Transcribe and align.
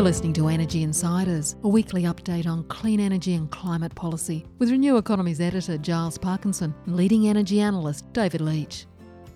You're 0.00 0.06
listening 0.06 0.32
to 0.32 0.48
Energy 0.48 0.82
Insiders, 0.82 1.56
a 1.62 1.68
weekly 1.68 2.04
update 2.04 2.46
on 2.46 2.64
clean 2.68 3.00
energy 3.00 3.34
and 3.34 3.50
climate 3.50 3.94
policy, 3.94 4.46
with 4.58 4.70
Renew 4.70 4.96
Economy's 4.96 5.42
editor 5.42 5.76
Giles 5.76 6.16
Parkinson 6.16 6.74
and 6.86 6.96
leading 6.96 7.28
energy 7.28 7.60
analyst 7.60 8.10
David 8.14 8.40
Leach. 8.40 8.86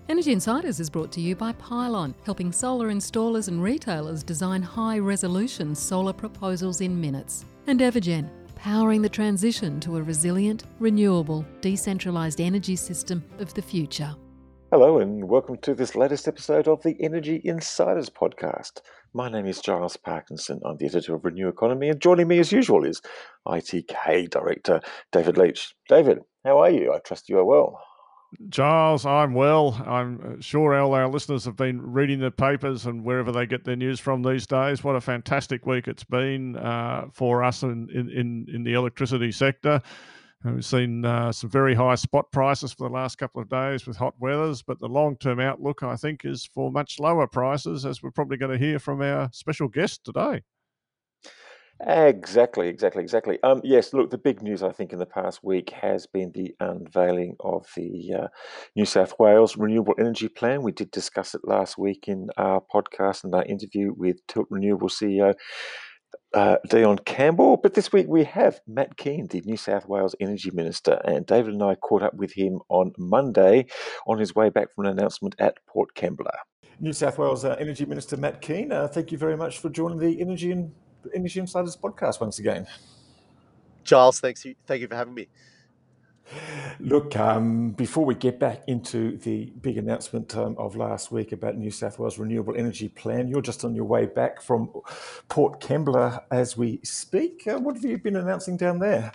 Energy 0.09 0.31
Insiders 0.31 0.79
is 0.79 0.89
brought 0.89 1.11
to 1.11 1.21
you 1.21 1.35
by 1.35 1.51
Pylon, 1.51 2.15
helping 2.25 2.51
solar 2.51 2.89
installers 2.89 3.47
and 3.47 3.61
retailers 3.61 4.23
design 4.23 4.63
high 4.63 4.97
resolution 4.97 5.75
solar 5.75 6.13
proposals 6.13 6.81
in 6.81 6.99
minutes, 6.99 7.45
and 7.67 7.79
Evergen, 7.79 8.27
powering 8.55 9.03
the 9.03 9.07
transition 9.07 9.79
to 9.81 9.97
a 9.97 10.01
resilient, 10.01 10.63
renewable, 10.79 11.45
decentralised 11.61 12.43
energy 12.43 12.75
system 12.75 13.23
of 13.37 13.53
the 13.53 13.61
future. 13.61 14.15
Hello, 14.71 14.97
and 14.97 15.29
welcome 15.29 15.57
to 15.59 15.75
this 15.75 15.95
latest 15.95 16.27
episode 16.27 16.67
of 16.67 16.81
the 16.81 16.97
Energy 16.99 17.39
Insiders 17.43 18.09
podcast. 18.09 18.81
My 19.15 19.29
name 19.29 19.45
is 19.45 19.61
Giles 19.61 19.95
Parkinson. 19.95 20.59
I'm 20.65 20.75
the 20.75 20.87
editor 20.87 21.15
of 21.15 21.23
Renew 21.23 21.47
Economy, 21.47 21.87
and 21.87 22.01
joining 22.01 22.27
me 22.27 22.37
as 22.39 22.51
usual 22.51 22.83
is 22.83 23.01
ITK 23.47 24.29
Director 24.29 24.81
David 25.13 25.37
Leach. 25.37 25.73
David, 25.87 26.19
how 26.43 26.59
are 26.59 26.69
you? 26.69 26.91
I 26.91 26.99
trust 26.99 27.29
you 27.29 27.39
are 27.39 27.45
well. 27.45 27.79
Giles, 28.49 29.05
I'm 29.05 29.33
well. 29.33 29.81
I'm 29.87 30.19
uh, 30.19 30.41
sure 30.41 30.75
all 30.75 30.93
our 30.93 31.07
listeners 31.07 31.45
have 31.45 31.55
been 31.55 31.93
reading 31.93 32.19
the 32.19 32.29
papers 32.29 32.87
and 32.87 33.05
wherever 33.05 33.31
they 33.31 33.45
get 33.45 33.63
their 33.63 33.77
news 33.77 34.01
from 34.01 34.21
these 34.21 34.45
days. 34.47 34.83
What 34.83 34.97
a 34.97 35.01
fantastic 35.01 35.65
week 35.65 35.87
it's 35.87 36.03
been 36.03 36.57
uh, 36.57 37.05
for 37.13 37.41
us 37.41 37.63
in, 37.63 37.87
in, 37.91 38.47
in 38.53 38.63
the 38.65 38.73
electricity 38.73 39.31
sector. 39.31 39.81
We've 40.43 40.63
seen 40.63 41.03
uh, 41.03 41.31
some 41.31 41.49
very 41.49 41.73
high 41.73 41.95
spot 41.95 42.31
prices 42.31 42.71
for 42.71 42.87
the 42.87 42.93
last 42.93 43.17
couple 43.17 43.41
of 43.41 43.49
days 43.49 43.87
with 43.87 43.97
hot 43.97 44.13
weathers, 44.19 44.61
but 44.61 44.79
the 44.79 44.87
long 44.87 45.17
term 45.17 45.39
outlook, 45.39 45.81
I 45.81 45.95
think, 45.95 46.23
is 46.23 46.45
for 46.45 46.71
much 46.71 46.99
lower 46.99 47.25
prices, 47.25 47.85
as 47.85 48.03
we're 48.03 48.11
probably 48.11 48.37
going 48.37 48.51
to 48.51 48.63
hear 48.63 48.77
from 48.77 49.01
our 49.01 49.29
special 49.33 49.67
guest 49.67 50.03
today. 50.03 50.43
Exactly, 51.81 52.69
exactly, 52.69 53.03
exactly. 53.03 53.37
Um, 53.43 53.59
yes, 53.63 53.93
look, 53.93 54.09
the 54.09 54.17
big 54.17 54.41
news 54.41 54.63
I 54.63 54.71
think 54.71 54.93
in 54.93 54.99
the 54.99 55.05
past 55.05 55.43
week 55.43 55.71
has 55.71 56.07
been 56.07 56.31
the 56.31 56.55
unveiling 56.61 57.35
of 57.41 57.67
the 57.75 58.13
uh, 58.13 58.27
New 58.77 58.85
South 58.85 59.13
Wales 59.19 59.57
Renewable 59.57 59.93
Energy 59.99 60.29
Plan. 60.29 60.63
We 60.63 60.71
did 60.71 60.89
discuss 60.91 61.35
it 61.35 61.41
last 61.43 61.77
week 61.77 62.07
in 62.07 62.29
our 62.37 62.63
podcast 62.73 63.25
and 63.25 63.35
our 63.35 63.43
interview 63.43 63.91
with 63.93 64.25
Tilt 64.27 64.47
Renewable 64.49 64.87
CEO 64.87 65.33
uh, 66.35 66.57
Deion 66.67 67.03
Campbell. 67.05 67.57
But 67.57 67.73
this 67.73 67.91
week 67.91 68.07
we 68.07 68.23
have 68.25 68.59
Matt 68.67 68.97
Kean, 68.97 69.27
the 69.27 69.41
New 69.41 69.57
South 69.57 69.87
Wales 69.87 70.15
Energy 70.19 70.51
Minister, 70.51 71.01
and 71.05 71.25
David 71.25 71.53
and 71.53 71.63
I 71.63 71.75
caught 71.75 72.03
up 72.03 72.13
with 72.13 72.33
him 72.33 72.59
on 72.69 72.91
Monday 72.97 73.65
on 74.05 74.19
his 74.19 74.35
way 74.35 74.49
back 74.49 74.73
from 74.73 74.85
an 74.85 74.91
announcement 74.91 75.35
at 75.39 75.57
Port 75.65 75.95
Kembla. 75.95 76.35
New 76.79 76.93
South 76.93 77.17
Wales 77.17 77.45
uh, 77.45 77.55
Energy 77.59 77.85
Minister 77.85 78.17
Matt 78.17 78.41
Kean, 78.41 78.71
uh, 78.71 78.87
thank 78.87 79.11
you 79.11 79.17
very 79.17 79.37
much 79.37 79.59
for 79.59 79.69
joining 79.69 79.97
the 79.97 80.19
Energy 80.19 80.51
and 80.51 80.73
Energy 81.13 81.39
Insiders 81.39 81.77
podcast 81.77 82.19
once 82.19 82.37
again. 82.39 82.67
Giles, 83.85 84.19
thanks. 84.19 84.43
You, 84.43 84.55
thank 84.65 84.81
you 84.81 84.87
for 84.87 84.95
having 84.95 85.13
me. 85.13 85.29
Look, 86.79 87.15
um, 87.15 87.71
before 87.71 88.05
we 88.05 88.15
get 88.15 88.39
back 88.39 88.63
into 88.67 89.17
the 89.17 89.45
big 89.61 89.77
announcement 89.77 90.35
um, 90.35 90.55
of 90.57 90.75
last 90.75 91.11
week 91.11 91.31
about 91.31 91.57
New 91.57 91.71
South 91.71 91.99
Wales 91.99 92.17
Renewable 92.17 92.55
Energy 92.55 92.89
Plan, 92.89 93.27
you're 93.27 93.41
just 93.41 93.63
on 93.63 93.75
your 93.75 93.85
way 93.85 94.05
back 94.05 94.41
from 94.41 94.69
Port 95.29 95.61
Kembla 95.61 96.23
as 96.31 96.57
we 96.57 96.79
speak. 96.83 97.47
Uh, 97.47 97.59
what 97.59 97.75
have 97.75 97.85
you 97.85 97.97
been 97.97 98.15
announcing 98.15 98.57
down 98.57 98.79
there? 98.79 99.11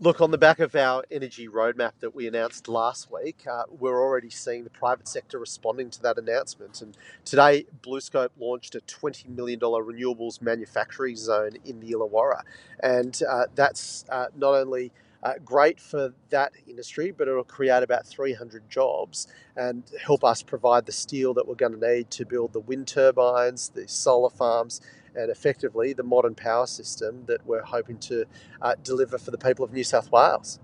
Look, 0.00 0.20
on 0.20 0.30
the 0.30 0.38
back 0.38 0.60
of 0.60 0.76
our 0.76 1.02
energy 1.10 1.48
roadmap 1.48 1.90
that 1.98 2.14
we 2.14 2.28
announced 2.28 2.68
last 2.68 3.10
week, 3.10 3.44
uh, 3.50 3.64
we're 3.68 4.00
already 4.00 4.30
seeing 4.30 4.62
the 4.62 4.70
private 4.70 5.08
sector 5.08 5.40
responding 5.40 5.90
to 5.90 6.02
that 6.02 6.18
announcement. 6.18 6.80
And 6.80 6.96
today, 7.24 7.66
BlueScope 7.82 8.28
launched 8.38 8.76
a 8.76 8.80
$20 8.80 9.28
million 9.28 9.58
renewables 9.58 10.40
manufacturing 10.40 11.16
zone 11.16 11.56
in 11.64 11.80
the 11.80 11.90
Illawarra. 11.90 12.42
And 12.80 13.20
uh, 13.28 13.46
that's 13.56 14.04
uh, 14.08 14.26
not 14.36 14.54
only 14.54 14.92
uh, 15.22 15.34
great 15.44 15.80
for 15.80 16.14
that 16.30 16.52
industry, 16.66 17.10
but 17.10 17.28
it'll 17.28 17.44
create 17.44 17.82
about 17.82 18.06
300 18.06 18.68
jobs 18.70 19.26
and 19.56 19.84
help 20.04 20.24
us 20.24 20.42
provide 20.42 20.86
the 20.86 20.92
steel 20.92 21.34
that 21.34 21.46
we're 21.46 21.54
going 21.54 21.78
to 21.78 21.94
need 21.94 22.10
to 22.12 22.24
build 22.24 22.52
the 22.52 22.60
wind 22.60 22.86
turbines, 22.86 23.70
the 23.70 23.88
solar 23.88 24.30
farms, 24.30 24.80
and 25.14 25.30
effectively 25.30 25.92
the 25.92 26.02
modern 26.02 26.34
power 26.34 26.66
system 26.66 27.24
that 27.26 27.44
we're 27.46 27.62
hoping 27.62 27.98
to 27.98 28.24
uh, 28.62 28.74
deliver 28.82 29.18
for 29.18 29.30
the 29.30 29.38
people 29.38 29.64
of 29.64 29.72
New 29.72 29.84
South 29.84 30.12
Wales. 30.12 30.60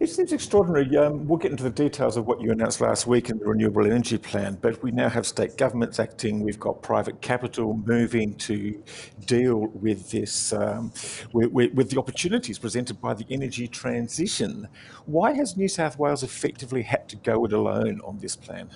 It 0.00 0.08
seems 0.08 0.32
extraordinary. 0.32 0.96
Um, 0.96 1.26
we'll 1.26 1.38
get 1.38 1.52
into 1.52 1.62
the 1.62 1.70
details 1.70 2.16
of 2.16 2.26
what 2.26 2.40
you 2.40 2.50
announced 2.50 2.80
last 2.80 3.06
week 3.06 3.30
in 3.30 3.38
the 3.38 3.46
Renewable 3.46 3.86
Energy 3.86 4.18
Plan, 4.18 4.58
but 4.60 4.82
we 4.82 4.90
now 4.90 5.08
have 5.08 5.24
state 5.24 5.56
governments 5.56 6.00
acting. 6.00 6.40
We've 6.40 6.58
got 6.58 6.82
private 6.82 7.20
capital 7.20 7.80
moving 7.86 8.34
to 8.38 8.82
deal 9.24 9.68
with 9.68 10.10
this, 10.10 10.52
um, 10.52 10.92
with, 11.32 11.52
with, 11.52 11.74
with 11.74 11.90
the 11.90 11.98
opportunities 11.98 12.58
presented 12.58 13.00
by 13.00 13.14
the 13.14 13.24
energy 13.30 13.68
transition. 13.68 14.66
Why 15.06 15.32
has 15.34 15.56
New 15.56 15.68
South 15.68 15.96
Wales 15.96 16.24
effectively 16.24 16.82
had 16.82 17.08
to 17.10 17.16
go 17.16 17.44
it 17.44 17.52
alone 17.52 18.00
on 18.04 18.18
this 18.18 18.34
plan? 18.34 18.68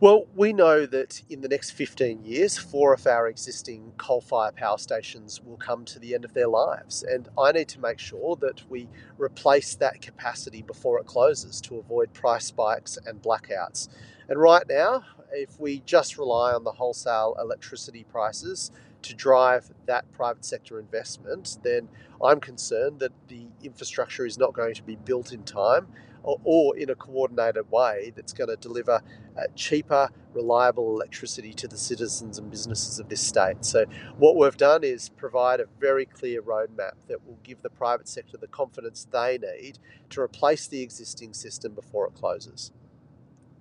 Well, 0.00 0.26
we 0.36 0.52
know 0.52 0.84
that 0.86 1.22
in 1.30 1.40
the 1.40 1.48
next 1.48 1.70
15 1.70 2.22
years, 2.24 2.58
four 2.58 2.92
of 2.92 3.06
our 3.06 3.28
existing 3.28 3.94
coal 3.96 4.20
fired 4.20 4.54
power 4.54 4.76
stations 4.76 5.40
will 5.42 5.56
come 5.56 5.86
to 5.86 5.98
the 5.98 6.14
end 6.14 6.26
of 6.26 6.34
their 6.34 6.48
lives. 6.48 7.02
And 7.02 7.28
I 7.38 7.52
need 7.52 7.68
to 7.68 7.80
make 7.80 7.98
sure 7.98 8.36
that 8.42 8.68
we 8.68 8.88
replace 9.18 9.74
that 9.76 10.02
capacity 10.02 10.62
before 10.62 11.00
it 11.00 11.06
closes 11.06 11.62
to 11.62 11.78
avoid 11.78 12.12
price 12.12 12.44
spikes 12.46 12.98
and 13.06 13.22
blackouts. 13.22 13.88
And 14.28 14.38
right 14.38 14.64
now, 14.68 15.04
if 15.32 15.58
we 15.58 15.80
just 15.86 16.18
rely 16.18 16.52
on 16.52 16.64
the 16.64 16.72
wholesale 16.72 17.36
electricity 17.40 18.04
prices 18.04 18.70
to 19.02 19.14
drive 19.14 19.72
that 19.86 20.12
private 20.12 20.44
sector 20.44 20.78
investment, 20.78 21.58
then 21.62 21.88
I'm 22.22 22.40
concerned 22.40 22.98
that 23.00 23.12
the 23.28 23.46
infrastructure 23.62 24.26
is 24.26 24.38
not 24.38 24.52
going 24.52 24.74
to 24.74 24.82
be 24.82 24.96
built 24.96 25.32
in 25.32 25.44
time 25.44 25.86
or, 26.24 26.40
or 26.42 26.76
in 26.76 26.90
a 26.90 26.94
coordinated 26.94 27.70
way 27.70 28.12
that's 28.16 28.32
going 28.32 28.50
to 28.50 28.56
deliver 28.56 29.00
uh, 29.36 29.42
cheaper, 29.54 30.08
reliable 30.32 30.94
electricity 30.94 31.52
to 31.54 31.68
the 31.68 31.76
citizens 31.76 32.38
and 32.38 32.50
businesses 32.50 32.98
of 32.98 33.08
this 33.08 33.20
state. 33.20 33.64
So, 33.64 33.84
what 34.18 34.36
we've 34.36 34.56
done 34.56 34.82
is 34.82 35.10
provide 35.10 35.60
a 35.60 35.66
very 35.78 36.06
clear 36.06 36.42
roadmap 36.42 36.94
that 37.08 37.24
will 37.24 37.38
give 37.44 37.62
the 37.62 37.70
private 37.70 38.08
sector 38.08 38.36
the 38.36 38.48
confidence 38.48 39.06
they 39.12 39.38
need 39.38 39.78
to 40.10 40.20
replace 40.20 40.66
the 40.66 40.82
existing 40.82 41.34
system 41.34 41.72
before 41.72 42.06
it 42.06 42.14
closes. 42.14 42.72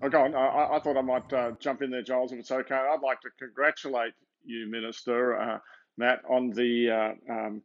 Okay, 0.02 0.18
I, 0.18 0.76
I 0.76 0.80
thought 0.80 0.98
I 0.98 1.02
might 1.02 1.32
uh, 1.32 1.52
jump 1.60 1.82
in 1.82 1.92
there, 1.92 2.02
Giles, 2.02 2.34
if 2.34 2.40
it's 2.40 2.52
okay. 2.52 2.76
I'd 2.76 3.02
like 3.02 3.22
to 3.22 3.30
congratulate 3.40 4.14
you, 4.44 4.68
Minister 4.68 5.40
uh, 5.40 5.60
Matt, 5.98 6.22
on 6.30 6.50
the 6.50 6.90
uh, 6.90 7.34
um, 7.34 7.62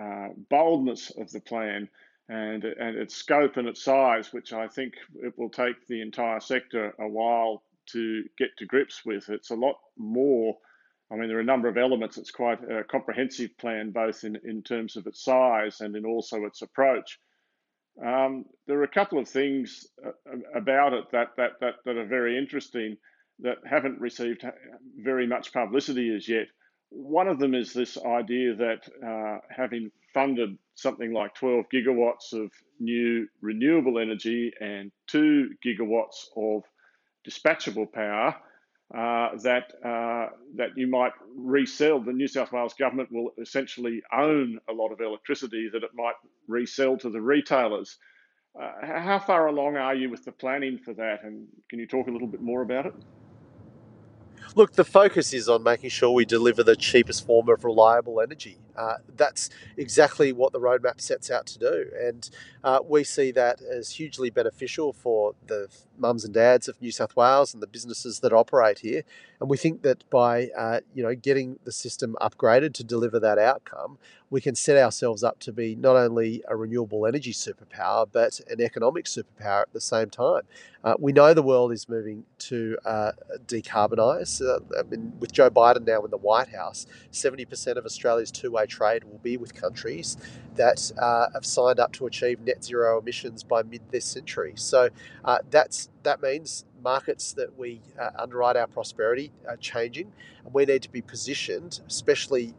uh, 0.00 0.28
boldness 0.48 1.10
of 1.18 1.30
the 1.32 1.40
plan 1.40 1.88
and, 2.32 2.64
and 2.64 2.96
its 2.96 3.14
scope 3.14 3.58
and 3.58 3.68
its 3.68 3.84
size, 3.84 4.32
which 4.32 4.54
I 4.54 4.66
think 4.66 4.94
it 5.22 5.34
will 5.36 5.50
take 5.50 5.86
the 5.86 6.00
entire 6.00 6.40
sector 6.40 6.94
a 6.98 7.06
while 7.06 7.62
to 7.90 8.24
get 8.38 8.48
to 8.58 8.66
grips 8.66 9.02
with. 9.04 9.28
It's 9.28 9.50
a 9.50 9.54
lot 9.56 9.76
more. 9.98 10.56
I 11.12 11.16
mean, 11.16 11.28
there 11.28 11.36
are 11.36 11.42
a 11.42 11.44
number 11.44 11.68
of 11.68 11.76
elements. 11.76 12.16
It's 12.16 12.30
quite 12.30 12.58
a 12.62 12.84
comprehensive 12.84 13.50
plan, 13.58 13.90
both 13.90 14.24
in, 14.24 14.38
in 14.44 14.62
terms 14.62 14.96
of 14.96 15.06
its 15.06 15.22
size 15.22 15.82
and 15.82 15.94
in 15.94 16.06
also 16.06 16.46
its 16.46 16.62
approach. 16.62 17.18
Um, 18.02 18.46
there 18.66 18.78
are 18.78 18.84
a 18.84 18.88
couple 18.88 19.18
of 19.18 19.28
things 19.28 19.86
uh, 20.02 20.12
about 20.54 20.94
it 20.94 21.04
that, 21.12 21.36
that, 21.36 21.60
that, 21.60 21.74
that 21.84 21.96
are 21.98 22.06
very 22.06 22.38
interesting 22.38 22.96
that 23.40 23.58
haven't 23.68 24.00
received 24.00 24.42
very 24.96 25.26
much 25.26 25.52
publicity 25.52 26.14
as 26.16 26.26
yet. 26.26 26.46
One 26.88 27.28
of 27.28 27.38
them 27.38 27.54
is 27.54 27.74
this 27.74 27.98
idea 27.98 28.54
that 28.54 28.88
uh, 29.06 29.40
having 29.54 29.90
funded 30.12 30.56
something 30.74 31.12
like 31.12 31.34
12 31.34 31.66
gigawatts 31.72 32.32
of 32.32 32.50
new 32.80 33.28
renewable 33.40 33.98
energy 33.98 34.52
and 34.60 34.90
2 35.08 35.50
gigawatts 35.64 36.26
of 36.36 36.62
dispatchable 37.26 37.90
power, 37.92 38.34
uh, 38.94 39.36
that 39.38 39.72
uh, 39.84 40.28
that 40.56 40.70
you 40.76 40.86
might 40.86 41.12
resell. 41.34 42.00
The 42.00 42.12
New 42.12 42.28
South 42.28 42.52
Wales 42.52 42.74
government 42.74 43.10
will 43.10 43.30
essentially 43.40 44.02
own 44.12 44.58
a 44.68 44.72
lot 44.72 44.92
of 44.92 45.00
electricity 45.00 45.70
that 45.72 45.82
it 45.82 45.90
might 45.94 46.14
resell 46.46 46.98
to 46.98 47.08
the 47.08 47.20
retailers. 47.20 47.96
Uh, 48.60 48.70
how 48.82 49.18
far 49.18 49.46
along 49.46 49.76
are 49.76 49.94
you 49.94 50.10
with 50.10 50.26
the 50.26 50.32
planning 50.32 50.78
for 50.78 50.92
that, 50.94 51.24
and 51.24 51.46
can 51.70 51.78
you 51.78 51.86
talk 51.86 52.06
a 52.08 52.10
little 52.10 52.28
bit 52.28 52.42
more 52.42 52.60
about 52.60 52.84
it? 52.84 52.94
Look, 54.54 54.72
the 54.72 54.84
focus 54.84 55.32
is 55.32 55.48
on 55.48 55.62
making 55.62 55.88
sure 55.88 56.10
we 56.10 56.26
deliver 56.26 56.62
the 56.62 56.76
cheapest 56.76 57.26
form 57.26 57.48
of 57.48 57.64
reliable 57.64 58.20
energy. 58.20 58.58
Uh, 58.76 58.96
that's 59.16 59.50
exactly 59.76 60.32
what 60.32 60.52
the 60.52 60.60
roadmap 60.60 61.00
sets 61.00 61.30
out 61.30 61.46
to 61.46 61.58
do. 61.58 61.86
And 62.00 62.28
uh, 62.64 62.80
we 62.86 63.04
see 63.04 63.30
that 63.32 63.60
as 63.60 63.90
hugely 63.90 64.30
beneficial 64.30 64.92
for 64.92 65.34
the 65.46 65.68
mums 65.98 66.24
and 66.24 66.34
dads 66.34 66.68
of 66.68 66.80
New 66.80 66.90
South 66.90 67.14
Wales 67.16 67.54
and 67.54 67.62
the 67.62 67.66
businesses 67.66 68.20
that 68.20 68.32
operate 68.32 68.80
here. 68.80 69.02
And 69.40 69.50
we 69.50 69.56
think 69.56 69.82
that 69.82 70.08
by 70.10 70.48
uh, 70.56 70.80
you 70.94 71.02
know 71.02 71.14
getting 71.14 71.58
the 71.64 71.72
system 71.72 72.16
upgraded 72.20 72.74
to 72.74 72.84
deliver 72.84 73.18
that 73.20 73.38
outcome, 73.38 73.98
we 74.30 74.40
can 74.40 74.54
set 74.54 74.76
ourselves 74.76 75.22
up 75.22 75.38
to 75.40 75.52
be 75.52 75.74
not 75.74 75.96
only 75.96 76.42
a 76.48 76.56
renewable 76.56 77.06
energy 77.06 77.32
superpower, 77.32 78.06
but 78.10 78.40
an 78.48 78.60
economic 78.60 79.04
superpower 79.04 79.62
at 79.62 79.72
the 79.72 79.80
same 79.80 80.08
time. 80.10 80.42
Uh, 80.84 80.94
we 80.98 81.12
know 81.12 81.34
the 81.34 81.42
world 81.42 81.72
is 81.72 81.88
moving 81.88 82.24
to 82.38 82.76
uh, 82.84 83.12
decarbonise. 83.46 84.40
Uh, 84.40 84.60
I 84.78 84.82
mean, 84.84 85.12
with 85.18 85.32
Joe 85.32 85.50
Biden 85.50 85.86
now 85.86 86.02
in 86.04 86.10
the 86.10 86.16
White 86.16 86.48
House, 86.48 86.86
70% 87.12 87.76
of 87.76 87.84
Australia's 87.84 88.30
two 88.30 88.50
trade 88.66 89.04
will 89.04 89.18
be 89.18 89.36
with 89.36 89.54
countries 89.54 90.16
that 90.56 90.92
uh, 90.98 91.26
have 91.34 91.44
signed 91.46 91.80
up 91.80 91.92
to 91.92 92.06
achieve 92.06 92.40
net 92.40 92.64
zero 92.64 93.00
emissions 93.00 93.42
by 93.42 93.62
mid 93.62 93.80
this 93.90 94.04
century. 94.04 94.52
So 94.56 94.88
uh, 95.24 95.38
that's 95.50 95.88
that 96.02 96.22
means 96.22 96.64
markets 96.82 97.32
that 97.34 97.58
we 97.58 97.80
uh, 98.00 98.10
underwrite 98.18 98.56
our 98.56 98.66
prosperity 98.66 99.32
are 99.48 99.56
changing, 99.56 100.12
and 100.44 100.52
we 100.52 100.64
need 100.64 100.82
to 100.82 100.90
be 100.90 101.02
positioned, 101.02 101.80
especially 101.86 102.54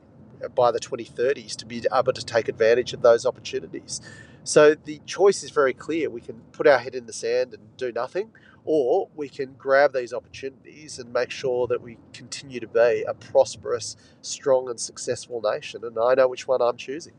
by 0.56 0.72
the 0.72 0.80
2030s 0.80 1.56
to 1.56 1.66
be 1.66 1.84
able 1.94 2.14
to 2.14 2.26
take 2.26 2.48
advantage 2.50 2.94
of 2.94 3.02
those 3.02 3.26
opportunities. 3.26 4.02
So 4.44 4.76
the 4.76 5.00
choice 5.06 5.44
is 5.44 5.52
very 5.52 5.74
clear. 5.74 6.10
We 6.10 6.22
can 6.22 6.42
put 6.52 6.68
our 6.68 6.78
head 6.78 6.96
in 6.96 7.06
the 7.06 7.14
sand 7.14 7.54
and 7.54 7.78
do 7.78 7.92
nothing, 7.92 8.30
or 8.65 9.10
we 9.15 9.30
can 9.30 9.54
grab 9.57 9.94
these 9.94 10.13
opportunities 10.13 11.00
and 11.00 11.12
make 11.12 11.30
sure 11.30 11.68
that 11.68 11.81
we 11.81 11.98
continue 12.13 12.60
to 12.60 12.68
be 12.68 13.04
a 13.07 13.13
prosperous, 13.13 13.95
strong, 14.21 14.69
and 14.69 14.80
successful 14.80 15.42
nation. 15.42 15.83
And 15.83 15.98
I 16.00 16.13
know 16.15 16.27
which 16.27 16.48
one 16.48 16.62
I'm 16.62 16.77
choosing. 16.77 17.13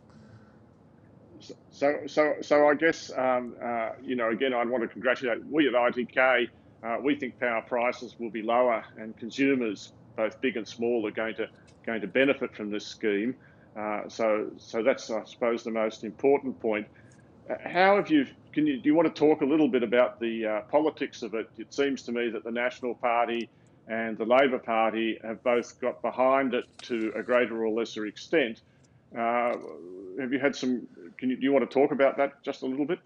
So, 1.71 1.99
so, 2.07 2.35
so 2.41 2.69
I 2.69 2.75
guess 2.75 3.11
um, 3.17 3.55
uh, 3.63 3.91
you 4.03 4.17
know. 4.17 4.31
Again, 4.31 4.55
I 4.55 4.65
want 4.65 4.83
to 4.83 4.89
congratulate 4.89 5.45
we 5.47 5.69
at 5.69 5.75
ITK. 5.75 6.49
Uh, 6.83 6.97
we 7.03 7.17
think 7.17 7.39
power 7.39 7.63
prices 7.63 8.17
will 8.19 8.31
be 8.31 8.43
lower, 8.43 8.85
and 8.97 9.17
consumers, 9.17 9.93
both 10.17 10.41
big 10.41 10.57
and 10.57 10.67
small, 10.67 11.07
are 11.07 11.11
going 11.11 11.35
to 11.35 11.49
going 11.85 12.01
to 12.01 12.07
benefit 12.07 12.55
from 12.55 12.71
this 12.71 12.87
scheme. 12.87 13.35
Uh, 13.77 14.09
so, 14.09 14.51
so 14.57 14.83
that's, 14.83 15.11
I 15.11 15.25
suppose, 15.25 15.65
the 15.65 15.71
most 15.71 16.05
important 16.05 16.59
point. 16.61 16.87
Uh, 17.51 17.55
how 17.69 17.97
have 17.97 18.11
you, 18.11 18.27
can 18.55 18.67
you, 18.67 18.79
do 18.79 18.89
you 18.89 18.95
want 18.95 19.13
to 19.13 19.21
talk 19.21 19.43
a 19.43 19.45
little 19.45 19.69
bit 19.69 19.83
about 19.83 20.21
the 20.21 20.47
uh, 20.47 20.61
politics 20.71 21.23
of 21.23 21.35
it? 21.35 21.51
It 21.59 21.75
seems 21.75 22.03
to 22.03 22.13
me 22.13 22.31
that 22.31 22.45
the 22.45 22.53
National 22.53 22.95
Party 22.95 23.51
and 23.89 24.17
the 24.17 24.25
Labor 24.25 24.59
Party 24.59 25.19
have 25.23 25.43
both 25.43 25.79
got 25.81 26.01
behind 26.01 26.55
it 26.55 26.65
to 26.83 27.13
a 27.17 27.23
greater 27.23 27.65
or 27.65 27.71
lesser 27.71 28.07
extent. 28.07 28.63
Uh, 29.13 29.55
have 30.21 30.33
you 30.33 30.39
had 30.39 30.55
some, 30.55 30.87
can 31.19 31.31
you, 31.31 31.37
do 31.37 31.43
you 31.43 31.53
want 31.53 31.69
to 31.69 31.75
talk 31.75 31.91
about 31.91 32.17
that 32.17 32.43
just 32.43 32.63
a 32.63 32.67
little 32.67 32.87
bit? 32.87 33.01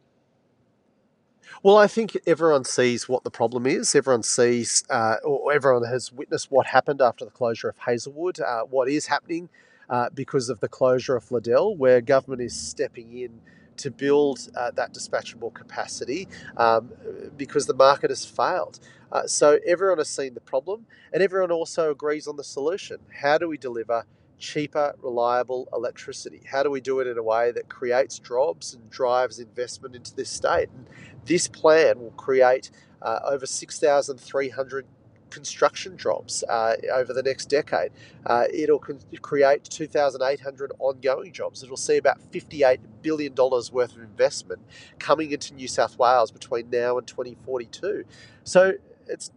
Well, 1.62 1.79
I 1.79 1.87
think 1.87 2.17
everyone 2.27 2.65
sees 2.65 3.09
what 3.09 3.25
the 3.25 3.31
problem 3.31 3.67
is. 3.67 3.95
Everyone 3.95 4.23
sees, 4.23 4.85
uh, 4.91 5.17
or 5.25 5.53
everyone 5.53 5.85
has 5.85 6.12
witnessed 6.12 6.50
what 6.50 6.67
happened 6.67 7.00
after 7.00 7.25
the 7.25 7.31
closure 7.31 7.71
of 7.71 7.79
Hazelwood, 7.79 8.39
uh, 8.39 8.62
what 8.65 8.89
is 8.89 9.06
happening 9.06 9.49
uh, 9.89 10.11
because 10.15 10.50
of 10.50 10.61
the 10.61 10.69
closure 10.69 11.17
of 11.17 11.33
Liddell, 11.33 11.75
where 11.75 12.03
government 12.03 12.43
is 12.43 12.55
stepping 12.55 13.19
in 13.19 13.41
to 13.79 13.91
build 13.91 14.49
uh, 14.57 14.71
that 14.73 14.93
dispatchable 14.93 15.53
capacity 15.53 16.29
um, 16.57 16.91
because 17.37 17.67
the 17.67 17.75
market 17.75 18.11
has 18.11 18.25
failed. 18.25 18.79
Uh, 19.11 19.27
so 19.27 19.59
everyone 19.67 19.99
has 19.99 20.09
seen 20.09 20.35
the 20.35 20.41
problem, 20.41 20.87
and 21.13 21.23
everyone 21.23 21.51
also 21.51 21.91
agrees 21.91 22.27
on 22.27 22.37
the 22.37 22.45
solution. 22.45 22.99
How 23.23 23.39
do 23.39 23.49
we 23.49 23.57
deliver 23.57 24.05
cheaper, 24.39 24.95
reliable 25.03 25.69
electricity? 25.73 26.43
How 26.51 26.63
do 26.63 26.71
we 26.71 26.81
do 26.81 27.01
it 27.01 27.07
in 27.07 27.19
a 27.19 27.23
way 27.23 27.51
that 27.53 27.69
creates 27.69 28.19
jobs 28.19 28.75
and 28.75 28.89
drives 28.91 29.39
investment 29.39 29.97
into 29.97 30.15
this 30.15 30.31
state? 30.31 30.69
And 30.75 30.87
this 31.25 31.49
plan 31.49 32.01
will 32.01 32.13
create 32.13 32.71
uh, 33.03 33.21
over 33.25 33.47
6,300 33.47 34.87
construction 35.31 35.97
jobs 35.97 36.45
uh, 36.49 36.77
over 36.93 37.13
the 37.13 37.23
next 37.23 37.47
decade. 37.47 37.91
Uh, 38.27 38.45
it'll 38.53 38.79
con- 38.79 39.01
create 39.23 39.65
2,800 39.65 40.73
ongoing 40.79 41.33
jobs. 41.33 41.63
It'll 41.63 41.77
see 41.77 41.97
about 41.97 42.19
$58 42.33 42.79
billion 43.03 43.35
worth 43.35 43.97
of 43.97 43.99
investment 44.03 44.61
coming 44.99 45.33
into 45.33 45.55
New 45.55 45.69
South 45.69 45.99
Wales 45.99 46.31
between 46.31 46.71
now 46.71 46.99
and 46.99 47.07
2042. 47.07 48.05
So 48.45 48.75
it's 49.09 49.31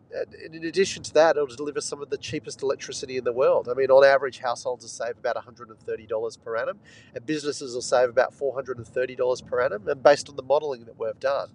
in 0.54 0.64
addition 0.66 1.04
to 1.04 1.14
that, 1.14 1.38
it'll 1.38 1.48
deliver 1.48 1.82
some 1.82 2.02
of 2.02 2.10
the 2.10 2.18
cheapest 2.18 2.62
electricity 2.62 3.18
in 3.18 3.24
the 3.24 3.32
world. 3.32 3.70
I 3.70 3.74
mean, 3.74 3.90
on 3.90 4.04
average, 4.06 4.40
households 4.40 4.84
will 4.84 4.90
save 4.90 5.18
about 5.18 5.36
$130 5.38 6.44
per 6.44 6.58
annum, 6.58 6.80
and 7.16 7.26
businesses 7.26 7.74
will 7.74 7.82
save 7.82 8.10
about 8.10 8.34
$430 8.38 9.46
per 9.46 9.62
annum. 9.62 9.88
And 9.88 10.04
based 10.04 10.30
on 10.30 10.36
the 10.36 10.44
modelling 10.44 10.86
that 10.86 11.00
we've 11.00 11.20
done, 11.20 11.50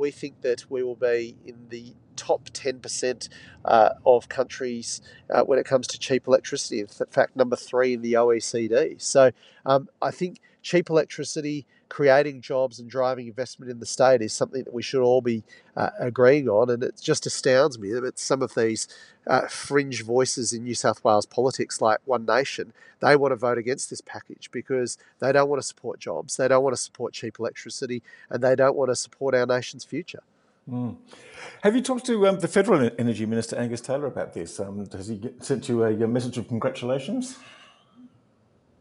we 0.00 0.10
think 0.10 0.40
that 0.40 0.68
we 0.70 0.82
will 0.82 0.96
be 0.96 1.36
in 1.46 1.68
the 1.68 1.94
top 2.16 2.48
10% 2.50 3.28
uh, 3.64 3.90
of 4.04 4.28
countries 4.28 5.00
uh, 5.32 5.42
when 5.42 5.58
it 5.58 5.66
comes 5.66 5.86
to 5.86 5.98
cheap 5.98 6.26
electricity. 6.26 6.80
In 6.80 6.86
fact, 6.86 7.36
number 7.36 7.56
three 7.56 7.94
in 7.94 8.02
the 8.02 8.14
OECD. 8.14 9.00
So 9.00 9.30
um, 9.66 9.88
I 10.02 10.10
think 10.10 10.40
cheap 10.62 10.90
electricity 10.90 11.66
creating 11.90 12.40
jobs 12.40 12.78
and 12.78 12.88
driving 12.88 13.26
investment 13.26 13.70
in 13.70 13.80
the 13.80 13.84
state 13.84 14.22
is 14.22 14.32
something 14.32 14.62
that 14.62 14.72
we 14.72 14.82
should 14.82 15.02
all 15.02 15.20
be 15.20 15.42
uh, 15.76 15.90
agreeing 15.98 16.48
on. 16.48 16.70
And 16.70 16.82
it 16.82 16.98
just 17.02 17.26
astounds 17.26 17.78
me 17.78 17.90
that 17.92 18.18
some 18.18 18.40
of 18.40 18.54
these 18.54 18.88
uh, 19.26 19.48
fringe 19.48 20.02
voices 20.02 20.54
in 20.54 20.62
New 20.62 20.74
South 20.74 21.04
Wales 21.04 21.26
politics, 21.26 21.82
like 21.82 21.98
One 22.06 22.24
Nation, 22.24 22.72
they 23.00 23.16
want 23.16 23.32
to 23.32 23.36
vote 23.36 23.58
against 23.58 23.90
this 23.90 24.00
package 24.00 24.50
because 24.50 24.96
they 25.18 25.32
don't 25.32 25.50
want 25.50 25.60
to 25.60 25.66
support 25.66 25.98
jobs, 25.98 26.36
they 26.36 26.48
don't 26.48 26.62
want 26.62 26.74
to 26.74 26.82
support 26.82 27.12
cheap 27.12 27.38
electricity, 27.38 28.02
and 28.30 28.42
they 28.42 28.54
don't 28.54 28.76
want 28.76 28.90
to 28.90 28.96
support 28.96 29.34
our 29.34 29.46
nation's 29.46 29.84
future. 29.84 30.22
Mm. 30.70 30.96
Have 31.62 31.74
you 31.74 31.82
talked 31.82 32.06
to 32.06 32.28
um, 32.28 32.38
the 32.38 32.48
Federal 32.48 32.90
Energy 32.98 33.26
Minister 33.26 33.56
Angus 33.56 33.80
Taylor 33.80 34.06
about 34.06 34.32
this? 34.34 34.60
Um, 34.60 34.88
has 34.92 35.08
he 35.08 35.20
sent 35.40 35.68
you 35.68 35.82
a, 35.82 35.92
a 35.92 36.06
message 36.06 36.38
of 36.38 36.46
congratulations? 36.46 37.36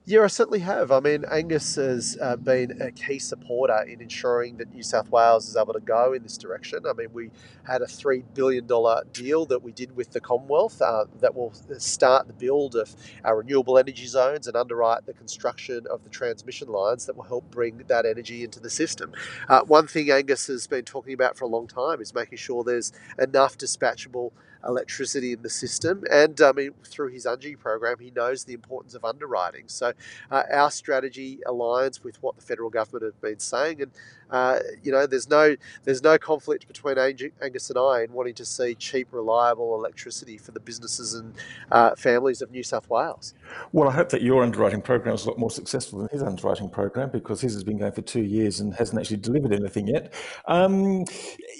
Yeah, 0.09 0.23
I 0.23 0.27
certainly 0.27 0.61
have. 0.61 0.91
I 0.91 1.01
mean, 1.01 1.23
Angus 1.31 1.75
has 1.75 2.17
uh, 2.19 2.35
been 2.35 2.81
a 2.81 2.89
key 2.89 3.19
supporter 3.19 3.83
in 3.83 4.01
ensuring 4.01 4.57
that 4.57 4.73
New 4.73 4.81
South 4.81 5.11
Wales 5.11 5.47
is 5.47 5.55
able 5.55 5.73
to 5.73 5.79
go 5.79 6.13
in 6.13 6.23
this 6.23 6.35
direction. 6.35 6.79
I 6.89 6.93
mean, 6.93 7.09
we 7.13 7.29
had 7.67 7.83
a 7.83 7.85
$3 7.85 8.23
billion 8.33 8.67
deal 9.13 9.45
that 9.45 9.61
we 9.61 9.71
did 9.71 9.95
with 9.95 10.09
the 10.09 10.19
Commonwealth 10.19 10.81
uh, 10.81 11.05
that 11.19 11.35
will 11.35 11.53
start 11.77 12.25
the 12.25 12.33
build 12.33 12.75
of 12.75 12.95
our 13.23 13.37
renewable 13.37 13.77
energy 13.77 14.07
zones 14.07 14.47
and 14.47 14.57
underwrite 14.57 15.05
the 15.05 15.13
construction 15.13 15.85
of 15.91 16.03
the 16.03 16.09
transmission 16.09 16.69
lines 16.69 17.05
that 17.05 17.15
will 17.15 17.25
help 17.25 17.51
bring 17.51 17.83
that 17.85 18.07
energy 18.07 18.43
into 18.43 18.59
the 18.59 18.71
system. 18.71 19.11
Uh, 19.47 19.61
one 19.61 19.85
thing 19.85 20.09
Angus 20.09 20.47
has 20.47 20.65
been 20.65 20.85
talking 20.85 21.13
about 21.13 21.37
for 21.37 21.45
a 21.45 21.49
long 21.49 21.67
time 21.67 22.01
is 22.01 22.15
making 22.15 22.39
sure 22.39 22.63
there's 22.63 22.91
enough 23.19 23.59
dispatchable 23.59 24.31
electricity 24.67 25.33
in 25.33 25.41
the 25.41 25.49
system. 25.49 26.03
And 26.11 26.39
I 26.41 26.51
mean, 26.51 26.73
through 26.83 27.09
his 27.09 27.25
UNGI 27.25 27.59
program, 27.59 27.97
he 27.99 28.11
knows 28.11 28.43
the 28.43 28.53
importance 28.53 28.93
of 28.93 29.05
underwriting. 29.05 29.65
So 29.67 29.93
uh, 30.31 30.43
our 30.51 30.71
strategy 30.71 31.39
aligns 31.45 32.03
with 32.03 32.21
what 32.21 32.35
the 32.35 32.41
federal 32.41 32.69
government 32.69 33.05
have 33.05 33.21
been 33.21 33.39
saying, 33.39 33.81
and 33.81 33.91
uh, 34.31 34.59
you 34.83 34.91
know, 34.91 35.07
there's 35.07 35.29
no 35.29 35.55
there's 35.83 36.03
no 36.03 36.17
conflict 36.17 36.67
between 36.67 36.97
Angus 36.97 37.69
and 37.69 37.79
I 37.79 38.03
in 38.03 38.13
wanting 38.13 38.35
to 38.35 38.45
see 38.45 38.75
cheap, 38.75 39.07
reliable 39.11 39.75
electricity 39.75 40.37
for 40.37 40.51
the 40.51 40.59
businesses 40.59 41.15
and 41.15 41.33
uh, 41.71 41.95
families 41.95 42.41
of 42.41 42.51
New 42.51 42.63
South 42.63 42.89
Wales. 42.89 43.33
Well, 43.71 43.89
I 43.89 43.93
hope 43.93 44.09
that 44.09 44.21
your 44.21 44.43
underwriting 44.43 44.81
program 44.81 45.15
is 45.15 45.25
a 45.25 45.29
lot 45.29 45.39
more 45.39 45.49
successful 45.49 45.99
than 45.99 46.09
his 46.09 46.21
underwriting 46.21 46.69
program 46.69 47.09
because 47.09 47.41
his 47.41 47.53
has 47.53 47.63
been 47.63 47.79
going 47.79 47.91
for 47.91 48.01
two 48.01 48.23
years 48.23 48.59
and 48.59 48.73
hasn't 48.73 48.99
actually 48.99 49.17
delivered 49.17 49.53
anything 49.53 49.87
yet. 49.87 50.13
Um, 50.47 51.05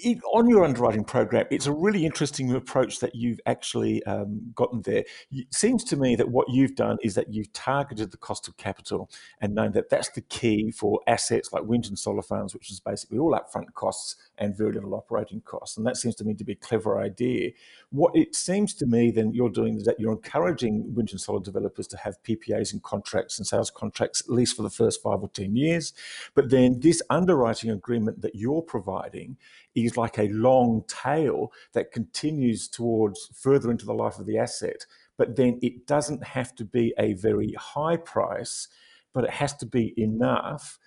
it, 0.02 0.18
on 0.32 0.48
your 0.48 0.64
underwriting 0.64 1.04
program, 1.04 1.46
it's 1.50 1.66
a 1.66 1.72
really 1.72 2.06
interesting 2.06 2.54
approach 2.54 2.89
that 2.98 3.14
you've 3.14 3.40
actually 3.46 4.02
um, 4.04 4.52
gotten 4.54 4.82
there. 4.82 5.04
It 5.30 5.54
seems 5.54 5.84
to 5.84 5.96
me 5.96 6.16
that 6.16 6.28
what 6.28 6.50
you've 6.50 6.74
done 6.74 6.98
is 7.02 7.14
that 7.14 7.32
you've 7.32 7.52
targeted 7.52 8.10
the 8.10 8.16
cost 8.16 8.48
of 8.48 8.56
capital 8.56 9.10
and 9.40 9.54
known 9.54 9.72
that 9.72 9.88
that's 9.88 10.10
the 10.10 10.20
key 10.22 10.70
for 10.70 11.00
assets 11.06 11.52
like 11.52 11.64
wind 11.64 11.86
and 11.86 11.98
solar 11.98 12.22
farms 12.22 12.54
which 12.54 12.70
is 12.70 12.80
basically 12.80 13.18
all 13.18 13.32
upfront 13.32 13.72
costs 13.74 14.16
and 14.38 14.56
very 14.56 14.72
little 14.72 14.94
operating 14.94 15.40
costs. 15.42 15.76
And 15.76 15.86
that 15.86 15.96
seems 15.96 16.14
to 16.16 16.24
me 16.24 16.34
to 16.34 16.44
be 16.44 16.52
a 16.52 16.56
clever 16.56 17.00
idea. 17.00 17.50
What 17.90 18.14
it 18.14 18.34
seems 18.34 18.74
to 18.74 18.86
me 18.86 19.10
then 19.10 19.32
you're 19.32 19.50
doing 19.50 19.76
is 19.76 19.84
that 19.84 20.00
you're 20.00 20.12
encouraging 20.12 20.94
wind 20.94 21.10
and 21.10 21.20
solar 21.20 21.40
developers 21.40 21.86
to 21.88 21.96
have 21.96 22.22
PPAs 22.22 22.72
and 22.72 22.82
contracts 22.82 23.38
and 23.38 23.46
sales 23.46 23.70
contracts 23.70 24.22
at 24.22 24.30
least 24.30 24.56
for 24.56 24.62
the 24.62 24.70
first 24.70 25.02
five 25.02 25.22
or 25.22 25.28
10 25.28 25.56
years. 25.56 25.92
But 26.34 26.50
then 26.50 26.80
this 26.80 27.02
underwriting 27.10 27.70
agreement 27.70 28.22
that 28.22 28.34
you're 28.34 28.62
providing 28.62 29.36
is 29.74 29.96
like 29.96 30.18
a 30.18 30.28
long 30.28 30.84
tail 30.88 31.52
that 31.72 31.92
continues 31.92 32.68
towards 32.68 33.28
further 33.34 33.70
into 33.70 33.86
the 33.86 33.94
life 33.94 34.18
of 34.18 34.26
the 34.26 34.38
asset. 34.38 34.86
But 35.16 35.36
then 35.36 35.58
it 35.62 35.86
doesn't 35.86 36.24
have 36.24 36.54
to 36.56 36.64
be 36.64 36.94
a 36.98 37.14
very 37.14 37.54
high 37.58 37.96
price, 37.96 38.68
but 39.12 39.24
it 39.24 39.30
has 39.30 39.54
to 39.58 39.66
be 39.66 39.94
enough 39.96 40.78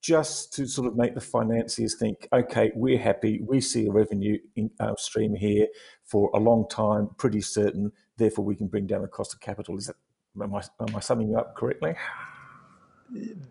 just 0.00 0.52
to 0.54 0.66
sort 0.66 0.88
of 0.88 0.96
make 0.96 1.14
the 1.14 1.20
financiers 1.20 1.94
think, 1.94 2.26
okay, 2.32 2.72
we're 2.74 2.98
happy, 2.98 3.40
we 3.46 3.60
see 3.60 3.86
a 3.86 3.92
revenue 3.92 4.36
in, 4.56 4.68
uh, 4.80 4.96
stream 4.96 5.34
here 5.34 5.68
for 6.04 6.28
a 6.34 6.40
long 6.40 6.66
time, 6.68 7.08
pretty 7.18 7.40
certain, 7.40 7.92
therefore 8.16 8.44
we 8.44 8.56
can 8.56 8.66
bring 8.66 8.86
down 8.86 9.02
the 9.02 9.08
cost 9.08 9.32
of 9.32 9.40
capital. 9.40 9.78
Is 9.78 9.86
that 9.86 9.96
am 10.40 10.54
I, 10.54 10.62
am 10.80 10.96
I 10.96 11.00
summing 11.00 11.28
you 11.28 11.38
up 11.38 11.54
correctly? 11.54 11.94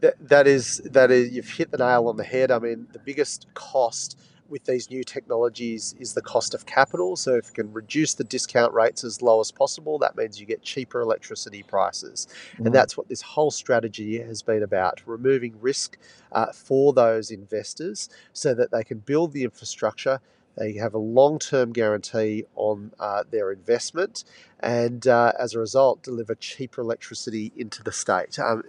That, 0.02 0.16
that 0.28 0.48
is 0.48 0.78
that 0.86 1.12
is 1.12 1.32
you've 1.32 1.50
hit 1.50 1.72
the 1.72 1.78
nail 1.78 2.08
on 2.08 2.18
the 2.18 2.24
head. 2.24 2.50
I 2.50 2.58
mean, 2.58 2.88
the 2.92 3.00
biggest 3.00 3.46
cost 3.54 4.20
with 4.52 4.66
these 4.66 4.90
new 4.90 5.04
technologies 5.04 5.96
is 6.00 6.14
the 6.14 6.22
cost 6.22 6.54
of 6.54 6.66
capital. 6.66 7.16
So, 7.16 7.36
if 7.36 7.48
you 7.48 7.64
can 7.64 7.74
reduce 7.74 8.14
the 8.14 8.24
discount 8.24 8.74
rates 8.74 9.04
as 9.04 9.22
low 9.22 9.40
as 9.40 9.52
possible, 9.52 9.98
that 10.00 10.16
means 10.16 10.40
you 10.40 10.46
get 10.46 10.62
cheaper 10.62 11.00
electricity 11.00 11.64
prices. 11.64 12.28
Mm. 12.58 12.68
And 12.68 12.76
that's 12.76 12.98
what 12.98 13.08
this 13.08 13.22
whole 13.22 13.52
strategy 13.52 14.20
has 14.22 14.42
been 14.42 14.62
about 14.62 15.02
removing 15.06 15.56
risk 15.60 15.98
uh, 16.32 16.52
for 16.52 16.94
those 16.94 17.32
investors 17.32 18.10
so 18.34 18.54
that 18.54 18.72
they 18.72 18.84
can 18.84 19.00
build 19.00 19.32
the 19.32 19.44
infrastructure. 19.44 20.20
They 20.58 20.74
have 20.74 20.94
a 20.94 21.00
long 21.00 21.40
term 21.40 21.72
guarantee 21.72 22.44
on 22.56 22.92
uh, 23.00 23.24
their 23.32 23.52
investment 23.52 24.26
and 24.60 25.08
uh, 25.08 25.32
as 25.40 25.56
a 25.56 25.60
result, 25.60 26.04
deliver 26.04 26.36
cheaper 26.36 26.82
electricity 26.82 27.52
into 27.58 27.82
the 27.84 27.92
state. 27.92 28.38
Um, 28.38 28.64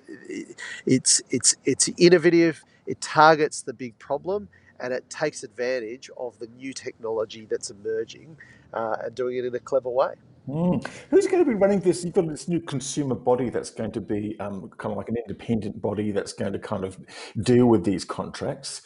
it's, 0.87 1.21
it's, 1.31 1.55
it's 1.65 1.91
innovative, 1.99 2.65
it 2.87 3.01
targets 3.01 3.63
the 3.63 3.75
big 3.75 3.99
problem, 3.99 4.49
and 4.83 4.93
it 4.93 5.09
takes 5.09 5.45
advantage 5.45 6.11
of 6.17 6.39
the 6.39 6.49
new 6.49 6.73
technology 6.73 7.47
that's 7.49 7.71
emerging 7.71 8.37
uh, 8.75 8.97
and 9.05 9.15
doing 9.15 9.37
it 9.39 9.45
in 9.45 9.55
a 9.55 9.61
clever 9.61 9.89
way. 9.89 10.15
Mm. 10.49 10.85
Who's 11.11 11.29
going 11.29 11.45
to 11.45 11.49
be 11.49 11.55
running 11.55 11.81
this? 11.81 12.05
You've 12.05 12.15
got 12.15 12.29
this 12.29 12.49
new 12.49 12.61
consumer 12.61 13.15
body 13.15 13.49
that's 13.49 13.71
going 13.71 13.93
to 13.93 14.01
be 14.01 14.37
um, 14.41 14.69
kind 14.77 14.91
of 14.91 14.99
like 14.99 15.09
an 15.09 15.17
independent 15.17 15.81
body 15.81 16.11
that's 16.11 16.33
going 16.33 16.53
to 16.53 16.59
kind 16.59 16.85
of 16.85 16.99
deal 17.41 17.67
with 17.67 17.85
these 17.85 18.05
contracts. 18.05 18.83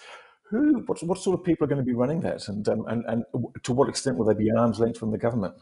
Who, 0.50 0.84
what, 0.86 1.02
what 1.02 1.18
sort 1.18 1.40
of 1.40 1.44
people 1.44 1.64
are 1.64 1.68
going 1.68 1.80
to 1.80 1.84
be 1.84 1.94
running 1.94 2.20
that, 2.20 2.46
and 2.46 2.68
um, 2.68 2.86
and 2.86 3.04
and 3.08 3.24
to 3.64 3.72
what 3.72 3.88
extent 3.88 4.16
will 4.16 4.26
they 4.26 4.34
be 4.34 4.48
arm's 4.56 4.78
length 4.78 4.96
from 4.96 5.10
the 5.10 5.18
government? 5.18 5.54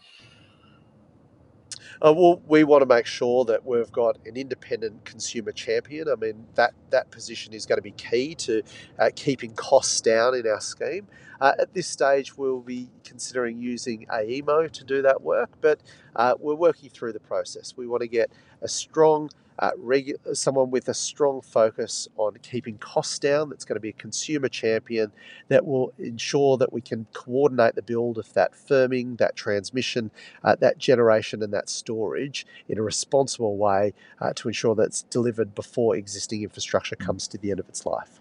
Uh, 2.02 2.12
well, 2.12 2.40
we 2.46 2.64
want 2.64 2.82
to 2.82 2.86
make 2.86 3.06
sure 3.06 3.44
that 3.44 3.64
we've 3.64 3.90
got 3.92 4.18
an 4.26 4.36
independent 4.36 5.04
consumer 5.04 5.52
champion. 5.52 6.08
I 6.08 6.16
mean, 6.16 6.46
that, 6.54 6.74
that 6.90 7.10
position 7.10 7.52
is 7.52 7.66
going 7.66 7.78
to 7.78 7.82
be 7.82 7.92
key 7.92 8.34
to 8.36 8.62
uh, 8.98 9.10
keeping 9.14 9.54
costs 9.54 10.00
down 10.00 10.34
in 10.34 10.46
our 10.46 10.60
scheme. 10.60 11.06
Uh, 11.40 11.52
at 11.58 11.74
this 11.74 11.86
stage, 11.86 12.36
we'll 12.36 12.60
be 12.60 12.88
considering 13.04 13.60
using 13.60 14.06
AEMO 14.06 14.70
to 14.70 14.84
do 14.84 15.02
that 15.02 15.22
work, 15.22 15.50
but 15.60 15.80
uh, 16.16 16.34
we're 16.38 16.54
working 16.54 16.90
through 16.90 17.12
the 17.12 17.20
process. 17.20 17.74
We 17.76 17.86
want 17.86 18.02
to 18.02 18.08
get 18.08 18.30
a 18.62 18.68
strong 18.68 19.30
uh, 19.58 19.70
regu- 19.78 20.36
someone 20.36 20.70
with 20.70 20.88
a 20.88 20.94
strong 20.94 21.40
focus 21.40 22.08
on 22.16 22.36
keeping 22.42 22.78
costs 22.78 23.18
down, 23.18 23.50
that's 23.50 23.64
going 23.64 23.76
to 23.76 23.80
be 23.80 23.90
a 23.90 23.92
consumer 23.92 24.48
champion, 24.48 25.12
that 25.48 25.64
will 25.64 25.92
ensure 25.98 26.56
that 26.56 26.72
we 26.72 26.80
can 26.80 27.06
coordinate 27.12 27.74
the 27.74 27.82
build 27.82 28.18
of 28.18 28.32
that 28.34 28.52
firming, 28.52 29.18
that 29.18 29.36
transmission, 29.36 30.10
uh, 30.42 30.54
that 30.56 30.78
generation, 30.78 31.42
and 31.42 31.52
that 31.52 31.68
storage 31.68 32.46
in 32.68 32.78
a 32.78 32.82
responsible 32.82 33.56
way 33.56 33.92
uh, 34.20 34.32
to 34.34 34.48
ensure 34.48 34.74
that 34.74 34.84
it's 34.84 35.02
delivered 35.02 35.54
before 35.54 35.96
existing 35.96 36.42
infrastructure 36.42 36.96
comes 36.96 37.28
to 37.28 37.38
the 37.38 37.50
end 37.50 37.60
of 37.60 37.68
its 37.68 37.86
life. 37.86 38.20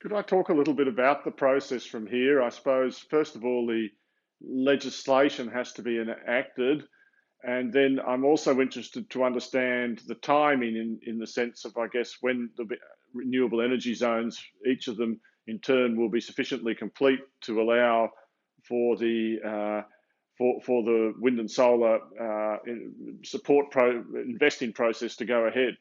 Could 0.00 0.12
I 0.12 0.22
talk 0.22 0.50
a 0.50 0.54
little 0.54 0.74
bit 0.74 0.88
about 0.88 1.24
the 1.24 1.30
process 1.30 1.86
from 1.86 2.06
here? 2.06 2.42
I 2.42 2.50
suppose, 2.50 2.98
first 2.98 3.36
of 3.36 3.44
all, 3.44 3.66
the 3.66 3.88
legislation 4.46 5.48
has 5.48 5.72
to 5.72 5.82
be 5.82 5.98
enacted 5.98 6.84
and 7.46 7.72
then 7.72 8.00
I'm 8.06 8.24
also 8.24 8.60
interested 8.60 9.08
to 9.10 9.24
understand 9.24 10.02
the 10.06 10.14
timing 10.16 10.76
in, 10.76 10.98
in 11.06 11.18
the 11.18 11.26
sense 11.26 11.64
of, 11.64 11.76
I 11.76 11.88
guess, 11.88 12.16
when 12.20 12.50
the 12.56 12.66
renewable 13.12 13.60
energy 13.60 13.94
zones, 13.94 14.42
each 14.66 14.88
of 14.88 14.96
them 14.96 15.20
in 15.46 15.58
turn 15.60 15.98
will 15.98 16.08
be 16.08 16.20
sufficiently 16.20 16.74
complete 16.74 17.20
to 17.42 17.60
allow 17.60 18.10
for 18.66 18.96
the 18.96 19.38
uh, 19.44 19.82
for, 20.38 20.60
for 20.62 20.82
the 20.82 21.14
wind 21.20 21.38
and 21.38 21.50
solar 21.50 21.98
uh, 22.20 22.56
support 23.22 23.70
pro 23.70 24.02
investing 24.14 24.72
process 24.72 25.16
to 25.16 25.24
go 25.24 25.46
ahead. 25.46 25.76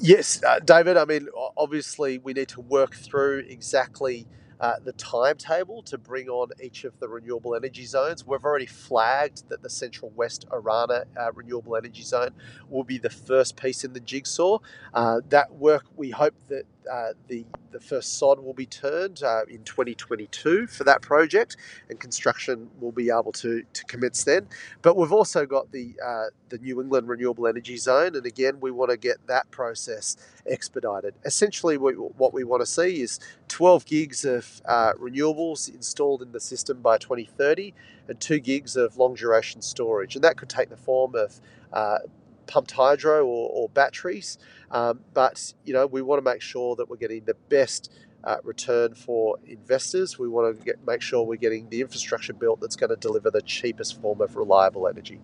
Yes, 0.00 0.42
uh, 0.44 0.58
David. 0.58 0.96
I 0.96 1.04
mean, 1.04 1.28
obviously, 1.56 2.18
we 2.18 2.32
need 2.32 2.48
to 2.48 2.60
work 2.60 2.94
through 2.94 3.44
exactly 3.48 4.26
uh, 4.60 4.74
the 4.84 4.92
timetable 4.92 5.82
to 5.82 5.98
bring 5.98 6.28
on 6.28 6.50
each 6.62 6.84
of 6.84 6.98
the 7.00 7.08
renewable 7.08 7.54
energy 7.54 7.84
zones. 7.84 8.26
We've 8.26 8.44
already 8.44 8.66
flagged 8.66 9.48
that 9.48 9.62
the 9.62 9.70
Central 9.70 10.10
West 10.14 10.46
Orana 10.50 11.04
uh, 11.16 11.32
renewable 11.32 11.76
energy 11.76 12.02
zone 12.02 12.30
will 12.68 12.84
be 12.84 12.98
the 12.98 13.10
first 13.10 13.56
piece 13.56 13.84
in 13.84 13.92
the 13.92 14.00
jigsaw. 14.00 14.58
Uh, 14.92 15.20
that 15.28 15.54
work, 15.54 15.84
we 15.96 16.10
hope 16.10 16.34
that 16.48 16.64
uh, 16.90 17.12
the 17.28 17.44
the 17.72 17.80
first 17.80 18.18
sod 18.18 18.38
will 18.38 18.54
be 18.54 18.66
turned 18.66 19.22
uh, 19.22 19.42
in 19.48 19.64
2022 19.64 20.68
for 20.68 20.84
that 20.84 21.02
project, 21.02 21.56
and 21.88 21.98
construction 21.98 22.70
will 22.80 22.92
be 22.92 23.10
able 23.10 23.32
to, 23.32 23.64
to 23.72 23.84
commence 23.86 24.22
then. 24.22 24.46
But 24.80 24.96
we've 24.96 25.12
also 25.12 25.44
got 25.44 25.72
the 25.72 25.94
uh, 26.04 26.26
the 26.50 26.58
New 26.58 26.80
England 26.80 27.08
Renewable 27.08 27.46
Energy 27.46 27.76
Zone, 27.76 28.14
and 28.14 28.24
again, 28.26 28.60
we 28.60 28.70
want 28.70 28.90
to 28.90 28.96
get 28.96 29.26
that 29.26 29.50
process 29.50 30.16
expedited. 30.46 31.14
Essentially, 31.24 31.76
we, 31.76 31.92
what 31.94 32.32
we 32.32 32.44
want 32.44 32.62
to 32.62 32.66
see 32.66 33.00
is 33.00 33.18
12 33.48 33.86
gigs 33.86 34.24
of 34.24 34.62
uh, 34.64 34.92
renewables 34.94 35.68
installed 35.74 36.22
in 36.22 36.32
the 36.32 36.40
system 36.40 36.80
by 36.80 36.98
2030, 36.98 37.74
and 38.08 38.20
two 38.20 38.38
gigs 38.38 38.76
of 38.76 38.96
long 38.96 39.14
duration 39.14 39.62
storage, 39.62 40.14
and 40.14 40.22
that 40.22 40.36
could 40.36 40.48
take 40.48 40.68
the 40.68 40.76
form 40.76 41.14
of 41.14 41.40
uh, 41.72 41.98
pumped 42.46 42.72
hydro 42.72 43.24
or, 43.24 43.50
or 43.52 43.68
batteries. 43.68 44.38
Um, 44.70 45.00
but 45.12 45.54
you 45.64 45.72
know, 45.72 45.86
we 45.86 46.02
want 46.02 46.24
to 46.24 46.30
make 46.30 46.42
sure 46.42 46.76
that 46.76 46.88
we're 46.88 46.96
getting 46.96 47.24
the 47.24 47.36
best 47.48 47.92
uh, 48.24 48.36
return 48.42 48.94
for 48.94 49.36
investors. 49.46 50.18
We 50.18 50.28
want 50.28 50.58
to 50.58 50.64
get, 50.64 50.86
make 50.86 51.02
sure 51.02 51.22
we're 51.24 51.36
getting 51.36 51.68
the 51.68 51.80
infrastructure 51.80 52.32
built 52.32 52.60
that's 52.60 52.76
going 52.76 52.90
to 52.90 52.96
deliver 52.96 53.30
the 53.30 53.42
cheapest 53.42 54.00
form 54.00 54.20
of 54.20 54.36
reliable 54.36 54.88
energy. 54.88 55.20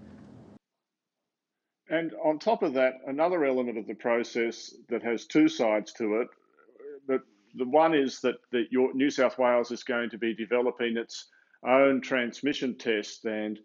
And 1.88 2.12
on 2.22 2.38
top 2.38 2.62
of 2.62 2.74
that, 2.74 2.94
another 3.06 3.44
element 3.44 3.76
of 3.76 3.86
the 3.86 3.94
process 3.94 4.72
that 4.90 5.02
has 5.02 5.26
two 5.26 5.48
sides 5.48 5.92
to 5.94 6.20
it. 6.20 6.28
The, 7.08 7.18
the 7.56 7.68
one 7.68 7.94
is 7.94 8.20
that, 8.20 8.36
that 8.52 8.66
your 8.70 8.94
New 8.94 9.10
South 9.10 9.38
Wales 9.38 9.72
is 9.72 9.82
going 9.82 10.10
to 10.10 10.18
be 10.18 10.34
developing 10.34 10.96
its 10.96 11.26
own 11.66 12.00
transmission 12.00 12.78
test 12.78 13.24
and 13.24 13.58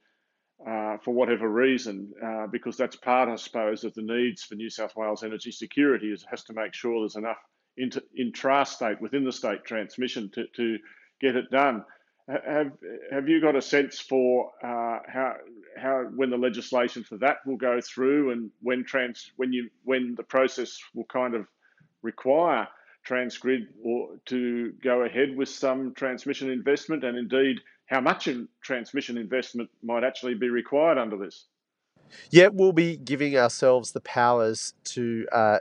uh, 0.66 0.98
for 1.04 1.14
whatever 1.14 1.50
reason, 1.50 2.14
uh, 2.24 2.48
because 2.48 2.78
that's 2.78 2.96
part, 2.96 3.30
I 3.30 3.36
suppose, 3.36 3.84
of 3.84 3.94
the 3.94 4.02
needs 4.02 4.44
for 4.44 4.56
New 4.56 4.70
South 4.70 4.96
Wales 4.96 5.24
energy 5.24 5.52
security 5.52 6.12
is 6.12 6.24
it 6.24 6.30
has 6.30 6.44
to 6.46 6.54
make 6.54 6.74
sure 6.74 7.02
there's 7.02 7.16
enough 7.16 7.38
inter, 7.78 8.02
intrastate 8.20 9.02
within 9.02 9.26
the 9.26 9.32
state 9.32 9.64
transmission 9.66 10.30
to, 10.34 10.46
to 10.56 10.78
get 11.20 11.36
it 11.36 11.52
done. 11.52 11.84
Have 12.28 12.72
have 13.12 13.30
you 13.30 13.40
got 13.40 13.56
a 13.56 13.62
sense 13.62 14.00
for 14.00 14.52
uh, 14.64 15.00
how 15.08 15.34
how 15.78 16.06
when 16.16 16.32
the 16.32 16.38
legislation 16.38 17.04
for 17.04 17.18
that 17.18 17.38
will 17.46 17.58
go 17.58 17.80
through 17.82 18.32
and 18.32 18.50
when 18.64 18.84
trans 18.84 19.32
when 19.36 19.54
you 19.54 19.70
when 19.84 20.16
the 20.16 20.24
process 20.24 20.80
will 20.96 21.06
kind 21.06 21.36
of 21.36 21.46
require 22.02 22.68
Transgrid 23.08 23.68
or 23.84 24.18
to 24.26 24.74
go 24.84 25.04
ahead 25.04 25.36
with 25.38 25.50
some 25.50 25.94
transmission 25.94 26.50
investment 26.50 27.04
and 27.04 27.16
indeed 27.16 27.60
how 27.86 28.02
much 28.02 28.28
in 28.28 28.48
transmission 28.62 29.18
investment 29.18 29.70
might 29.84 30.04
actually 30.04 30.36
be 30.36 30.50
required 30.50 30.98
under 30.98 31.18
this. 31.18 31.46
Yeah, 32.30 32.50
we'll 32.52 32.72
be 32.72 32.98
giving 32.98 33.38
ourselves 33.38 33.92
the 33.92 34.02
powers 34.02 34.74
to 34.86 35.26
uh, 35.32 35.60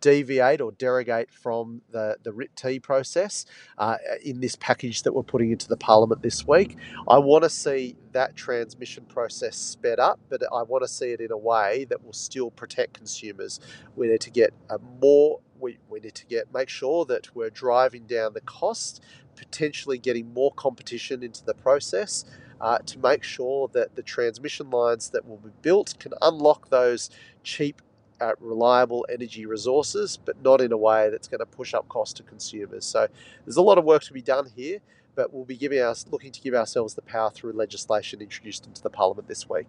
deviate 0.00 0.60
or 0.60 0.72
derogate 0.72 1.30
from 1.30 1.82
the, 1.90 2.16
the 2.22 2.32
RIT-T 2.32 2.80
process 2.80 3.44
uh, 3.78 3.96
in 4.24 4.40
this 4.40 4.56
package 4.56 5.02
that 5.02 5.12
we're 5.12 5.22
putting 5.22 5.50
into 5.50 5.68
the 5.68 5.76
Parliament 5.76 6.22
this 6.22 6.46
week. 6.46 6.76
I 7.08 7.18
want 7.18 7.44
to 7.44 7.50
see 7.50 7.96
that 8.12 8.36
transmission 8.36 9.04
process 9.06 9.56
sped 9.56 9.98
up, 9.98 10.20
but 10.28 10.42
I 10.52 10.62
want 10.62 10.84
to 10.84 10.88
see 10.88 11.10
it 11.12 11.20
in 11.20 11.32
a 11.32 11.36
way 11.36 11.86
that 11.90 12.04
will 12.04 12.12
still 12.12 12.50
protect 12.50 12.94
consumers. 12.94 13.60
We 13.96 14.08
need 14.08 14.20
to 14.22 14.30
get 14.30 14.52
a 14.70 14.78
more 15.00 15.40
we, 15.60 15.76
we 15.88 15.98
need 15.98 16.14
to 16.14 16.26
get 16.26 16.54
make 16.54 16.68
sure 16.68 17.04
that 17.06 17.34
we're 17.34 17.50
driving 17.50 18.06
down 18.06 18.32
the 18.32 18.40
cost 18.40 19.02
potentially 19.38 19.98
getting 19.98 20.32
more 20.34 20.52
competition 20.52 21.22
into 21.22 21.44
the 21.44 21.54
process 21.54 22.24
uh, 22.60 22.78
to 22.78 22.98
make 22.98 23.22
sure 23.22 23.68
that 23.72 23.94
the 23.94 24.02
transmission 24.02 24.68
lines 24.70 25.10
that 25.10 25.26
will 25.26 25.36
be 25.36 25.50
built 25.62 25.94
can 25.98 26.12
unlock 26.22 26.68
those 26.70 27.08
cheap, 27.44 27.80
uh, 28.20 28.32
reliable 28.40 29.06
energy 29.08 29.46
resources, 29.46 30.18
but 30.24 30.42
not 30.42 30.60
in 30.60 30.72
a 30.72 30.76
way 30.76 31.08
that's 31.08 31.28
going 31.28 31.38
to 31.38 31.46
push 31.46 31.72
up 31.72 31.88
costs 31.88 32.14
to 32.14 32.22
consumers. 32.24 32.84
So 32.84 33.06
there's 33.44 33.56
a 33.56 33.62
lot 33.62 33.78
of 33.78 33.84
work 33.84 34.02
to 34.04 34.12
be 34.12 34.22
done 34.22 34.50
here, 34.56 34.80
but 35.14 35.32
we'll 35.32 35.44
be 35.44 35.56
giving 35.56 35.78
us 35.78 36.04
looking 36.10 36.32
to 36.32 36.40
give 36.40 36.54
ourselves 36.54 36.94
the 36.94 37.02
power 37.02 37.30
through 37.30 37.52
legislation 37.52 38.20
introduced 38.20 38.66
into 38.66 38.82
the 38.82 38.90
Parliament 38.90 39.28
this 39.28 39.48
week. 39.48 39.68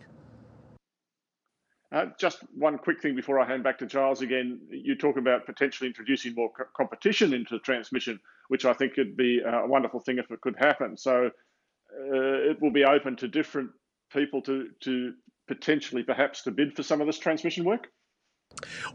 Uh, 1.91 2.05
just 2.19 2.43
one 2.55 2.77
quick 2.77 3.01
thing 3.01 3.15
before 3.15 3.39
I 3.39 3.47
hand 3.47 3.63
back 3.63 3.79
to 3.79 3.85
Giles 3.87 4.21
again. 4.21 4.59
You 4.69 4.95
talk 4.95 5.17
about 5.17 5.47
potentially 5.47 5.87
introducing 5.87 6.35
more 6.35 6.51
co- 6.55 6.65
competition 6.77 7.33
into 7.33 7.55
the 7.55 7.59
transmission, 7.59 8.19
which 8.49 8.65
I 8.65 8.73
think 8.73 8.97
would 8.97 9.15
be 9.15 9.41
a 9.45 9.65
wonderful 9.65 10.01
thing 10.01 10.17
if 10.17 10.29
it 10.29 10.41
could 10.41 10.55
happen. 10.57 10.97
So 10.97 11.27
uh, 11.27 12.49
it 12.51 12.61
will 12.61 12.71
be 12.71 12.83
open 12.83 13.15
to 13.17 13.27
different 13.27 13.69
people 14.11 14.41
to, 14.43 14.67
to 14.81 15.13
potentially 15.47 16.03
perhaps 16.03 16.43
to 16.43 16.51
bid 16.51 16.75
for 16.75 16.83
some 16.83 16.99
of 16.99 17.07
this 17.07 17.19
transmission 17.19 17.63
work. 17.63 17.87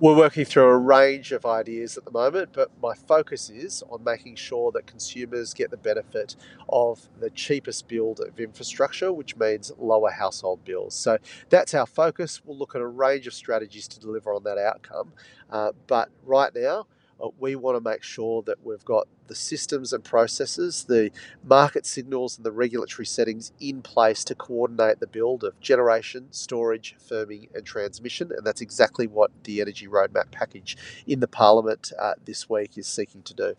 We're 0.00 0.16
working 0.16 0.44
through 0.44 0.64
a 0.64 0.76
range 0.76 1.30
of 1.30 1.46
ideas 1.46 1.96
at 1.96 2.04
the 2.04 2.10
moment, 2.10 2.50
but 2.52 2.70
my 2.82 2.92
focus 2.94 3.48
is 3.48 3.84
on 3.88 4.02
making 4.02 4.34
sure 4.34 4.72
that 4.72 4.88
consumers 4.88 5.54
get 5.54 5.70
the 5.70 5.76
benefit 5.76 6.34
of 6.68 7.08
the 7.20 7.30
cheapest 7.30 7.86
build 7.86 8.18
of 8.18 8.40
infrastructure, 8.40 9.12
which 9.12 9.36
means 9.36 9.70
lower 9.78 10.10
household 10.10 10.64
bills. 10.64 10.96
So 10.96 11.18
that's 11.48 11.72
our 11.72 11.86
focus. 11.86 12.42
We'll 12.44 12.58
look 12.58 12.74
at 12.74 12.80
a 12.80 12.86
range 12.86 13.28
of 13.28 13.34
strategies 13.34 13.86
to 13.88 14.00
deliver 14.00 14.34
on 14.34 14.42
that 14.42 14.58
outcome. 14.58 15.12
Uh, 15.48 15.70
but 15.86 16.10
right 16.24 16.52
now, 16.52 16.86
Uh, 17.22 17.28
we 17.38 17.56
want 17.56 17.76
to 17.76 17.90
make 17.90 18.02
sure 18.02 18.42
that 18.42 18.58
we've 18.64 18.84
got 18.84 19.06
the 19.28 19.34
systems 19.34 19.92
and 19.92 20.04
processes, 20.04 20.84
the 20.88 21.10
market 21.44 21.86
signals, 21.86 22.36
and 22.36 22.44
the 22.44 22.52
regulatory 22.52 23.06
settings 23.06 23.52
in 23.60 23.82
place 23.82 24.24
to 24.24 24.34
coordinate 24.34 25.00
the 25.00 25.06
build 25.06 25.44
of 25.44 25.58
generation, 25.60 26.26
storage, 26.30 26.96
firming, 27.10 27.48
and 27.54 27.64
transmission. 27.64 28.30
And 28.36 28.46
that's 28.46 28.60
exactly 28.60 29.06
what 29.06 29.30
the 29.44 29.60
Energy 29.60 29.86
Roadmap 29.86 30.30
package 30.30 30.76
in 31.06 31.20
the 31.20 31.28
Parliament 31.28 31.92
uh, 32.00 32.14
this 32.24 32.50
week 32.50 32.76
is 32.76 32.86
seeking 32.86 33.22
to 33.22 33.34
do. 33.34 33.54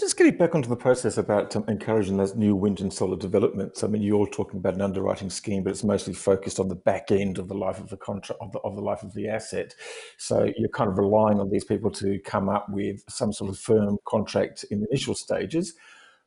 Just 0.00 0.16
getting 0.16 0.38
back 0.38 0.54
onto 0.54 0.70
the 0.70 0.76
process 0.76 1.18
about 1.18 1.54
um, 1.54 1.66
encouraging 1.68 2.16
those 2.16 2.34
new 2.34 2.56
wind 2.56 2.80
and 2.80 2.90
solar 2.90 3.18
developments. 3.18 3.84
I 3.84 3.86
mean, 3.86 4.00
you're 4.00 4.26
talking 4.26 4.58
about 4.58 4.72
an 4.72 4.80
underwriting 4.80 5.28
scheme, 5.28 5.62
but 5.62 5.72
it's 5.72 5.84
mostly 5.84 6.14
focused 6.14 6.58
on 6.58 6.68
the 6.68 6.74
back 6.74 7.10
end 7.10 7.36
of 7.36 7.48
the 7.48 7.54
life 7.54 7.78
of 7.78 7.90
the 7.90 7.98
contract 7.98 8.40
of 8.40 8.50
the, 8.50 8.60
of 8.60 8.76
the 8.76 8.80
life 8.80 9.02
of 9.02 9.12
the 9.12 9.28
asset. 9.28 9.74
So 10.16 10.50
you're 10.56 10.70
kind 10.70 10.88
of 10.88 10.96
relying 10.96 11.38
on 11.38 11.50
these 11.50 11.64
people 11.64 11.90
to 11.90 12.18
come 12.20 12.48
up 12.48 12.66
with 12.70 13.04
some 13.10 13.30
sort 13.30 13.50
of 13.50 13.58
firm 13.58 13.98
contract 14.06 14.64
in 14.70 14.80
the 14.80 14.86
initial 14.90 15.14
stages. 15.14 15.74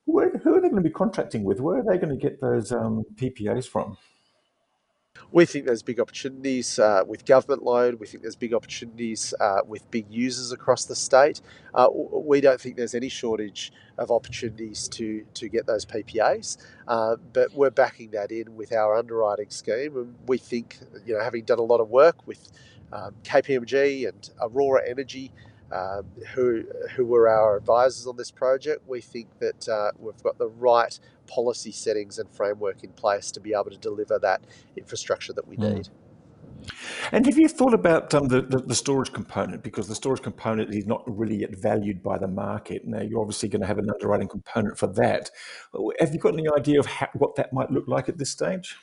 Where, 0.06 0.30
who 0.30 0.54
are 0.54 0.62
they 0.62 0.70
going 0.70 0.84
to 0.84 0.88
be 0.88 0.94
contracting 0.94 1.44
with? 1.44 1.60
Where 1.60 1.80
are 1.80 1.84
they 1.84 1.98
going 1.98 2.16
to 2.16 2.22
get 2.22 2.42
those 2.42 2.72
um, 2.72 3.04
PPAs 3.16 3.68
from? 3.68 3.98
We 5.34 5.46
think 5.46 5.66
there's 5.66 5.82
big 5.82 6.00
opportunities 6.00 6.78
uh, 6.78 7.04
with 7.06 7.26
government 7.26 7.64
loan. 7.64 7.98
We 8.00 8.06
think 8.06 8.22
there's 8.22 8.36
big 8.36 8.54
opportunities 8.54 9.34
uh, 9.40 9.62
with 9.68 9.90
big 9.90 10.06
users 10.10 10.52
across 10.52 10.86
the 10.86 10.96
state. 10.96 11.42
Uh, 11.74 11.88
we 11.92 12.40
don't 12.40 12.62
think 12.62 12.78
there's 12.78 12.94
any 12.94 13.10
shortage 13.10 13.74
of 13.98 14.12
opportunities 14.12 14.88
to 14.90 15.26
to 15.34 15.50
get 15.50 15.66
those 15.66 15.86
PPAs, 15.86 16.58
uh, 16.88 17.16
but 17.34 17.54
we're 17.54 17.72
backing 17.72 18.12
that 18.12 18.32
in 18.32 18.56
with 18.56 18.72
our 18.72 18.96
underwriting 18.96 19.50
scheme, 19.50 19.98
and 19.98 20.16
we 20.28 20.38
think, 20.38 20.78
you 21.06 21.16
know, 21.16 21.24
having 21.24 21.44
done 21.44 21.60
a 21.60 21.64
lot 21.64 21.80
of 21.80 21.90
work 21.90 22.28
with 22.28 22.52
um, 22.92 23.16
KPMG 23.24 24.08
and 24.08 24.30
Aurora 24.40 24.88
Energy 24.88 25.32
um, 25.72 26.06
who 26.36 26.64
who 26.96 27.06
were 27.06 27.28
our 27.28 27.58
advisors 27.58 28.06
on 28.06 28.18
this 28.18 28.30
project, 28.30 28.88
we 28.88 29.02
think 29.02 29.28
that 29.40 29.68
uh, 29.68 29.92
we've 29.98 30.22
got 30.22 30.38
the 30.38 30.48
right 30.50 31.00
policy 31.34 31.72
settings 31.72 32.20
and 32.20 32.30
framework 32.30 32.84
in 32.84 32.92
place 32.92 33.32
to 33.32 33.40
be 33.40 33.54
able 33.54 33.72
to 33.72 33.78
deliver 33.78 34.20
that 34.20 34.42
infrastructure 34.78 35.34
that 35.34 35.48
we 35.48 35.58
mm. 35.58 35.76
need. 35.76 35.90
And 37.12 37.26
have 37.26 37.38
you 37.38 37.50
thought 37.50 37.74
about 37.74 38.14
um, 38.14 38.28
the, 38.28 38.42
the, 38.42 38.60
the, 38.60 38.76
storage 38.76 39.12
component? 39.12 39.64
Because 39.64 39.88
the 39.88 39.96
storage 39.96 40.22
component 40.22 40.74
is 40.74 40.86
not 40.86 41.04
really 41.06 41.38
yet 41.42 41.56
valued 41.58 42.02
by 42.02 42.18
the 42.18 42.28
market. 42.28 42.86
Now, 42.86 43.02
you're 43.02 43.20
obviously 43.20 43.50
going 43.50 43.62
to 43.62 43.68
have 43.68 43.80
an 43.80 43.90
underwriting 43.90 44.30
component 44.30 44.78
for 44.78 44.88
that. 44.88 45.30
Have 46.00 46.14
you 46.14 46.20
got 46.20 46.34
any 46.34 46.46
idea 46.56 46.80
of 46.80 46.86
how, 46.86 47.10
what 47.14 47.36
that 47.36 47.52
might 47.52 47.70
look 47.70 47.88
like 47.88 48.08
at 48.08 48.18
this 48.18 48.32
stage? 48.32 48.78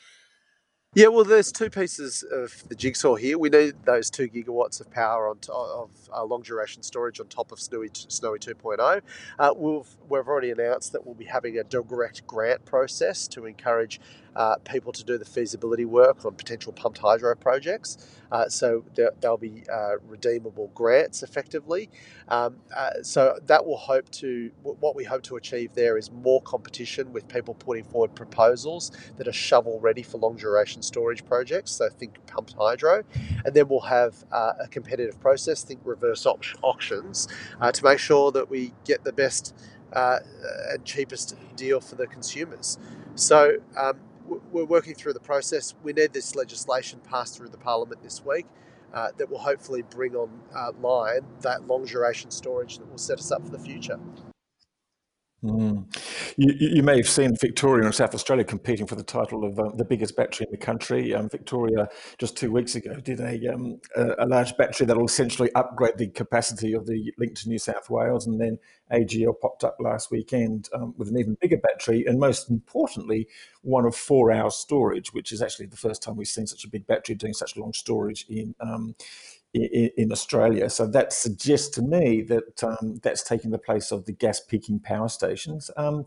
Yeah, 0.93 1.07
well, 1.07 1.23
there's 1.23 1.53
two 1.53 1.71
pieces 1.71 2.25
of 2.33 2.69
the 2.69 2.75
jigsaw 2.75 3.15
here. 3.15 3.39
We 3.39 3.49
need 3.49 3.75
those 3.85 4.11
two 4.11 4.29
gigawatts 4.29 4.81
of 4.81 4.91
power 4.91 5.29
on 5.29 5.39
to, 5.39 5.53
of 5.53 5.91
uh, 6.13 6.25
long 6.25 6.43
duration 6.43 6.83
storage 6.83 7.21
on 7.21 7.29
top 7.29 7.53
of 7.53 7.61
Snowy, 7.61 7.91
Snowy 7.93 8.41
2.0. 8.41 9.01
Uh, 9.39 9.55
we've, 9.57 9.87
we've 10.09 10.27
already 10.27 10.51
announced 10.51 10.91
that 10.91 11.07
we'll 11.07 11.15
be 11.15 11.27
having 11.27 11.59
a 11.59 11.63
direct 11.63 12.27
grant 12.27 12.65
process 12.65 13.29
to 13.29 13.47
encourage 13.47 14.01
uh, 14.37 14.57
people 14.65 14.93
to 14.93 15.05
do 15.05 15.19
the 15.19 15.25
feasibility 15.25 15.85
work 15.85 16.25
on 16.25 16.35
potential 16.35 16.73
pumped 16.73 16.99
hydro 16.99 17.35
projects. 17.35 17.99
Uh, 18.31 18.49
so 18.49 18.85
there, 18.95 19.11
will 19.23 19.37
be 19.37 19.65
uh, 19.73 19.97
redeemable 20.07 20.71
grants 20.75 21.23
effectively. 21.23 21.89
Um, 22.29 22.57
uh, 22.75 23.03
so 23.03 23.39
that 23.47 23.65
will 23.67 23.77
hope 23.77 24.09
to 24.11 24.51
what 24.63 24.95
we 24.95 25.05
hope 25.05 25.23
to 25.25 25.37
achieve 25.37 25.75
there 25.75 25.99
is 25.99 26.11
more 26.13 26.41
competition 26.43 27.13
with 27.13 27.27
people 27.29 27.55
putting 27.55 27.85
forward 27.85 28.15
proposals 28.15 28.93
that 29.17 29.27
are 29.27 29.33
shovel 29.33 29.81
ready 29.81 30.03
for 30.03 30.19
long 30.19 30.37
duration 30.37 30.83
storage 30.83 31.25
projects. 31.25 31.73
So 31.73 31.89
think 31.89 32.25
pumped 32.27 32.55
hydro, 32.59 33.03
and 33.45 33.55
then 33.55 33.69
we'll 33.69 33.81
have 33.81 34.15
uh, 34.31 34.53
a 34.61 34.69
competitive 34.69 35.21
process. 35.21 35.65
Think 35.65 35.81
reverse 35.85 36.25
op- 36.27 36.45
auctions 36.63 37.27
uh, 37.61 37.73
to 37.73 37.85
make 37.85 37.99
sure 37.99 38.31
that 38.33 38.49
we 38.49 38.73
get 38.85 39.03
the 39.05 39.13
best 39.13 39.55
and 39.93 40.85
cheapest 40.85 41.35
deal 41.57 41.81
for 41.81 41.97
the 41.97 42.07
consumers. 42.07 42.79
So 43.17 43.57
um, 43.77 43.99
we're 44.53 44.65
working 44.65 44.95
through 44.95 45.13
the 45.13 45.21
process. 45.21 45.75
We 45.83 45.93
need 45.93 46.13
this 46.13 46.35
legislation 46.35 47.01
passed 47.01 47.37
through 47.37 47.49
the 47.49 47.59
Parliament 47.59 48.03
this 48.03 48.25
week 48.25 48.47
uh, 48.93 49.09
that 49.17 49.31
will 49.31 49.39
hopefully 49.39 49.83
bring 49.83 50.15
on 50.15 50.31
uh, 50.55 50.73
that 51.41 51.67
long 51.67 51.85
duration 51.85 52.31
storage 52.31 52.79
that 52.79 52.91
will 52.91 52.99
set 52.99 53.19
us 53.19 53.31
up 53.31 53.45
for 53.45 53.51
the 53.51 53.59
future. 53.59 53.99
Mm. 55.43 55.87
You, 56.37 56.55
you, 56.59 56.83
may 56.83 56.99
have 56.99 57.09
seen 57.09 57.35
Victoria 57.41 57.87
and 57.87 57.95
South 57.95 58.15
Australia 58.15 58.45
competing 58.45 58.87
for 58.87 58.95
the 58.95 59.03
title 59.03 59.45
of 59.45 59.59
um, 59.59 59.75
the 59.77 59.87
biggest 59.87 60.15
battery 60.15 60.47
in 60.47 60.51
the 60.51 60.59
country. 60.59 61.15
Um, 61.15 61.31
Victoria, 61.31 61.89
just 62.19 62.37
two 62.37 62.53
weeks 62.53 62.75
ago, 62.75 62.95
did 62.97 63.21
a, 63.21 63.55
um, 63.55 63.81
a, 63.97 64.25
a, 64.25 64.27
large 64.27 64.55
battery 64.59 64.87
that 64.87 64.99
will 64.99 65.07
essentially 65.07 65.51
upgrade 65.55 65.97
the 65.97 66.09
capacity 66.09 66.75
of 66.75 66.87
the 66.87 67.11
link 67.17 67.37
to 67.37 67.49
New 67.49 67.59
South 67.59 67.89
Wales. 67.89 68.27
And 68.27 68.39
then 68.39 68.59
AGL 68.93 69.41
popped 69.41 69.65
up 69.65 69.77
last 69.81 70.11
weekend 70.11 70.69
um, 70.75 70.93
with 70.99 71.09
an 71.09 71.17
even 71.17 71.39
bigger 71.41 71.57
battery, 71.57 72.05
and 72.07 72.21
most 72.21 72.51
importantly, 72.51 73.27
one 73.63 73.87
of 73.87 73.97
four 73.97 74.31
hours 74.31 74.57
storage, 74.57 75.15
which 75.15 75.33
is 75.33 75.41
actually 75.41 75.67
the 75.67 75.77
first 75.77 76.03
time 76.03 76.17
we've 76.17 76.29
seen 76.29 76.47
such 76.47 76.65
a 76.65 76.69
big 76.69 76.87
battery 76.87 77.15
doing 77.15 77.33
such 77.33 77.57
long 77.57 77.73
storage 77.73 78.27
in 78.29 78.55
um, 78.61 78.95
in, 79.55 79.91
in, 79.97 80.13
Australia. 80.13 80.71
So 80.71 80.87
that 80.87 81.13
suggests 81.13 81.69
to 81.71 81.83
me 81.83 82.23
that 82.23 82.63
um, 82.65 83.01
that's 83.03 83.23
taking 83.23 83.51
the 83.51 83.59
place 83.59 83.91
of 83.91 84.05
the 84.07 84.13
gas 84.13 84.41
peaking 84.41 84.81
power 84.81 85.09
stations. 85.09 85.71
Um, 85.77 86.07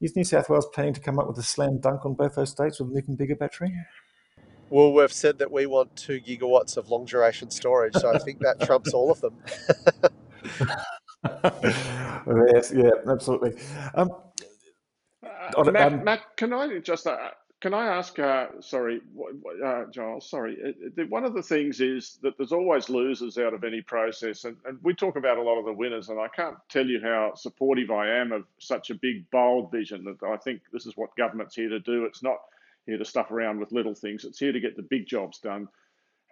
is 0.00 0.16
New 0.16 0.24
South 0.24 0.48
Wales 0.48 0.66
planning 0.72 0.94
to 0.94 1.00
come 1.00 1.18
up 1.18 1.28
with 1.28 1.38
a 1.38 1.42
slam 1.42 1.78
dunk 1.78 2.06
on 2.06 2.14
both 2.14 2.34
those 2.34 2.50
states 2.50 2.80
with 2.80 2.90
an 2.90 2.98
even 2.98 3.16
bigger 3.16 3.36
battery? 3.36 3.74
Well, 4.70 4.92
we've 4.92 5.12
said 5.12 5.38
that 5.38 5.50
we 5.50 5.66
want 5.66 5.94
two 5.96 6.20
gigawatts 6.20 6.76
of 6.76 6.88
long 6.88 7.04
duration 7.04 7.50
storage, 7.50 7.94
so 7.94 8.12
I 8.12 8.18
think 8.18 8.38
that 8.40 8.60
trumps 8.60 8.94
all 8.94 9.10
of 9.10 9.20
them. 9.20 9.36
yes, 12.54 12.72
yeah, 12.74 12.90
absolutely. 13.08 13.60
Um, 13.94 14.10
uh, 15.56 15.70
Matt, 15.70 15.92
um, 15.92 16.04
Matt, 16.04 16.20
can 16.36 16.52
I 16.52 16.78
just 16.78 17.06
uh, 17.06 17.30
can 17.60 17.74
I 17.74 17.86
ask, 17.86 18.18
uh, 18.18 18.46
sorry, 18.60 19.02
uh, 19.64 19.84
Giles, 19.90 20.28
sorry, 20.30 20.74
one 21.08 21.24
of 21.24 21.34
the 21.34 21.42
things 21.42 21.80
is 21.80 22.18
that 22.22 22.38
there's 22.38 22.52
always 22.52 22.88
losers 22.88 23.36
out 23.36 23.52
of 23.52 23.64
any 23.64 23.82
process. 23.82 24.44
And, 24.44 24.56
and, 24.64 24.78
we 24.82 24.94
talk 24.94 25.16
about 25.16 25.36
a 25.36 25.42
lot 25.42 25.58
of 25.58 25.66
the 25.66 25.72
winners, 25.72 26.08
and 26.08 26.18
I 26.18 26.28
can't 26.28 26.56
tell 26.70 26.86
you 26.86 27.00
how 27.02 27.34
supportive 27.34 27.90
I 27.90 28.08
am 28.16 28.32
of 28.32 28.44
such 28.58 28.88
a 28.88 28.94
big, 28.94 29.30
bold 29.30 29.70
vision 29.70 30.04
that 30.04 30.26
I 30.26 30.38
think 30.38 30.62
this 30.72 30.86
is 30.86 30.96
what 30.96 31.14
government's 31.16 31.54
here 31.54 31.68
to 31.68 31.80
do. 31.80 32.06
It's 32.06 32.22
not 32.22 32.38
here 32.86 32.96
to 32.96 33.04
stuff 33.04 33.30
around 33.30 33.60
with 33.60 33.72
little 33.72 33.94
things, 33.94 34.24
it's 34.24 34.38
here 34.38 34.52
to 34.52 34.60
get 34.60 34.76
the 34.76 34.82
big 34.82 35.06
jobs 35.06 35.38
done. 35.38 35.68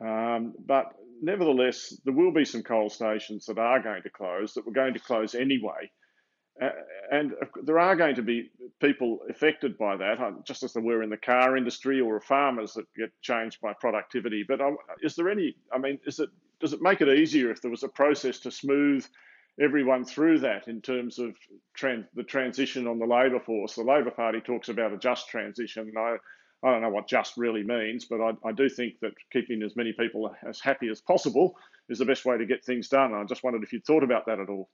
Um, 0.01 0.55
but 0.65 0.95
nevertheless, 1.21 1.95
there 2.05 2.15
will 2.15 2.33
be 2.33 2.47
some 2.47 2.63
coal 2.63 2.89
stations 2.89 3.45
that 3.47 3.59
are 3.59 3.83
going 3.83 4.03
to 4.03 4.11
close, 4.11 4.55
that 4.55 4.65
were 4.65 4.73
going 4.73 4.95
to 4.95 5.01
close 5.01 5.35
anyway. 5.35 5.91
Uh, 6.61 6.71
and 7.13 7.35
there 7.63 7.79
are 7.79 7.95
going 7.95 8.17
to 8.17 8.23
be 8.23 8.51
people 8.81 9.21
affected 9.31 9.79
by 9.79 9.97
that, 9.97 10.21
uh, 10.21 10.33
just 10.45 10.63
as 10.63 10.73
there 10.73 10.83
were 10.83 11.03
in 11.03 11.11
the 11.11 11.17
car 11.17 11.57
industry 11.57 12.01
or 12.01 12.21
farmers 12.21 12.73
that 12.75 12.87
get 12.97 13.11
changed 13.23 13.61
by 13.61 13.73
productivity. 13.81 14.45
But 14.47 14.61
um, 14.61 14.77
is 15.01 15.15
there 15.15 15.31
any? 15.31 15.57
I 15.73 15.79
mean, 15.79 15.99
is 16.07 16.19
it 16.19 16.31
does 16.61 16.73
it 16.73 16.83
make 16.83 17.01
it 17.01 17.09
easier 17.09 17.51
if 17.51 17.63
there 17.63 17.71
was 17.71 17.85
a 17.85 17.89
process 17.89 18.41
to 18.41 18.51
smooth 18.51 19.07
everyone 19.61 20.05
through 20.05 20.41
that 20.41 20.69
in 20.69 20.81
terms 20.81 21.19
of 21.19 21.37
trans, 21.75 22.07
the 22.15 22.25
transition 22.25 22.87
on 22.89 22.99
the 22.99 23.07
labour 23.07 23.41
force? 23.41 23.75
The 23.75 23.83
Labor 23.83 24.11
Party 24.11 24.41
talks 24.41 24.69
about 24.69 24.93
a 24.93 24.99
just 24.99 25.29
transition. 25.29 25.93
I 25.97 26.17
I 26.65 26.73
don't 26.73 26.83
know 26.83 26.91
what 26.91 27.09
just 27.09 27.37
really 27.37 27.63
means, 27.63 28.07
but 28.07 28.21
I, 28.21 28.33
I 28.45 28.53
do 28.53 28.69
think 28.69 28.95
that 29.01 29.13
keeping 29.33 29.63
as 29.63 29.77
many 29.77 29.93
people 29.93 30.35
as 30.47 30.61
happy 30.61 30.89
as 30.89 31.01
possible 31.01 31.57
is 31.89 31.99
the 31.99 32.05
best 32.05 32.25
way 32.25 32.37
to 32.37 32.47
get 32.47 32.65
things 32.65 32.89
done. 32.89 33.15
I 33.15 33.23
just 33.25 33.45
wondered 33.45 33.63
if 33.63 33.73
you'd 33.73 33.85
thought 33.85 34.03
about 34.03 34.27
that 34.27 34.41
at 34.41 34.49
all. 34.49 34.69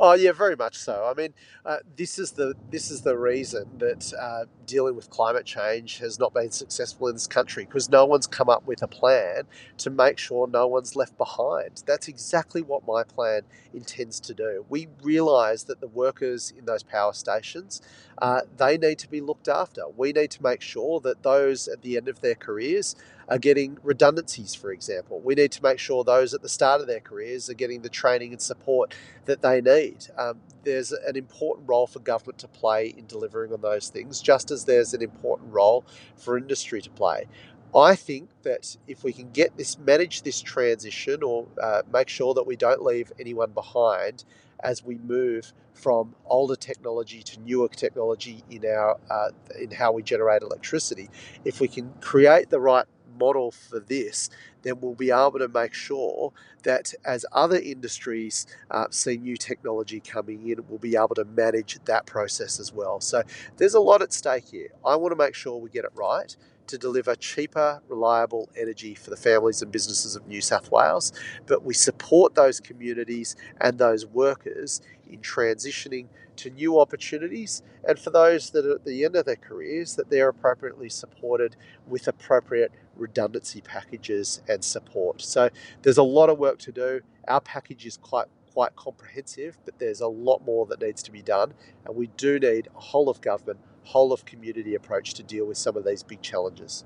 Oh 0.00 0.14
yeah, 0.14 0.32
very 0.32 0.56
much 0.56 0.76
so. 0.76 1.06
I 1.08 1.14
mean, 1.14 1.34
uh, 1.64 1.78
this 1.96 2.18
is 2.18 2.32
the 2.32 2.54
this 2.70 2.90
is 2.90 3.02
the 3.02 3.16
reason 3.16 3.68
that 3.78 4.12
uh, 4.20 4.44
dealing 4.66 4.96
with 4.96 5.08
climate 5.10 5.46
change 5.46 5.98
has 5.98 6.18
not 6.18 6.34
been 6.34 6.50
successful 6.50 7.08
in 7.08 7.14
this 7.14 7.26
country 7.26 7.64
because 7.64 7.88
no 7.88 8.04
one's 8.04 8.26
come 8.26 8.48
up 8.48 8.66
with 8.66 8.82
a 8.82 8.88
plan 8.88 9.44
to 9.78 9.90
make 9.90 10.18
sure 10.18 10.48
no 10.48 10.66
one's 10.66 10.96
left 10.96 11.16
behind. 11.16 11.82
That's 11.86 12.08
exactly 12.08 12.62
what 12.62 12.86
my 12.86 13.04
plan 13.04 13.42
intends 13.72 14.18
to 14.20 14.34
do. 14.34 14.64
We 14.68 14.88
realise 15.02 15.64
that 15.64 15.80
the 15.80 15.88
workers 15.88 16.52
in 16.56 16.64
those 16.64 16.82
power 16.82 17.12
stations, 17.12 17.80
uh, 18.18 18.42
they 18.56 18.76
need 18.76 18.98
to 19.00 19.08
be 19.08 19.20
looked 19.20 19.48
after. 19.48 19.82
We 19.96 20.12
need 20.12 20.30
to 20.32 20.42
make 20.42 20.60
sure 20.60 21.00
that 21.00 21.22
those 21.22 21.68
at 21.68 21.82
the 21.82 21.96
end 21.96 22.08
of 22.08 22.20
their 22.20 22.34
careers 22.34 22.96
are 23.28 23.38
getting 23.38 23.78
redundancies, 23.82 24.54
for 24.54 24.72
example. 24.72 25.20
We 25.20 25.34
need 25.34 25.52
to 25.52 25.62
make 25.62 25.78
sure 25.78 26.04
those 26.04 26.34
at 26.34 26.42
the 26.42 26.48
start 26.48 26.80
of 26.80 26.86
their 26.86 27.00
careers 27.00 27.48
are 27.48 27.54
getting 27.54 27.82
the 27.82 27.88
training 27.88 28.32
and 28.32 28.40
support 28.40 28.94
that 29.24 29.42
they 29.42 29.60
need. 29.60 30.06
Um, 30.18 30.40
there's 30.64 30.92
an 30.92 31.16
important 31.16 31.68
role 31.68 31.86
for 31.86 32.00
government 32.00 32.38
to 32.38 32.48
play 32.48 32.94
in 32.96 33.06
delivering 33.06 33.52
on 33.52 33.60
those 33.60 33.88
things, 33.88 34.20
just 34.20 34.50
as 34.50 34.64
there's 34.64 34.94
an 34.94 35.02
important 35.02 35.52
role 35.52 35.84
for 36.16 36.36
industry 36.36 36.82
to 36.82 36.90
play. 36.90 37.26
I 37.74 37.96
think 37.96 38.30
that 38.44 38.76
if 38.86 39.02
we 39.02 39.12
can 39.12 39.30
get 39.30 39.56
this, 39.56 39.78
manage 39.78 40.22
this 40.22 40.40
transition, 40.40 41.22
or 41.22 41.46
uh, 41.60 41.82
make 41.92 42.08
sure 42.08 42.32
that 42.34 42.46
we 42.46 42.56
don't 42.56 42.82
leave 42.82 43.10
anyone 43.18 43.50
behind 43.50 44.24
as 44.62 44.84
we 44.84 44.96
move 44.98 45.52
from 45.74 46.14
older 46.24 46.54
technology 46.56 47.22
to 47.22 47.40
newer 47.40 47.68
technology 47.68 48.44
in 48.48 48.64
our 48.64 48.96
uh, 49.10 49.30
in 49.60 49.72
how 49.72 49.90
we 49.92 50.02
generate 50.02 50.42
electricity, 50.42 51.10
if 51.44 51.60
we 51.60 51.66
can 51.66 51.92
create 52.00 52.48
the 52.50 52.60
right 52.60 52.86
model 53.18 53.50
for 53.50 53.80
this, 53.80 54.30
then 54.62 54.80
we'll 54.80 54.94
be 54.94 55.10
able 55.10 55.38
to 55.38 55.48
make 55.48 55.74
sure 55.74 56.32
that 56.62 56.94
as 57.04 57.24
other 57.32 57.58
industries 57.58 58.46
uh, 58.70 58.86
see 58.90 59.16
new 59.16 59.36
technology 59.36 60.00
coming 60.00 60.48
in, 60.48 60.64
we'll 60.68 60.78
be 60.78 60.96
able 60.96 61.14
to 61.14 61.24
manage 61.24 61.78
that 61.84 62.06
process 62.06 62.58
as 62.58 62.72
well. 62.72 63.00
So 63.00 63.22
there's 63.56 63.74
a 63.74 63.80
lot 63.80 64.02
at 64.02 64.12
stake 64.12 64.46
here. 64.50 64.68
I 64.84 64.96
want 64.96 65.12
to 65.12 65.16
make 65.16 65.34
sure 65.34 65.58
we 65.58 65.70
get 65.70 65.84
it 65.84 65.92
right 65.94 66.34
to 66.66 66.78
deliver 66.78 67.14
cheaper, 67.14 67.82
reliable 67.88 68.48
energy 68.56 68.94
for 68.94 69.10
the 69.10 69.16
families 69.16 69.60
and 69.62 69.70
businesses 69.70 70.16
of 70.16 70.26
New 70.26 70.40
South 70.40 70.70
Wales, 70.70 71.12
but 71.46 71.62
we 71.62 71.74
support 71.74 72.34
those 72.34 72.60
communities 72.60 73.36
and 73.60 73.78
those 73.78 74.06
workers 74.06 74.80
in 75.08 75.20
transitioning 75.20 76.08
to 76.36 76.50
new 76.50 76.78
opportunities, 76.78 77.62
and 77.86 77.98
for 77.98 78.10
those 78.10 78.50
that 78.50 78.66
are 78.66 78.76
at 78.76 78.84
the 78.84 79.04
end 79.04 79.16
of 79.16 79.24
their 79.24 79.36
careers, 79.36 79.96
that 79.96 80.10
they're 80.10 80.28
appropriately 80.28 80.88
supported 80.88 81.56
with 81.86 82.08
appropriate 82.08 82.72
redundancy 82.96 83.60
packages 83.60 84.42
and 84.48 84.64
support. 84.64 85.20
So 85.22 85.50
there's 85.82 85.98
a 85.98 86.02
lot 86.02 86.30
of 86.30 86.38
work 86.38 86.58
to 86.60 86.72
do. 86.72 87.00
Our 87.28 87.40
package 87.40 87.86
is 87.86 87.96
quite 87.96 88.26
quite 88.52 88.76
comprehensive, 88.76 89.58
but 89.64 89.80
there's 89.80 90.00
a 90.00 90.06
lot 90.06 90.44
more 90.46 90.64
that 90.66 90.80
needs 90.80 91.02
to 91.02 91.10
be 91.10 91.22
done, 91.22 91.52
and 91.84 91.96
we 91.96 92.06
do 92.16 92.38
need 92.38 92.68
a 92.76 92.80
whole 92.80 93.08
of 93.08 93.20
government, 93.20 93.58
whole 93.82 94.12
of 94.12 94.24
community 94.24 94.76
approach 94.76 95.12
to 95.14 95.24
deal 95.24 95.44
with 95.44 95.58
some 95.58 95.76
of 95.76 95.84
these 95.84 96.04
big 96.04 96.22
challenges. 96.22 96.84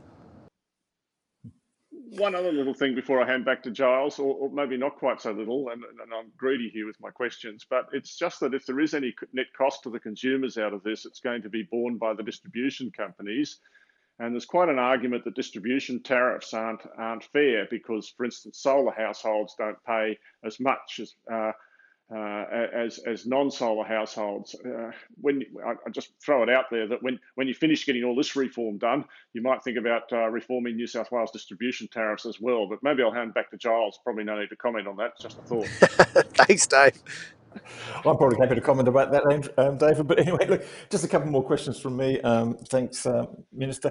One 2.12 2.34
other 2.34 2.52
little 2.52 2.74
thing 2.74 2.94
before 2.94 3.22
I 3.22 3.26
hand 3.26 3.44
back 3.44 3.62
to 3.64 3.70
Giles, 3.70 4.18
or, 4.18 4.34
or 4.34 4.50
maybe 4.50 4.76
not 4.76 4.96
quite 4.96 5.20
so 5.20 5.32
little, 5.32 5.68
and, 5.68 5.82
and, 5.84 6.12
I'm 6.14 6.32
greedy 6.36 6.70
here 6.70 6.86
with 6.86 7.00
my 7.00 7.10
questions, 7.10 7.66
but 7.68 7.88
it's 7.92 8.16
just 8.16 8.40
that 8.40 8.54
if 8.54 8.64
there 8.66 8.80
is 8.80 8.94
any 8.94 9.14
net 9.32 9.46
cost 9.56 9.82
to 9.82 9.90
the 9.90 10.00
consumers 10.00 10.56
out 10.56 10.72
of 10.72 10.82
this, 10.82 11.04
it's 11.04 11.20
going 11.20 11.42
to 11.42 11.48
be 11.48 11.68
borne 11.70 11.98
by 11.98 12.14
the 12.14 12.22
distribution 12.22 12.90
companies. 12.90 13.60
And 14.18 14.34
there's 14.34 14.46
quite 14.46 14.68
an 14.68 14.78
argument 14.78 15.24
that 15.24 15.36
distribution 15.36 16.02
tariffs 16.02 16.52
aren't 16.52 16.82
aren't 16.96 17.24
fair 17.24 17.66
because, 17.70 18.08
for 18.16 18.24
instance, 18.24 18.58
solar 18.58 18.92
households 18.92 19.54
don't 19.56 19.82
pay 19.84 20.18
as 20.44 20.58
much 20.58 21.00
as 21.00 21.14
uh, 21.32 21.52
uh, 22.14 22.44
as 22.74 22.98
as 23.06 23.26
non-solar 23.26 23.84
households. 23.84 24.54
Uh, 24.54 24.90
when 25.20 25.42
I, 25.64 25.72
I, 25.72 25.90
just 25.90 26.12
throw 26.24 26.42
it 26.42 26.48
out 26.48 26.66
there 26.70 26.88
that 26.88 27.02
when 27.02 27.18
when 27.34 27.46
you 27.46 27.54
finish 27.54 27.84
getting 27.84 28.04
all 28.04 28.16
this 28.16 28.34
reform 28.34 28.78
done, 28.78 29.04
you 29.34 29.42
might 29.42 29.62
think 29.62 29.76
about 29.76 30.10
uh, 30.12 30.28
reforming 30.28 30.76
New 30.76 30.86
South 30.86 31.10
Wales 31.12 31.30
distribution 31.30 31.88
tariffs 31.92 32.24
as 32.24 32.40
well. 32.40 32.66
But 32.66 32.78
maybe 32.82 33.02
I'll 33.02 33.12
hand 33.12 33.34
back 33.34 33.50
to 33.50 33.58
Giles. 33.58 33.98
Probably 34.02 34.24
no 34.24 34.38
need 34.40 34.48
to 34.48 34.56
comment 34.56 34.88
on 34.88 34.96
that. 34.96 35.18
Just 35.20 35.38
a 35.38 35.42
thought. 35.42 35.66
Thanks, 36.34 36.66
Dave. 36.66 37.02
I'm 37.96 38.16
probably 38.16 38.38
happy 38.38 38.54
to 38.54 38.60
comment 38.60 38.88
about 38.88 39.10
that, 39.10 39.50
um, 39.58 39.78
David. 39.78 40.06
But 40.06 40.20
anyway, 40.20 40.46
look, 40.46 40.64
just 40.90 41.04
a 41.04 41.08
couple 41.08 41.30
more 41.30 41.42
questions 41.42 41.80
from 41.80 41.96
me. 41.96 42.20
Um, 42.20 42.56
thanks, 42.68 43.04
um, 43.06 43.28
Minister. 43.52 43.90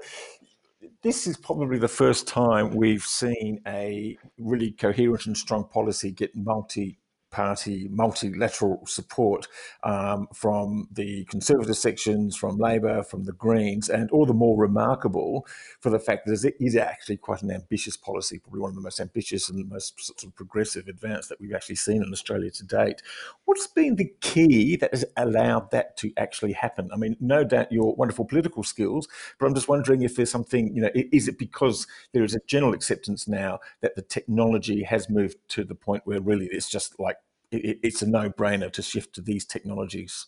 This 1.02 1.28
is 1.28 1.38
probably 1.38 1.78
the 1.78 1.88
first 1.88 2.28
time 2.28 2.76
we've 2.76 3.04
seen 3.04 3.62
a 3.68 4.18
really 4.38 4.72
coherent 4.72 5.26
and 5.26 5.38
strong 5.38 5.66
policy 5.66 6.12
get 6.12 6.36
multi 6.36 6.98
party 7.30 7.88
multilateral 7.90 8.86
support 8.86 9.48
um, 9.84 10.28
from 10.34 10.88
the 10.92 11.26
Conservative 11.26 11.78
sections, 11.78 12.36
from 12.36 12.58
Labor, 12.58 13.04
from 13.04 13.26
the 13.26 13.34
Greens, 13.34 13.90
and 13.90 14.10
all 14.12 14.26
the 14.26 14.34
more 14.34 14.58
remarkable 14.58 15.46
for 15.80 15.90
the 15.90 16.00
fact 16.00 16.26
that 16.26 16.44
it 16.44 16.56
is 16.60 16.76
actually 16.76 17.18
quite 17.18 17.42
an 17.42 17.52
ambitious 17.52 17.98
policy, 17.98 18.40
probably 18.40 18.62
one 18.62 18.70
of 18.70 18.76
the 18.76 18.82
most 18.82 19.00
ambitious 19.00 19.50
and 19.50 19.70
most 19.70 20.00
sort 20.00 20.24
of 20.24 20.36
progressive 20.36 20.88
advance 20.88 21.28
that 21.28 21.40
we've 21.40 21.54
actually 21.54 21.76
seen 21.76 22.04
in 22.04 22.12
Australia 22.12 22.52
to 22.52 22.66
date. 22.66 23.02
What's 23.46 23.68
been 23.68 23.96
the 23.96 24.12
key 24.22 24.76
that 24.78 24.94
has 24.94 25.06
allowed 25.16 25.72
that 25.72 25.98
to 25.98 26.12
actually 26.18 26.54
happen? 26.54 26.90
I 26.94 26.98
mean, 26.98 27.18
no 27.20 27.44
doubt 27.44 27.72
your 27.72 27.96
wonderful 27.96 28.26
political 28.26 28.64
skills, 28.64 29.08
but 29.40 29.46
I'm 29.46 29.56
just 29.56 29.68
wondering 29.68 30.02
if 30.02 30.16
there's 30.16 30.32
something, 30.32 30.76
you 30.76 30.82
know, 30.82 30.92
is 30.94 31.28
it 31.28 31.38
because 31.38 31.88
there 32.14 32.24
is 32.24 32.36
a 32.36 32.40
general 32.48 32.74
acceptance 32.74 33.28
now 33.28 33.60
that 33.82 33.96
the 33.96 34.02
technology 34.02 34.84
has 34.84 35.10
moved 35.10 35.38
to 35.50 35.64
the 35.64 35.76
point 35.76 36.04
where 36.06 36.22
really 36.22 36.48
it's 36.48 36.70
just 36.70 37.00
like 37.00 37.18
it, 37.52 37.80
it's 37.84 38.02
a 38.02 38.08
no-brainer 38.08 38.72
to 38.74 38.82
shift 38.82 39.14
to 39.16 39.22
these 39.22 39.46
technologies. 39.46 40.28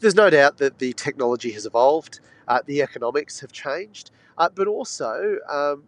There's 0.00 0.14
no 0.16 0.30
doubt 0.30 0.58
that 0.58 0.78
the 0.78 0.92
technology 0.94 1.52
has 1.52 1.64
evolved, 1.64 2.20
uh, 2.48 2.60
the 2.66 2.82
economics 2.82 3.40
have 3.40 3.52
changed, 3.52 4.10
uh, 4.36 4.48
but 4.52 4.66
also 4.66 5.36
um, 5.48 5.84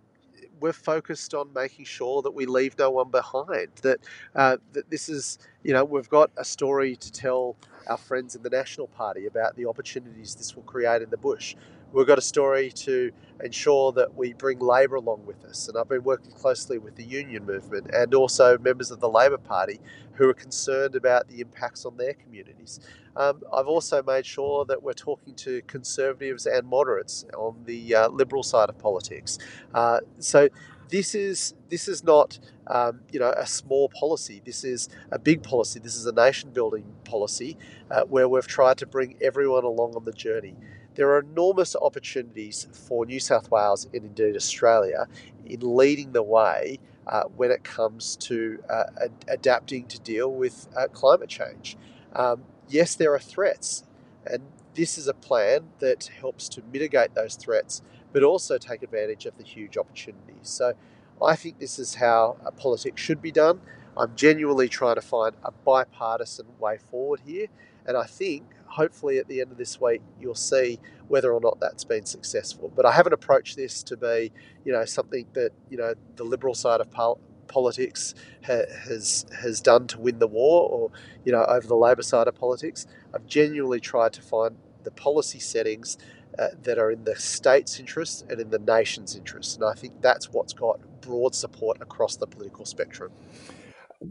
we're 0.60 0.72
focused 0.72 1.34
on 1.34 1.52
making 1.52 1.84
sure 1.84 2.22
that 2.22 2.30
we 2.30 2.46
leave 2.46 2.78
no 2.78 2.90
one 2.90 3.10
behind. 3.10 3.68
That 3.82 3.98
uh, 4.36 4.58
that 4.72 4.88
this 4.88 5.08
is, 5.08 5.38
you 5.62 5.72
know, 5.72 5.84
we've 5.84 6.08
got 6.08 6.30
a 6.36 6.44
story 6.44 6.96
to 6.96 7.12
tell 7.12 7.56
our 7.88 7.96
friends 7.96 8.36
in 8.36 8.42
the 8.42 8.50
National 8.50 8.86
Party 8.86 9.26
about 9.26 9.56
the 9.56 9.66
opportunities 9.66 10.34
this 10.34 10.54
will 10.54 10.62
create 10.62 11.02
in 11.02 11.10
the 11.10 11.16
bush. 11.16 11.56
We've 11.94 12.08
got 12.08 12.18
a 12.18 12.22
story 12.22 12.72
to 12.72 13.12
ensure 13.44 13.92
that 13.92 14.16
we 14.16 14.32
bring 14.32 14.58
Labor 14.58 14.96
along 14.96 15.26
with 15.26 15.44
us. 15.44 15.68
And 15.68 15.78
I've 15.78 15.88
been 15.88 16.02
working 16.02 16.32
closely 16.32 16.76
with 16.76 16.96
the 16.96 17.04
union 17.04 17.46
movement 17.46 17.86
and 17.94 18.12
also 18.14 18.58
members 18.58 18.90
of 18.90 18.98
the 18.98 19.08
Labor 19.08 19.38
Party 19.38 19.78
who 20.14 20.28
are 20.28 20.34
concerned 20.34 20.96
about 20.96 21.28
the 21.28 21.40
impacts 21.40 21.84
on 21.84 21.96
their 21.96 22.14
communities. 22.14 22.80
Um, 23.14 23.42
I've 23.52 23.68
also 23.68 24.02
made 24.02 24.26
sure 24.26 24.64
that 24.64 24.82
we're 24.82 24.92
talking 24.92 25.36
to 25.36 25.62
conservatives 25.68 26.46
and 26.46 26.66
moderates 26.66 27.26
on 27.36 27.62
the 27.64 27.94
uh, 27.94 28.08
liberal 28.08 28.42
side 28.42 28.70
of 28.70 28.76
politics. 28.76 29.38
Uh, 29.72 30.00
so 30.18 30.48
this 30.88 31.14
is 31.14 31.54
this 31.70 31.88
is 31.88 32.02
not 32.02 32.38
um, 32.66 33.00
you 33.12 33.20
know 33.20 33.32
a 33.36 33.46
small 33.46 33.88
policy. 33.88 34.42
This 34.44 34.64
is 34.64 34.88
a 35.12 35.18
big 35.18 35.44
policy. 35.44 35.78
This 35.78 35.94
is 35.94 36.06
a 36.06 36.12
nation 36.12 36.50
building 36.50 36.84
policy 37.04 37.56
uh, 37.90 38.02
where 38.02 38.28
we've 38.28 38.46
tried 38.48 38.78
to 38.78 38.86
bring 38.86 39.16
everyone 39.20 39.64
along 39.64 39.94
on 39.94 40.04
the 40.04 40.12
journey 40.12 40.56
there 40.94 41.10
are 41.10 41.20
enormous 41.20 41.76
opportunities 41.76 42.68
for 42.72 43.06
New 43.06 43.20
South 43.20 43.50
Wales 43.50 43.86
and 43.92 44.04
indeed 44.04 44.36
Australia 44.36 45.06
in 45.46 45.60
leading 45.76 46.12
the 46.12 46.22
way 46.22 46.78
uh, 47.06 47.24
when 47.36 47.50
it 47.50 47.64
comes 47.64 48.16
to 48.16 48.62
uh, 48.70 48.84
ad- 49.02 49.24
adapting 49.28 49.86
to 49.88 50.00
deal 50.00 50.30
with 50.32 50.68
uh, 50.76 50.88
climate 50.88 51.28
change. 51.28 51.76
Um, 52.14 52.44
yes, 52.68 52.94
there 52.94 53.14
are 53.14 53.18
threats, 53.20 53.84
and 54.26 54.42
this 54.74 54.98
is 54.98 55.08
a 55.08 55.14
plan 55.14 55.68
that 55.80 56.10
helps 56.20 56.48
to 56.50 56.62
mitigate 56.72 57.14
those 57.14 57.36
threats, 57.36 57.82
but 58.12 58.22
also 58.22 58.58
take 58.58 58.82
advantage 58.82 59.26
of 59.26 59.36
the 59.36 59.44
huge 59.44 59.76
opportunities. 59.76 60.34
So 60.42 60.74
I 61.22 61.36
think 61.36 61.58
this 61.58 61.78
is 61.78 61.96
how 61.96 62.36
uh, 62.44 62.50
politics 62.52 63.00
should 63.02 63.20
be 63.22 63.32
done. 63.32 63.60
I'm 63.96 64.16
genuinely 64.16 64.68
trying 64.68 64.96
to 64.96 65.00
find 65.02 65.36
a 65.44 65.52
bipartisan 65.52 66.46
way 66.58 66.78
forward 66.78 67.20
here, 67.26 67.46
and 67.86 67.96
I 67.96 68.04
think 68.04 68.44
hopefully 68.74 69.18
at 69.18 69.28
the 69.28 69.40
end 69.40 69.52
of 69.52 69.58
this 69.58 69.80
week 69.80 70.02
you'll 70.20 70.34
see 70.34 70.80
whether 71.06 71.32
or 71.32 71.40
not 71.40 71.60
that's 71.60 71.84
been 71.84 72.04
successful. 72.04 72.72
But 72.74 72.84
I 72.84 72.92
haven't 72.92 73.12
approached 73.12 73.56
this 73.56 73.82
to 73.84 73.96
be, 73.96 74.32
you 74.64 74.72
know, 74.72 74.84
something 74.84 75.26
that 75.34 75.52
you 75.70 75.76
know 75.76 75.94
the 76.16 76.24
liberal 76.24 76.54
side 76.54 76.80
of 76.80 76.90
pol- 76.90 77.20
politics 77.46 78.14
ha- 78.44 78.68
has 78.88 79.26
has 79.40 79.60
done 79.60 79.86
to 79.88 80.00
win 80.00 80.18
the 80.18 80.26
war, 80.26 80.68
or 80.68 80.90
you 81.24 81.32
know, 81.32 81.44
over 81.44 81.66
the 81.66 81.76
Labor 81.76 82.02
side 82.02 82.26
of 82.26 82.34
politics. 82.34 82.86
I've 83.14 83.26
genuinely 83.26 83.80
tried 83.80 84.12
to 84.14 84.22
find 84.22 84.56
the 84.82 84.90
policy 84.90 85.38
settings 85.38 85.96
uh, 86.38 86.48
that 86.64 86.78
are 86.78 86.90
in 86.90 87.04
the 87.04 87.16
state's 87.16 87.78
interest 87.78 88.26
and 88.28 88.40
in 88.40 88.50
the 88.50 88.58
nation's 88.58 89.14
interest, 89.14 89.56
and 89.56 89.64
I 89.64 89.74
think 89.74 90.02
that's 90.02 90.32
what's 90.32 90.52
got 90.52 90.80
broad 91.00 91.34
support 91.34 91.80
across 91.80 92.16
the 92.16 92.26
political 92.26 92.64
spectrum. 92.64 93.12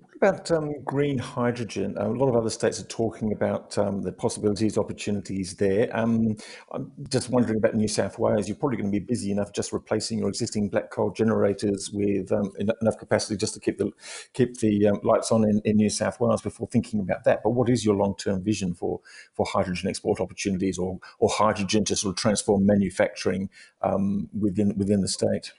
What 0.01 0.15
about 0.15 0.51
um, 0.51 0.81
green 0.83 1.17
hydrogen? 1.17 1.95
a 1.97 2.07
lot 2.07 2.29
of 2.29 2.35
other 2.35 2.49
states 2.49 2.79
are 2.79 2.85
talking 2.85 3.31
about 3.31 3.77
um, 3.77 4.01
the 4.01 4.11
possibilities, 4.11 4.77
opportunities 4.77 5.55
there. 5.55 5.89
Um, 5.95 6.37
I'm 6.71 6.91
just 7.09 7.29
wondering 7.29 7.57
about 7.57 7.75
New 7.75 7.87
South 7.87 8.17
Wales. 8.17 8.47
You're 8.47 8.57
probably 8.57 8.77
going 8.77 8.91
to 8.91 8.99
be 8.99 9.05
busy 9.05 9.31
enough 9.31 9.53
just 9.53 9.73
replacing 9.73 10.19
your 10.19 10.29
existing 10.29 10.69
black 10.69 10.89
coal 10.89 11.11
generators 11.11 11.91
with 11.91 12.31
um, 12.31 12.51
enough 12.81 12.97
capacity 12.97 13.37
just 13.37 13.53
to 13.53 13.59
keep 13.59 13.77
the 13.77 13.91
keep 14.33 14.57
the 14.59 14.87
um, 14.87 14.99
lights 15.03 15.31
on 15.31 15.43
in, 15.43 15.61
in, 15.65 15.75
New 15.75 15.89
South 15.89 16.19
Wales 16.19 16.41
before 16.41 16.67
thinking 16.67 16.99
about 16.99 17.23
that. 17.25 17.41
But 17.43 17.51
what 17.51 17.69
is 17.69 17.85
your 17.85 17.95
long 17.95 18.15
term 18.15 18.43
vision 18.43 18.73
for 18.73 19.01
for 19.33 19.45
hydrogen 19.45 19.89
export 19.89 20.19
opportunities, 20.19 20.77
or 20.77 20.99
or 21.19 21.29
hydrogen 21.29 21.85
to 21.85 21.95
sort 21.95 22.13
of 22.13 22.17
transform 22.17 22.65
manufacturing 22.65 23.49
um, 23.81 24.29
within 24.37 24.77
within 24.77 25.01
the 25.01 25.07
state? 25.07 25.51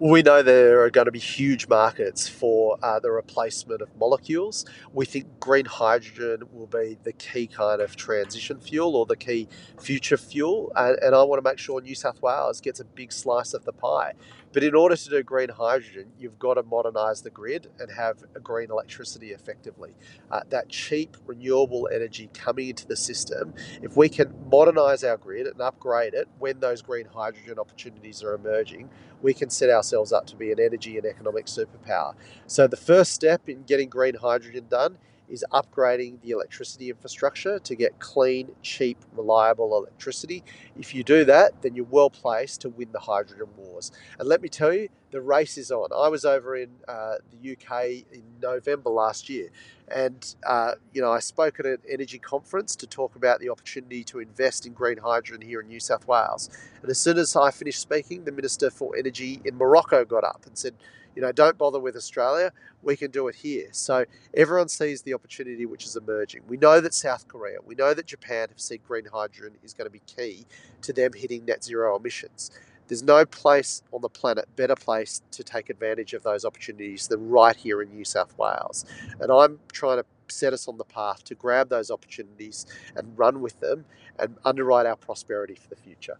We 0.00 0.22
know 0.22 0.42
there 0.42 0.82
are 0.82 0.90
going 0.90 1.06
to 1.06 1.12
be 1.12 1.18
huge 1.18 1.68
markets 1.68 2.28
for 2.28 2.78
uh, 2.82 3.00
the 3.00 3.10
replacement 3.10 3.82
of 3.82 3.88
molecules. 3.98 4.64
We 4.92 5.06
think 5.06 5.40
green 5.40 5.64
hydrogen 5.64 6.42
will 6.52 6.66
be 6.66 6.98
the 7.02 7.12
key 7.12 7.46
kind 7.46 7.80
of 7.80 7.96
transition 7.96 8.60
fuel 8.60 8.96
or 8.96 9.06
the 9.06 9.16
key 9.16 9.48
future 9.80 10.16
fuel. 10.16 10.72
And, 10.76 10.98
and 11.02 11.14
I 11.14 11.22
want 11.22 11.42
to 11.42 11.48
make 11.48 11.58
sure 11.58 11.80
New 11.80 11.94
South 11.94 12.20
Wales 12.22 12.60
gets 12.60 12.80
a 12.80 12.84
big 12.84 13.12
slice 13.12 13.54
of 13.54 13.64
the 13.64 13.72
pie. 13.72 14.12
But 14.54 14.62
in 14.62 14.76
order 14.76 14.94
to 14.96 15.10
do 15.10 15.22
green 15.24 15.48
hydrogen, 15.48 16.12
you've 16.16 16.38
got 16.38 16.54
to 16.54 16.62
modernise 16.62 17.22
the 17.22 17.30
grid 17.30 17.70
and 17.80 17.90
have 17.90 18.18
green 18.40 18.70
electricity 18.70 19.32
effectively. 19.32 19.94
Uh, 20.30 20.42
that 20.50 20.68
cheap, 20.68 21.16
renewable 21.26 21.88
energy 21.92 22.30
coming 22.32 22.68
into 22.68 22.86
the 22.86 22.96
system, 22.96 23.52
if 23.82 23.96
we 23.96 24.08
can 24.08 24.32
modernise 24.48 25.02
our 25.02 25.16
grid 25.16 25.48
and 25.48 25.60
upgrade 25.60 26.14
it 26.14 26.28
when 26.38 26.60
those 26.60 26.82
green 26.82 27.06
hydrogen 27.06 27.58
opportunities 27.58 28.22
are 28.22 28.34
emerging, 28.34 28.88
we 29.22 29.34
can 29.34 29.50
set 29.50 29.70
ourselves 29.70 30.12
up 30.12 30.24
to 30.28 30.36
be 30.36 30.52
an 30.52 30.60
energy 30.60 30.96
and 30.98 31.04
economic 31.04 31.46
superpower. 31.46 32.14
So 32.46 32.68
the 32.68 32.76
first 32.76 33.12
step 33.12 33.48
in 33.48 33.64
getting 33.64 33.88
green 33.88 34.14
hydrogen 34.14 34.66
done 34.70 34.98
is 35.28 35.44
upgrading 35.52 36.20
the 36.22 36.30
electricity 36.30 36.90
infrastructure 36.90 37.58
to 37.58 37.74
get 37.74 37.98
clean, 37.98 38.50
cheap, 38.62 38.98
reliable 39.12 39.76
electricity. 39.76 40.44
If 40.78 40.94
you 40.94 41.04
do 41.04 41.24
that, 41.24 41.62
then 41.62 41.74
you're 41.74 41.86
well 41.90 42.10
placed 42.10 42.60
to 42.62 42.68
win 42.68 42.92
the 42.92 43.00
hydrogen 43.00 43.48
wars. 43.56 43.90
And 44.18 44.28
let 44.28 44.42
me 44.42 44.48
tell 44.48 44.72
you, 44.72 44.88
the 45.10 45.20
race 45.20 45.56
is 45.56 45.70
on. 45.70 45.90
I 45.96 46.08
was 46.08 46.24
over 46.24 46.56
in 46.56 46.70
uh, 46.88 47.14
the 47.30 47.52
UK 47.52 48.04
in 48.12 48.24
November 48.42 48.90
last 48.90 49.28
year, 49.28 49.48
and 49.86 50.34
uh, 50.44 50.72
you 50.92 51.00
know 51.00 51.12
I 51.12 51.20
spoke 51.20 51.60
at 51.60 51.66
an 51.66 51.78
energy 51.88 52.18
conference 52.18 52.74
to 52.76 52.86
talk 52.86 53.14
about 53.14 53.38
the 53.38 53.48
opportunity 53.48 54.02
to 54.04 54.18
invest 54.18 54.66
in 54.66 54.72
green 54.72 54.98
hydrogen 54.98 55.46
here 55.46 55.60
in 55.60 55.68
New 55.68 55.78
South 55.78 56.08
Wales. 56.08 56.50
And 56.82 56.90
as 56.90 56.98
soon 56.98 57.16
as 57.16 57.36
I 57.36 57.52
finished 57.52 57.80
speaking, 57.80 58.24
the 58.24 58.32
Minister 58.32 58.70
for 58.70 58.96
Energy 58.96 59.40
in 59.44 59.56
Morocco 59.56 60.04
got 60.04 60.24
up 60.24 60.46
and 60.46 60.58
said, 60.58 60.74
you 61.14 61.22
know, 61.22 61.32
don't 61.32 61.56
bother 61.56 61.78
with 61.78 61.96
Australia. 61.96 62.52
We 62.82 62.96
can 62.96 63.10
do 63.10 63.28
it 63.28 63.36
here. 63.36 63.68
So 63.72 64.04
everyone 64.34 64.68
sees 64.68 65.02
the 65.02 65.14
opportunity 65.14 65.66
which 65.66 65.84
is 65.84 65.96
emerging. 65.96 66.42
We 66.48 66.56
know 66.56 66.80
that 66.80 66.94
South 66.94 67.28
Korea, 67.28 67.58
we 67.64 67.74
know 67.74 67.94
that 67.94 68.06
Japan 68.06 68.48
have 68.48 68.60
said 68.60 68.84
green 68.84 69.06
hydrogen 69.12 69.58
is 69.62 69.74
going 69.74 69.86
to 69.86 69.90
be 69.90 70.02
key 70.06 70.46
to 70.82 70.92
them 70.92 71.12
hitting 71.14 71.44
net 71.44 71.64
zero 71.64 71.96
emissions. 71.96 72.50
There's 72.88 73.02
no 73.02 73.24
place 73.24 73.82
on 73.92 74.02
the 74.02 74.10
planet 74.10 74.44
better 74.56 74.74
place 74.74 75.22
to 75.30 75.42
take 75.42 75.70
advantage 75.70 76.12
of 76.12 76.22
those 76.22 76.44
opportunities 76.44 77.08
than 77.08 77.30
right 77.30 77.56
here 77.56 77.80
in 77.80 77.90
New 77.90 78.04
South 78.04 78.36
Wales. 78.36 78.84
And 79.20 79.32
I'm 79.32 79.58
trying 79.72 79.98
to 79.98 80.04
set 80.28 80.52
us 80.52 80.68
on 80.68 80.76
the 80.76 80.84
path 80.84 81.24
to 81.24 81.34
grab 81.34 81.68
those 81.68 81.90
opportunities 81.90 82.66
and 82.96 83.16
run 83.16 83.40
with 83.40 83.58
them 83.60 83.86
and 84.18 84.36
underwrite 84.44 84.86
our 84.86 84.96
prosperity 84.96 85.54
for 85.54 85.68
the 85.68 85.76
future. 85.76 86.18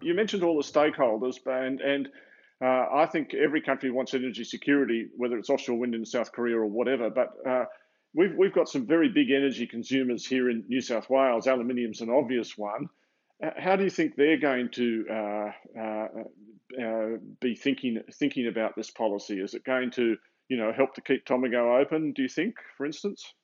You 0.00 0.14
mentioned 0.14 0.42
all 0.42 0.56
the 0.56 0.64
stakeholders, 0.64 1.38
and 1.46 1.80
and 1.80 2.08
uh, 2.62 2.86
I 2.94 3.06
think 3.06 3.34
every 3.34 3.60
country 3.60 3.90
wants 3.90 4.14
energy 4.14 4.44
security, 4.44 5.08
whether 5.16 5.36
it's 5.36 5.50
offshore 5.50 5.78
wind 5.78 5.94
in 5.94 6.04
South 6.04 6.30
Korea 6.30 6.56
or 6.56 6.66
whatever. 6.66 7.10
But 7.10 7.30
uh, 7.48 7.64
we've 8.14 8.34
we've 8.36 8.54
got 8.54 8.68
some 8.68 8.86
very 8.86 9.08
big 9.08 9.30
energy 9.30 9.66
consumers 9.66 10.24
here 10.24 10.48
in 10.48 10.64
New 10.68 10.80
South 10.80 11.10
Wales. 11.10 11.48
Aluminium's 11.48 12.00
an 12.00 12.10
obvious 12.10 12.56
one. 12.56 12.88
Uh, 13.44 13.50
how 13.58 13.74
do 13.74 13.82
you 13.82 13.90
think 13.90 14.14
they're 14.14 14.38
going 14.38 14.68
to 14.70 15.04
uh, 15.10 15.50
uh, 16.80 17.08
be 17.40 17.56
thinking 17.56 18.00
thinking 18.14 18.46
about 18.46 18.76
this 18.76 18.90
policy? 18.90 19.40
Is 19.40 19.54
it 19.54 19.64
going 19.64 19.90
to 19.92 20.16
you 20.48 20.56
know 20.56 20.72
help 20.72 20.94
to 20.94 21.00
keep 21.00 21.24
Tomago 21.24 21.80
open? 21.80 22.12
Do 22.12 22.22
you 22.22 22.28
think, 22.28 22.54
for 22.76 22.86
instance? 22.86 23.34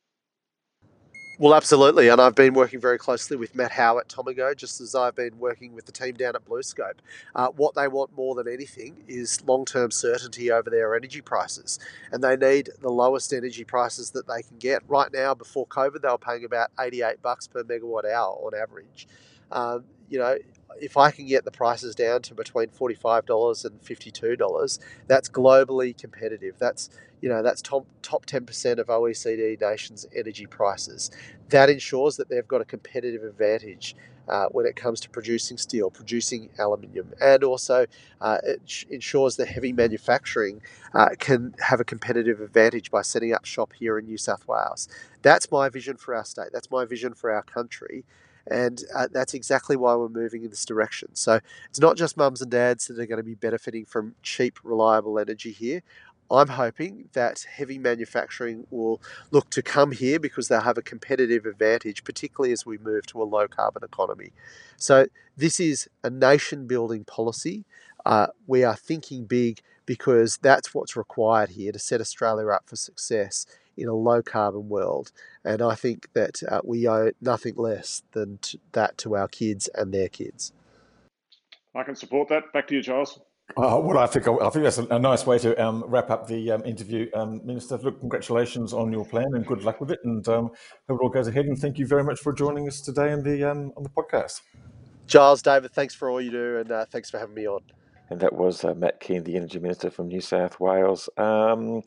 Well, 1.41 1.55
absolutely. 1.55 2.09
And 2.09 2.21
I've 2.21 2.35
been 2.35 2.53
working 2.53 2.81
very 2.81 2.99
closely 2.99 3.37
with 3.37 3.55
Matt 3.55 3.71
Howell 3.71 4.01
at 4.01 4.09
Tomago, 4.09 4.55
just 4.55 4.81
as 4.81 4.97
I've 4.97 5.15
been 5.15 5.39
working 5.39 5.73
with 5.73 5.87
the 5.87 5.93
team 5.93 6.15
down 6.15 6.35
at 6.35 6.45
BlueScope. 6.45 6.95
Uh, 7.33 7.47
what 7.51 7.77
they 7.77 7.87
want 7.87 8.11
more 8.17 8.35
than 8.35 8.53
anything 8.53 9.05
is 9.07 9.41
long 9.47 9.65
term 9.65 9.93
certainty 9.93 10.51
over 10.51 10.69
their 10.69 10.97
energy 10.97 11.21
prices. 11.21 11.79
And 12.11 12.25
they 12.25 12.37
need 12.37 12.71
the 12.81 12.89
lowest 12.89 13.33
energy 13.33 13.63
prices 13.63 14.11
that 14.11 14.27
they 14.27 14.43
can 14.43 14.59
get. 14.59 14.83
Right 14.89 15.13
now, 15.13 15.33
before 15.33 15.65
COVID, 15.69 16.03
they 16.03 16.09
were 16.09 16.19
paying 16.19 16.45
about 16.45 16.71
88 16.81 17.23
bucks 17.23 17.47
per 17.47 17.63
megawatt 17.63 18.05
hour 18.05 18.33
on 18.33 18.61
average. 18.61 19.07
Um, 19.53 19.85
you 20.09 20.19
know, 20.19 20.39
if 20.81 20.97
I 20.97 21.11
can 21.11 21.27
get 21.27 21.45
the 21.45 21.51
prices 21.51 21.95
down 21.95 22.23
to 22.23 22.35
between 22.35 22.69
$45 22.69 23.27
and 23.65 23.83
$52, 23.83 24.79
that's 25.09 25.29
globally 25.29 25.97
competitive. 25.99 26.57
That's 26.59 26.91
you 27.23 27.29
know 27.29 27.43
that's 27.43 27.63
top 27.63 27.87
top 28.03 28.27
10% 28.27 28.79
of 28.79 28.89
OECD 28.89 29.61
nations' 29.61 30.07
energy 30.15 30.47
prices. 30.47 31.11
That 31.51 31.71
ensures 31.71 32.17
that 32.19 32.29
they've 32.31 32.49
got 32.49 32.61
a 32.63 32.65
competitive 32.67 33.25
advantage 33.25 33.97
uh, 34.29 34.47
when 34.53 34.67
it 34.67 34.77
comes 34.77 35.01
to 35.01 35.11
producing 35.11 35.59
steel, 35.59 35.91
producing 35.91 36.51
aluminium, 36.59 37.13
and 37.21 37.45
also 37.45 37.87
uh, 38.21 38.39
it 38.45 38.87
ensures 38.91 39.37
that 39.37 39.49
heavy 39.49 39.73
manufacturing 39.73 40.63
uh, 40.95 41.11
can 41.19 41.55
have 41.61 41.81
a 41.81 41.85
competitive 41.85 42.41
advantage 42.41 42.91
by 42.91 43.03
setting 43.03 43.33
up 43.35 43.45
shop 43.45 43.73
here 43.79 43.99
in 43.99 44.07
New 44.07 44.19
South 44.19 44.47
Wales. 44.49 44.89
That's 45.23 45.51
my 45.51 45.69
vision 45.69 45.97
for 45.97 46.15
our 46.15 46.25
state. 46.25 46.49
That's 46.53 46.71
my 46.71 46.85
vision 46.85 47.15
for 47.15 47.33
our 47.33 47.43
country. 47.43 48.05
And 48.51 48.83
uh, 48.95 49.09
that's 49.11 49.35
exactly 49.35 49.77
why 49.77 49.95
we're 49.95 50.09
moving 50.09 50.45
in 50.45 50.51
this 50.51 50.65
direction. 50.65 51.15
So 51.15 51.41
it's 51.69 51.81
not 51.81 51.97
just 51.97 52.17
mums 52.17 52.43
and 52.43 52.51
dads 52.51 52.87
that 52.87 52.99
are 52.99 53.07
going 53.07 53.19
to 53.19 53.23
be 53.25 53.35
benefiting 53.35 53.85
from 53.85 54.15
cheap, 54.23 54.59
reliable 54.63 55.19
energy 55.19 55.53
here. 55.53 55.83
I'm 56.31 56.49
hoping 56.49 57.09
that 57.15 57.47
heavy 57.51 57.79
manufacturing 57.79 58.67
will 58.71 59.01
look 59.31 59.49
to 59.51 59.63
come 59.63 59.93
here 59.93 60.21
because 60.21 60.49
they'll 60.49 60.61
have 60.61 60.77
a 60.77 60.83
competitive 60.83 61.47
advantage, 61.47 62.05
particularly 62.05 62.53
as 62.53 62.67
we 62.67 62.77
move 62.79 63.07
to 63.07 63.23
a 63.23 63.25
low 63.25 63.49
carbon 63.49 63.83
economy. 63.83 64.33
So, 64.77 65.07
this 65.37 65.59
is 65.59 65.89
a 66.05 66.11
nation 66.11 66.67
building 66.67 67.05
policy. 67.05 67.65
Uh, 68.05 68.29
we 68.47 68.63
are 68.63 68.77
thinking 68.77 69.25
big 69.25 69.61
because 69.87 70.37
that's 70.43 70.75
what's 70.75 70.97
required 70.97 71.51
here 71.51 71.73
to 71.73 71.79
set 71.79 72.01
Australia 72.01 72.49
up 72.49 72.65
for 72.67 72.77
success 72.77 73.47
in 73.79 73.89
a 73.89 73.95
low 73.95 74.23
carbon 74.23 74.69
world. 74.69 75.13
And 75.45 75.63
I 75.63 75.75
think 75.75 76.13
that 76.13 76.43
uh, 76.49 76.61
we 76.65 76.89
owe 76.89 77.11
nothing 77.21 77.55
less 77.57 78.03
than 78.13 78.39
to 78.43 78.59
that 78.73 78.99
to 78.99 79.17
our 79.17 79.29
kids 79.29 79.69
and 79.75 79.93
their 79.93 80.09
kids. 80.09 80.53
I 81.75 81.83
can 81.85 81.95
support 81.95 82.29
that. 82.29 82.53
Back 82.53 82.67
to 82.69 82.75
you, 82.75 82.83
Giles. 82.83 83.21
Uh, 83.57 83.81
well, 83.83 83.99
I 83.99 84.07
think 84.07 84.29
I 84.29 84.51
think 84.51 84.65
that's 84.65 84.79
a, 84.79 84.87
a 84.89 84.99
nice 84.99 85.27
way 85.27 85.39
to 85.39 85.57
um, 85.65 85.83
wrap 85.87 86.11
up 86.11 86.27
the 86.27 86.53
um, 86.53 86.65
interview, 86.65 87.09
um, 87.15 87.41
Minister. 87.47 87.79
Look, 87.79 87.99
congratulations 88.01 88.75
on 88.75 88.93
your 88.93 89.07
plan 89.07 89.27
and 89.33 89.47
good 89.47 89.65
luck 89.65 89.81
with 89.81 89.91
it, 89.91 90.01
and 90.05 90.27
um, 90.29 90.51
hope 90.89 91.01
it 91.01 91.03
all 91.03 91.09
goes 91.09 91.29
ahead. 91.29 91.47
And 91.47 91.59
thank 91.59 91.79
you 91.79 91.87
very 91.87 92.05
much 92.05 92.21
for 92.21 92.33
joining 92.33 92.69
us 92.69 92.81
today 92.81 93.11
on 93.13 93.23
the 93.23 93.51
um, 93.51 93.73
on 93.77 93.85
the 93.85 93.89
podcast. 93.89 94.43
Giles, 95.07 95.41
David, 95.41 95.73
thanks 95.73 95.95
for 95.95 96.11
all 96.11 96.21
you 96.21 96.31
do, 96.31 96.59
and 96.59 96.71
uh, 96.71 96.85
thanks 96.85 97.09
for 97.09 97.19
having 97.19 97.35
me 97.35 97.49
on. 97.49 97.63
And 98.11 98.21
that 98.21 98.35
was 98.35 98.65
uh, 98.65 98.75
Matt 98.75 99.01
Kean, 99.01 99.25
the 99.25 99.37
Energy 99.37 99.59
Minister 99.59 99.91
from 99.91 100.09
New 100.09 100.21
South 100.21 100.59
Wales. 100.61 101.09
Um, 101.17 101.83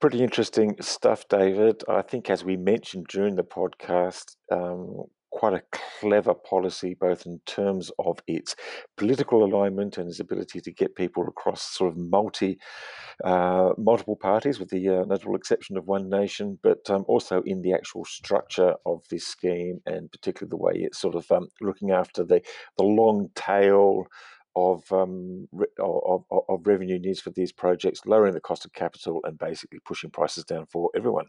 pretty 0.00 0.22
interesting 0.22 0.76
stuff, 0.80 1.28
David. 1.28 1.82
I 1.88 2.02
think, 2.02 2.30
as 2.30 2.44
we 2.44 2.56
mentioned 2.56 3.06
during 3.08 3.36
the 3.36 3.44
podcast, 3.44 4.36
um, 4.50 5.04
quite 5.30 5.54
a 5.54 5.62
clever 5.70 6.34
policy, 6.34 6.94
both 6.98 7.24
in 7.24 7.40
terms 7.46 7.90
of 7.98 8.18
its 8.26 8.56
political 8.96 9.44
alignment 9.44 9.96
and 9.96 10.08
its 10.08 10.18
ability 10.18 10.60
to 10.60 10.72
get 10.72 10.96
people 10.96 11.26
across 11.28 11.62
sort 11.62 11.90
of 11.90 11.96
multi, 11.96 12.58
uh, 13.24 13.70
multiple 13.78 14.16
parties, 14.16 14.58
with 14.58 14.70
the 14.70 14.88
uh, 14.88 15.04
notable 15.04 15.36
exception 15.36 15.76
of 15.76 15.86
One 15.86 16.08
Nation, 16.08 16.58
but 16.62 16.88
um, 16.90 17.04
also 17.06 17.42
in 17.42 17.62
the 17.62 17.72
actual 17.72 18.04
structure 18.04 18.74
of 18.86 19.02
this 19.08 19.26
scheme, 19.26 19.80
and 19.86 20.10
particularly 20.10 20.50
the 20.50 20.56
way 20.56 20.72
it's 20.74 20.98
sort 20.98 21.14
of 21.14 21.30
um, 21.30 21.48
looking 21.60 21.90
after 21.90 22.24
the 22.24 22.40
the 22.76 22.84
long 22.84 23.28
tail 23.34 24.06
of, 24.56 24.90
um, 24.92 25.48
of, 25.78 26.24
of 26.30 26.66
revenue 26.66 26.98
needs 26.98 27.20
for 27.20 27.30
these 27.30 27.52
projects, 27.52 28.06
lowering 28.06 28.34
the 28.34 28.40
cost 28.40 28.64
of 28.64 28.72
capital, 28.72 29.20
and 29.24 29.38
basically 29.38 29.78
pushing 29.84 30.10
prices 30.10 30.44
down 30.44 30.66
for 30.66 30.90
everyone. 30.94 31.26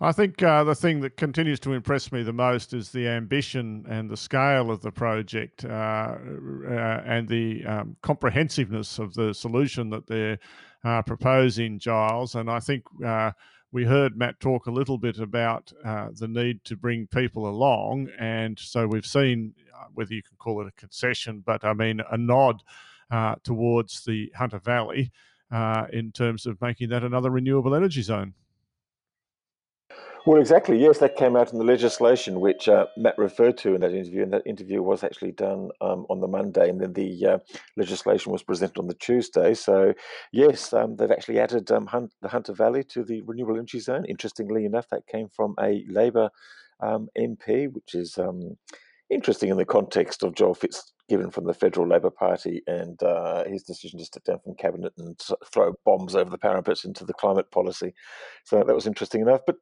I 0.00 0.12
think 0.12 0.42
uh, 0.42 0.64
the 0.64 0.74
thing 0.74 1.00
that 1.00 1.16
continues 1.16 1.60
to 1.60 1.72
impress 1.72 2.12
me 2.12 2.22
the 2.22 2.32
most 2.32 2.72
is 2.72 2.90
the 2.90 3.08
ambition 3.08 3.84
and 3.88 4.10
the 4.10 4.16
scale 4.16 4.70
of 4.70 4.80
the 4.80 4.92
project 4.92 5.64
uh, 5.64 5.68
uh, 5.68 7.02
and 7.04 7.28
the 7.28 7.64
um, 7.64 7.96
comprehensiveness 8.02 8.98
of 8.98 9.14
the 9.14 9.32
solution 9.32 9.90
that 9.90 10.06
they're 10.06 10.38
uh, 10.84 11.02
proposing, 11.02 11.78
Giles. 11.78 12.34
And 12.34 12.50
I 12.50 12.60
think 12.60 12.84
uh, 13.04 13.32
we 13.70 13.84
heard 13.84 14.16
Matt 14.16 14.40
talk 14.40 14.66
a 14.66 14.70
little 14.70 14.98
bit 14.98 15.18
about 15.18 15.72
uh, 15.84 16.08
the 16.12 16.28
need 16.28 16.64
to 16.64 16.76
bring 16.76 17.06
people 17.06 17.48
along. 17.48 18.08
And 18.18 18.58
so 18.58 18.86
we've 18.86 19.06
seen, 19.06 19.54
uh, 19.78 19.86
whether 19.94 20.14
you 20.14 20.22
can 20.22 20.36
call 20.38 20.60
it 20.62 20.68
a 20.68 20.80
concession, 20.80 21.42
but 21.44 21.64
I 21.64 21.74
mean, 21.74 22.00
a 22.10 22.16
nod 22.16 22.62
uh, 23.10 23.36
towards 23.42 24.04
the 24.04 24.32
Hunter 24.36 24.58
Valley 24.58 25.12
uh, 25.50 25.86
in 25.92 26.12
terms 26.12 26.46
of 26.46 26.60
making 26.60 26.88
that 26.90 27.04
another 27.04 27.30
renewable 27.30 27.74
energy 27.74 28.02
zone. 28.02 28.34
Well, 30.26 30.40
exactly. 30.40 30.78
Yes, 30.78 30.98
that 30.98 31.16
came 31.16 31.36
out 31.36 31.52
in 31.52 31.58
the 31.58 31.64
legislation, 31.64 32.40
which 32.40 32.68
uh, 32.68 32.86
Matt 32.96 33.16
referred 33.16 33.56
to 33.58 33.74
in 33.74 33.80
that 33.80 33.94
interview, 33.94 34.22
and 34.22 34.32
that 34.32 34.46
interview 34.46 34.82
was 34.82 35.02
actually 35.02 35.32
done 35.32 35.70
um, 35.80 36.06
on 36.10 36.20
the 36.20 36.28
Monday, 36.28 36.68
and 36.68 36.80
then 36.80 36.92
the 36.92 37.26
uh, 37.26 37.38
legislation 37.76 38.32
was 38.32 38.42
presented 38.42 38.78
on 38.78 38.88
the 38.88 38.94
Tuesday. 38.94 39.54
So, 39.54 39.94
yes, 40.32 40.72
um, 40.72 40.96
they've 40.96 41.10
actually 41.10 41.40
added 41.40 41.70
um, 41.70 41.86
Hunt, 41.86 42.12
the 42.20 42.28
Hunter 42.28 42.52
Valley 42.52 42.84
to 42.84 43.04
the 43.04 43.22
renewable 43.22 43.54
energy 43.54 43.80
zone. 43.80 44.04
Interestingly 44.04 44.64
enough, 44.66 44.88
that 44.90 45.06
came 45.06 45.28
from 45.28 45.54
a 45.60 45.84
Labor 45.88 46.30
MP, 46.82 47.66
um, 47.66 47.72
which 47.72 47.94
is 47.94 48.18
um, 48.18 48.56
interesting 49.10 49.50
in 49.50 49.56
the 49.56 49.64
context 49.64 50.22
of 50.22 50.34
Joel 50.34 50.54
Fitzgibbon 50.54 51.30
from 51.30 51.44
the 51.44 51.54
Federal 51.54 51.88
Labor 51.88 52.10
Party 52.10 52.62
and 52.66 53.02
uh, 53.02 53.44
his 53.44 53.62
decision 53.62 53.98
to 53.98 54.04
step 54.04 54.24
down 54.24 54.40
from 54.40 54.54
cabinet 54.54 54.92
and 54.98 55.18
throw 55.50 55.72
bombs 55.84 56.14
over 56.14 56.28
the 56.28 56.38
parapets 56.38 56.84
into 56.84 57.04
the 57.04 57.14
climate 57.14 57.50
policy. 57.50 57.94
So 58.44 58.62
that 58.62 58.74
was 58.74 58.86
interesting 58.86 59.22
enough. 59.22 59.40
But 59.46 59.56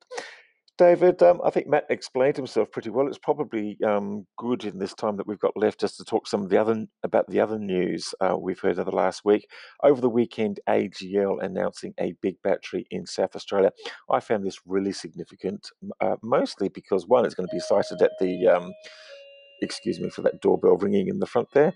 David, 0.78 1.22
um, 1.22 1.40
I 1.42 1.48
think 1.48 1.68
Matt 1.68 1.86
explained 1.88 2.36
himself 2.36 2.70
pretty 2.70 2.90
well. 2.90 3.08
It's 3.08 3.16
probably 3.16 3.78
um, 3.82 4.26
good 4.36 4.64
in 4.64 4.78
this 4.78 4.92
time 4.92 5.16
that 5.16 5.26
we've 5.26 5.38
got 5.38 5.56
left 5.56 5.80
just 5.80 5.96
to 5.96 6.04
talk 6.04 6.26
some 6.26 6.42
of 6.42 6.50
the 6.50 6.58
other 6.58 6.84
about 7.02 7.26
the 7.28 7.40
other 7.40 7.58
news 7.58 8.14
uh, 8.20 8.36
we've 8.38 8.60
heard 8.60 8.78
over 8.78 8.90
the 8.90 8.96
last 8.96 9.24
week. 9.24 9.48
Over 9.82 10.02
the 10.02 10.10
weekend, 10.10 10.60
AGL 10.68 11.42
announcing 11.42 11.94
a 11.98 12.12
big 12.20 12.36
battery 12.42 12.86
in 12.90 13.06
South 13.06 13.34
Australia. 13.34 13.72
I 14.10 14.20
found 14.20 14.44
this 14.44 14.60
really 14.66 14.92
significant, 14.92 15.70
uh, 16.02 16.16
mostly 16.22 16.68
because 16.68 17.06
one, 17.06 17.24
it's 17.24 17.34
going 17.34 17.48
to 17.48 17.56
be 17.56 17.60
sited 17.60 18.02
at 18.02 18.12
the 18.20 18.46
um, 18.46 18.72
excuse 19.62 20.00
me 20.00 20.10
for 20.10 20.22
that 20.22 20.40
doorbell 20.40 20.76
ringing 20.76 21.08
in 21.08 21.18
the 21.18 21.26
front 21.26 21.48
there. 21.52 21.72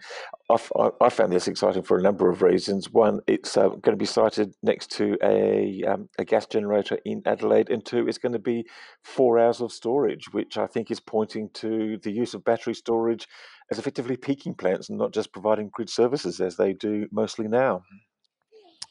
I, 0.51 0.59
I 1.01 1.09
found 1.09 1.33
this 1.33 1.49
exciting 1.49 1.83
for 1.83 1.99
a 1.99 2.03
number 2.03 2.29
of 2.29 2.43
reasons. 2.43 2.91
One, 2.91 3.21
it's 3.27 3.57
uh, 3.57 3.69
going 3.69 3.93
to 3.93 3.97
be 3.97 4.07
sited 4.07 4.55
next 4.63 4.91
to 4.93 5.17
a, 5.23 5.83
um, 5.85 6.09
a 6.19 6.25
gas 6.25 6.47
generator 6.47 6.99
in 7.05 7.23
Adelaide, 7.27 7.71
and 7.71 7.85
two, 7.85 8.09
it's 8.09 8.19
going 8.19 8.33
to 8.33 8.39
be 8.39 8.65
four 9.03 9.39
hours 9.39 9.61
of 9.61 9.73
storage, 9.73 10.33
which 10.33 10.59
I 10.59 10.67
think 10.67 10.91
is 10.91 11.01
pointing 11.01 11.51
to 11.55 11.99
the 12.03 12.13
use 12.13 12.35
of 12.35 12.45
battery 12.45 12.75
storage 12.75 13.27
as 13.71 13.79
effectively 13.79 14.17
peaking 14.17 14.55
plants 14.55 14.89
and 14.89 14.99
not 14.99 15.13
just 15.13 15.33
providing 15.33 15.71
grid 15.73 15.89
services 15.89 16.41
as 16.41 16.57
they 16.57 16.73
do 16.73 17.07
mostly 17.13 17.47
now. 17.49 17.83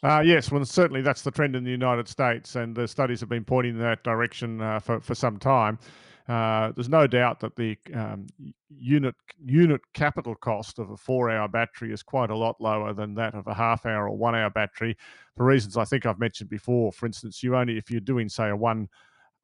Uh, 0.02 0.22
yes, 0.24 0.50
well, 0.50 0.64
certainly 0.64 1.02
that's 1.02 1.24
the 1.24 1.32
trend 1.32 1.58
in 1.58 1.66
the 1.66 1.72
United 1.72 2.08
States, 2.08 2.56
and 2.56 2.74
the 2.74 2.88
studies 2.88 3.20
have 3.20 3.28
been 3.28 3.44
pointing 3.44 3.76
in 3.76 3.82
that 3.82 4.02
direction 4.04 4.62
uh, 4.62 4.80
for, 4.80 5.02
for 5.02 5.14
some 5.14 5.38
time. 5.38 5.78
Uh, 6.30 6.72
there's 6.76 6.90
no 6.90 7.08
doubt 7.08 7.40
that 7.40 7.56
the 7.56 7.76
um, 7.96 8.28
unit 8.70 9.16
unit 9.44 9.82
capital 9.96 10.36
cost 10.36 10.78
of 10.78 10.92
a 10.92 10.98
four-hour 10.98 11.48
battery 11.48 11.92
is 11.92 12.04
quite 12.04 12.30
a 12.30 12.38
lot 12.38 12.56
lower 12.62 12.94
than 12.94 13.16
that 13.16 13.34
of 13.34 13.48
a 13.48 13.54
half-hour 13.54 14.08
or 14.08 14.16
one-hour 14.16 14.52
battery, 14.52 14.96
for 15.36 15.46
reasons 15.48 15.76
I 15.76 15.86
think 15.86 16.06
I've 16.06 16.20
mentioned 16.20 16.52
before. 16.52 16.92
For 16.92 17.08
instance, 17.08 17.42
you 17.42 17.56
only 17.56 17.80
if 17.80 17.90
you're 17.90 18.00
doing 18.00 18.30
say 18.30 18.50
a 18.50 18.56
one 18.56 18.88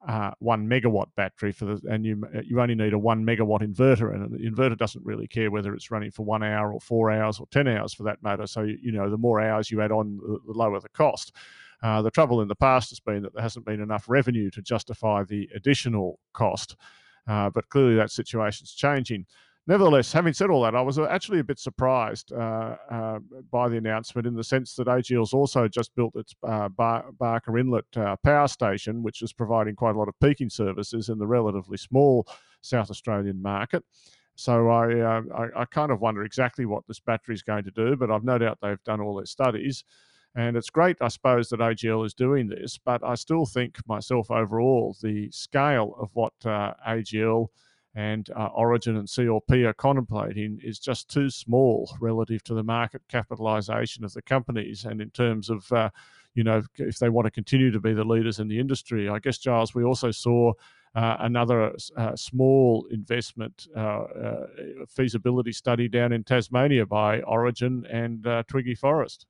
uh, 0.06 0.30
one 0.38 0.68
megawatt 0.68 1.08
battery 1.16 1.50
for 1.50 1.64
the 1.64 1.80
and 1.90 2.04
you 2.04 2.22
you 2.44 2.60
only 2.60 2.76
need 2.76 2.92
a 2.92 2.98
one 2.98 3.24
megawatt 3.26 3.62
inverter 3.62 4.14
and 4.14 4.30
the 4.30 4.48
inverter 4.48 4.78
doesn't 4.78 5.04
really 5.04 5.26
care 5.26 5.50
whether 5.50 5.74
it's 5.74 5.90
running 5.90 6.12
for 6.12 6.24
one 6.24 6.44
hour 6.44 6.72
or 6.72 6.80
four 6.80 7.10
hours 7.10 7.40
or 7.40 7.46
ten 7.50 7.66
hours 7.66 7.92
for 7.92 8.04
that 8.04 8.22
matter 8.22 8.46
so 8.46 8.62
you 8.62 8.92
know 8.92 9.10
the 9.10 9.16
more 9.16 9.40
hours 9.40 9.70
you 9.70 9.80
add 9.80 9.90
on 9.90 10.20
the 10.46 10.52
lower 10.52 10.78
the 10.78 10.88
cost 10.90 11.34
uh, 11.82 12.02
the 12.02 12.10
trouble 12.10 12.40
in 12.40 12.48
the 12.48 12.54
past 12.54 12.90
has 12.90 13.00
been 13.00 13.22
that 13.22 13.34
there 13.34 13.42
hasn't 13.42 13.66
been 13.66 13.80
enough 13.80 14.04
revenue 14.08 14.50
to 14.50 14.62
justify 14.62 15.22
the 15.24 15.48
additional 15.54 16.18
cost, 16.32 16.76
uh, 17.28 17.50
but 17.50 17.68
clearly 17.68 17.96
that 17.96 18.10
situation's 18.10 18.72
changing. 18.72 19.26
Nevertheless, 19.68 20.12
having 20.12 20.32
said 20.32 20.48
all 20.48 20.62
that, 20.62 20.76
I 20.76 20.80
was 20.80 20.96
actually 20.96 21.40
a 21.40 21.44
bit 21.44 21.58
surprised 21.58 22.32
uh, 22.32 22.76
uh 22.88 23.18
by 23.50 23.68
the 23.68 23.76
announcement 23.76 24.26
in 24.26 24.34
the 24.34 24.44
sense 24.44 24.74
that 24.76 24.86
AGL's 24.86 25.34
also 25.34 25.66
just 25.66 25.94
built 25.96 26.14
its 26.14 26.34
uh, 26.44 26.68
Bar- 26.68 27.10
Barker 27.18 27.58
Inlet 27.58 27.84
uh, 27.96 28.14
power 28.22 28.46
station, 28.46 29.02
which 29.02 29.22
is 29.22 29.32
providing 29.32 29.74
quite 29.74 29.96
a 29.96 29.98
lot 29.98 30.08
of 30.08 30.14
peaking 30.20 30.50
services 30.50 31.08
in 31.08 31.18
the 31.18 31.26
relatively 31.26 31.76
small 31.76 32.28
South 32.60 32.90
Australian 32.90 33.42
market. 33.42 33.82
So 34.36 34.68
I, 34.68 35.00
uh, 35.00 35.22
I, 35.34 35.62
I, 35.62 35.64
kind 35.64 35.90
of 35.90 36.00
wonder 36.00 36.22
exactly 36.22 36.66
what 36.66 36.86
this 36.86 37.00
battery 37.00 37.34
is 37.34 37.42
going 37.42 37.64
to 37.64 37.70
do, 37.70 37.96
but 37.96 38.10
I've 38.10 38.22
no 38.22 38.36
doubt 38.36 38.58
they've 38.60 38.82
done 38.84 39.00
all 39.00 39.16
their 39.16 39.26
studies. 39.26 39.82
And 40.36 40.54
it's 40.54 40.68
great, 40.68 40.98
I 41.00 41.08
suppose, 41.08 41.48
that 41.48 41.60
AGL 41.60 42.04
is 42.04 42.12
doing 42.12 42.48
this, 42.48 42.76
but 42.76 43.02
I 43.02 43.14
still 43.14 43.46
think 43.46 43.78
myself 43.88 44.30
overall 44.30 44.94
the 45.02 45.30
scale 45.30 45.96
of 45.98 46.10
what 46.12 46.34
uh, 46.44 46.74
AGL 46.86 47.48
and 47.94 48.28
uh, 48.36 48.48
Origin 48.54 48.96
and 48.98 49.08
CLP 49.08 49.64
are 49.64 49.72
contemplating 49.72 50.60
is 50.62 50.78
just 50.78 51.08
too 51.08 51.30
small 51.30 51.90
relative 51.98 52.44
to 52.44 52.54
the 52.54 52.62
market 52.62 53.00
capitalisation 53.08 54.04
of 54.04 54.12
the 54.12 54.20
companies. 54.20 54.84
And 54.84 55.00
in 55.00 55.08
terms 55.08 55.48
of, 55.48 55.72
uh, 55.72 55.88
you 56.34 56.44
know, 56.44 56.62
if 56.76 56.98
they 56.98 57.08
want 57.08 57.24
to 57.24 57.30
continue 57.30 57.70
to 57.70 57.80
be 57.80 57.94
the 57.94 58.04
leaders 58.04 58.38
in 58.38 58.48
the 58.48 58.60
industry, 58.60 59.08
I 59.08 59.18
guess, 59.20 59.38
Giles, 59.38 59.74
we 59.74 59.84
also 59.84 60.10
saw 60.10 60.52
uh, 60.94 61.16
another 61.20 61.74
uh, 61.96 62.14
small 62.14 62.86
investment 62.90 63.66
uh, 63.76 63.80
uh 63.80 64.46
feasibility 64.88 65.52
study 65.52 65.88
down 65.88 66.12
in 66.12 66.24
Tasmania 66.24 66.84
by 66.84 67.20
Origin 67.22 67.86
and 67.90 68.26
uh, 68.26 68.42
Twiggy 68.46 68.74
Forrest. 68.74 69.26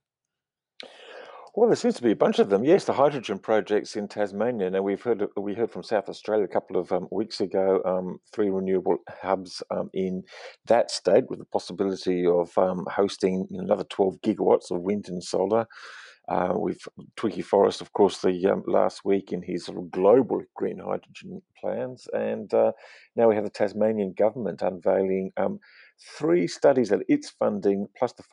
Well, 1.57 1.69
there 1.69 1.75
seems 1.75 1.95
to 1.95 2.03
be 2.03 2.11
a 2.11 2.15
bunch 2.15 2.37
of 2.37 2.51
them. 2.51 2.63
Yes, 2.63 2.85
the 2.85 2.93
hydrogen 2.93 3.39
projects 3.39 3.95
in 3.95 4.07
Tasmania. 4.07 4.69
Now 4.69 4.83
we've 4.83 5.01
heard 5.01 5.25
we 5.35 5.55
heard 5.55 5.71
from 5.71 5.81
South 5.81 6.07
Australia 6.07 6.45
a 6.45 6.47
couple 6.47 6.79
of 6.79 6.91
um, 6.91 7.07
weeks 7.11 7.41
ago. 7.41 7.81
Um, 7.83 8.19
three 8.31 8.51
renewable 8.51 8.97
hubs 9.23 9.63
um, 9.71 9.89
in 9.91 10.21
that 10.67 10.91
state, 10.91 11.23
with 11.31 11.39
the 11.39 11.45
possibility 11.45 12.27
of 12.27 12.55
um, 12.59 12.85
hosting 12.87 13.47
another 13.49 13.85
12 13.85 14.21
gigawatts 14.21 14.69
of 14.69 14.81
wind 14.81 15.09
and 15.09 15.23
solar. 15.23 15.65
Uh, 16.29 16.51
with 16.53 16.79
Twiggy 17.15 17.41
Forrest, 17.41 17.81
of 17.81 17.93
course, 17.93 18.19
the 18.19 18.45
um, 18.47 18.61
last 18.67 19.03
week 19.03 19.31
in 19.31 19.41
his 19.41 19.65
sort 19.65 19.79
of 19.79 19.89
global 19.89 20.43
green 20.55 20.77
hydrogen 20.77 21.41
plans, 21.59 22.05
and 22.13 22.53
uh, 22.53 22.73
now 23.15 23.29
we 23.29 23.33
have 23.35 23.45
the 23.45 23.49
Tasmanian 23.49 24.13
government 24.15 24.61
unveiling 24.61 25.31
um, 25.37 25.57
three 25.99 26.47
studies 26.47 26.89
that 26.89 27.03
it's 27.07 27.29
funding 27.29 27.87
plus 27.97 28.13
the 28.13 28.23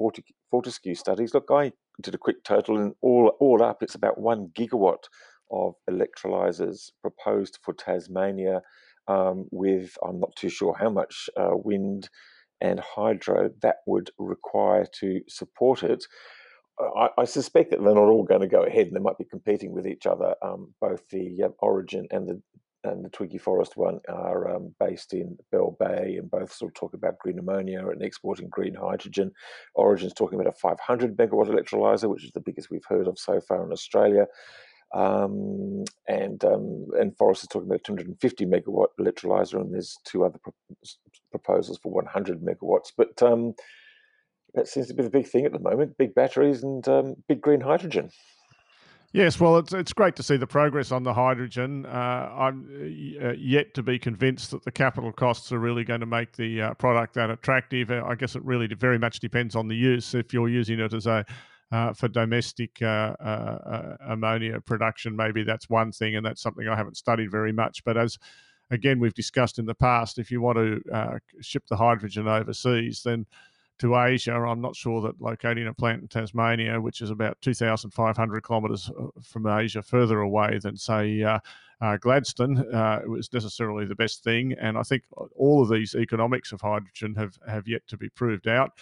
Fortescue 0.50 0.94
studies. 0.94 1.34
Look, 1.34 1.48
I 1.50 1.72
did 2.02 2.14
a 2.14 2.18
quick 2.18 2.44
total, 2.44 2.78
and 2.78 2.94
all 3.00 3.32
all 3.40 3.62
up, 3.62 3.82
it's 3.82 3.94
about 3.94 4.20
one 4.20 4.50
gigawatt 4.58 5.04
of 5.50 5.74
electrolyzers 5.90 6.90
proposed 7.00 7.58
for 7.62 7.74
Tasmania. 7.74 8.62
Um, 9.06 9.46
with 9.50 9.96
I'm 10.02 10.18
not 10.18 10.34
too 10.34 10.48
sure 10.48 10.74
how 10.78 10.88
much 10.88 11.28
uh, 11.36 11.50
wind 11.52 12.08
and 12.60 12.80
hydro 12.80 13.50
that 13.60 13.76
would 13.86 14.10
require 14.18 14.86
to 15.00 15.20
support 15.28 15.82
it. 15.82 16.04
I, 16.80 17.08
I, 17.18 17.24
suspect 17.24 17.70
that 17.70 17.84
they're 17.84 17.94
not 17.94 18.08
all 18.08 18.24
going 18.24 18.40
to 18.40 18.48
go 18.48 18.64
ahead, 18.64 18.86
and 18.86 18.96
they 18.96 19.00
might 19.00 19.18
be 19.18 19.24
competing 19.24 19.72
with 19.72 19.86
each 19.86 20.06
other. 20.06 20.34
Um, 20.42 20.74
both 20.80 21.08
the 21.10 21.42
uh, 21.44 21.48
Origin 21.60 22.08
and 22.10 22.26
the 22.26 22.42
and 22.84 23.04
the 23.04 23.08
Twiggy 23.08 23.38
Forrest 23.38 23.76
one 23.76 24.00
are 24.08 24.54
um, 24.54 24.74
based 24.78 25.12
in 25.12 25.36
Bell 25.50 25.76
Bay, 25.78 26.16
and 26.18 26.30
both 26.30 26.52
sort 26.52 26.70
of 26.70 26.74
talk 26.74 26.94
about 26.94 27.18
green 27.18 27.38
ammonia 27.38 27.88
and 27.88 28.02
exporting 28.02 28.48
green 28.48 28.74
hydrogen. 28.74 29.32
Origin's 29.74 30.14
talking 30.14 30.38
about 30.38 30.52
a 30.52 30.58
500 30.58 31.16
megawatt 31.16 31.48
electrolyzer, 31.48 32.08
which 32.08 32.24
is 32.24 32.32
the 32.32 32.40
biggest 32.40 32.70
we've 32.70 32.84
heard 32.86 33.08
of 33.08 33.18
so 33.18 33.40
far 33.40 33.64
in 33.64 33.72
Australia. 33.72 34.26
Um, 34.94 35.84
and 36.06 36.44
um, 36.44 36.86
and 36.98 37.16
Forrest 37.16 37.42
is 37.42 37.48
talking 37.48 37.68
about 37.68 37.80
a 37.80 37.84
250 37.84 38.46
megawatt 38.46 38.88
electrolyzer, 39.00 39.60
and 39.60 39.72
there's 39.72 39.96
two 40.04 40.24
other 40.24 40.38
pro- 40.38 40.54
proposals 41.30 41.78
for 41.82 41.90
100 41.90 42.40
megawatts. 42.42 42.92
But 42.96 43.20
um, 43.22 43.54
that 44.54 44.68
seems 44.68 44.86
to 44.88 44.94
be 44.94 45.02
the 45.02 45.10
big 45.10 45.26
thing 45.26 45.46
at 45.46 45.52
the 45.52 45.58
moment: 45.58 45.98
big 45.98 46.14
batteries 46.14 46.62
and 46.62 46.86
um, 46.86 47.16
big 47.28 47.40
green 47.40 47.60
hydrogen. 47.60 48.10
Yes, 49.14 49.38
well, 49.38 49.58
it's 49.58 49.72
it's 49.72 49.92
great 49.92 50.16
to 50.16 50.24
see 50.24 50.36
the 50.36 50.46
progress 50.48 50.90
on 50.90 51.04
the 51.04 51.14
hydrogen. 51.14 51.86
Uh, 51.86 52.34
I'm 52.36 53.16
uh, 53.22 53.34
yet 53.34 53.72
to 53.74 53.82
be 53.84 53.96
convinced 53.96 54.50
that 54.50 54.64
the 54.64 54.72
capital 54.72 55.12
costs 55.12 55.52
are 55.52 55.60
really 55.60 55.84
going 55.84 56.00
to 56.00 56.06
make 56.06 56.32
the 56.32 56.60
uh, 56.60 56.74
product 56.74 57.14
that 57.14 57.30
attractive. 57.30 57.92
Uh, 57.92 58.02
I 58.04 58.16
guess 58.16 58.34
it 58.34 58.44
really 58.44 58.66
very 58.66 58.98
much 58.98 59.20
depends 59.20 59.54
on 59.54 59.68
the 59.68 59.76
use. 59.76 60.14
If 60.14 60.34
you're 60.34 60.48
using 60.48 60.80
it 60.80 60.92
as 60.92 61.06
a 61.06 61.24
uh, 61.70 61.92
for 61.92 62.08
domestic 62.08 62.82
uh, 62.82 63.14
ammonia 64.08 64.60
production, 64.60 65.14
maybe 65.14 65.44
that's 65.44 65.70
one 65.70 65.92
thing, 65.92 66.16
and 66.16 66.26
that's 66.26 66.42
something 66.42 66.66
I 66.66 66.74
haven't 66.74 66.96
studied 66.96 67.30
very 67.30 67.52
much. 67.52 67.84
But 67.84 67.96
as 67.96 68.18
again 68.72 68.98
we've 68.98 69.14
discussed 69.14 69.60
in 69.60 69.64
the 69.64 69.76
past, 69.76 70.18
if 70.18 70.32
you 70.32 70.40
want 70.40 70.58
to 70.58 71.20
ship 71.40 71.62
the 71.70 71.76
hydrogen 71.76 72.26
overseas, 72.26 73.04
then 73.04 73.26
to 73.78 73.96
Asia. 73.96 74.32
I'm 74.34 74.60
not 74.60 74.76
sure 74.76 75.00
that 75.02 75.20
locating 75.20 75.66
a 75.66 75.74
plant 75.74 76.02
in 76.02 76.08
Tasmania, 76.08 76.80
which 76.80 77.00
is 77.00 77.10
about 77.10 77.40
2,500 77.42 78.46
kilometres 78.46 78.90
uh, 78.90 79.06
from 79.22 79.46
Asia, 79.46 79.82
further 79.82 80.20
away 80.20 80.58
than, 80.62 80.76
say, 80.76 81.22
uh, 81.22 81.38
uh, 81.80 81.96
Gladstone, 81.96 82.58
uh, 82.72 83.00
was 83.06 83.32
necessarily 83.32 83.84
the 83.84 83.94
best 83.94 84.22
thing. 84.22 84.54
And 84.60 84.78
I 84.78 84.82
think 84.82 85.02
all 85.36 85.62
of 85.62 85.68
these 85.68 85.94
economics 85.94 86.52
of 86.52 86.60
hydrogen 86.60 87.14
have, 87.16 87.38
have 87.48 87.66
yet 87.66 87.86
to 87.88 87.96
be 87.96 88.08
proved 88.08 88.46
out. 88.46 88.72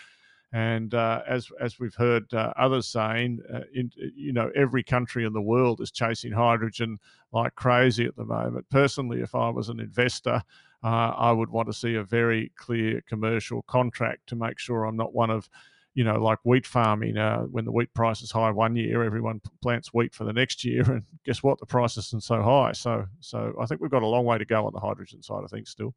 And 0.54 0.92
uh, 0.92 1.22
as 1.26 1.48
as 1.60 1.80
we've 1.80 1.94
heard 1.94 2.32
uh, 2.34 2.52
others 2.58 2.86
saying, 2.86 3.40
uh, 3.52 3.60
in, 3.74 3.90
you 3.96 4.34
know, 4.34 4.50
every 4.54 4.82
country 4.82 5.24
in 5.24 5.32
the 5.32 5.40
world 5.40 5.80
is 5.80 5.90
chasing 5.90 6.30
hydrogen 6.30 6.98
like 7.32 7.54
crazy 7.54 8.04
at 8.04 8.16
the 8.16 8.24
moment. 8.26 8.68
Personally, 8.68 9.22
if 9.22 9.34
I 9.34 9.48
was 9.48 9.70
an 9.70 9.80
investor, 9.80 10.42
uh, 10.82 11.14
I 11.16 11.30
would 11.32 11.50
want 11.50 11.68
to 11.68 11.72
see 11.72 11.94
a 11.94 12.02
very 12.02 12.52
clear 12.56 13.02
commercial 13.08 13.62
contract 13.62 14.28
to 14.28 14.36
make 14.36 14.58
sure 14.58 14.84
I'm 14.84 14.96
not 14.96 15.14
one 15.14 15.30
of, 15.30 15.48
you 15.94 16.04
know, 16.04 16.20
like 16.20 16.38
wheat 16.44 16.66
farming. 16.66 17.16
Uh, 17.16 17.42
when 17.42 17.64
the 17.64 17.72
wheat 17.72 17.92
price 17.94 18.22
is 18.22 18.32
high 18.32 18.50
one 18.50 18.74
year, 18.74 19.02
everyone 19.04 19.40
plants 19.62 19.94
wheat 19.94 20.14
for 20.14 20.24
the 20.24 20.32
next 20.32 20.64
year, 20.64 20.82
and 20.90 21.04
guess 21.24 21.42
what? 21.42 21.58
The 21.58 21.66
price 21.66 21.96
isn't 21.96 22.24
so 22.24 22.42
high. 22.42 22.72
So, 22.72 23.04
so 23.20 23.54
I 23.60 23.66
think 23.66 23.80
we've 23.80 23.90
got 23.90 24.02
a 24.02 24.06
long 24.06 24.24
way 24.24 24.38
to 24.38 24.44
go 24.44 24.66
on 24.66 24.72
the 24.72 24.80
hydrogen 24.80 25.22
side 25.22 25.44
of 25.44 25.50
things 25.50 25.70
still. 25.70 25.94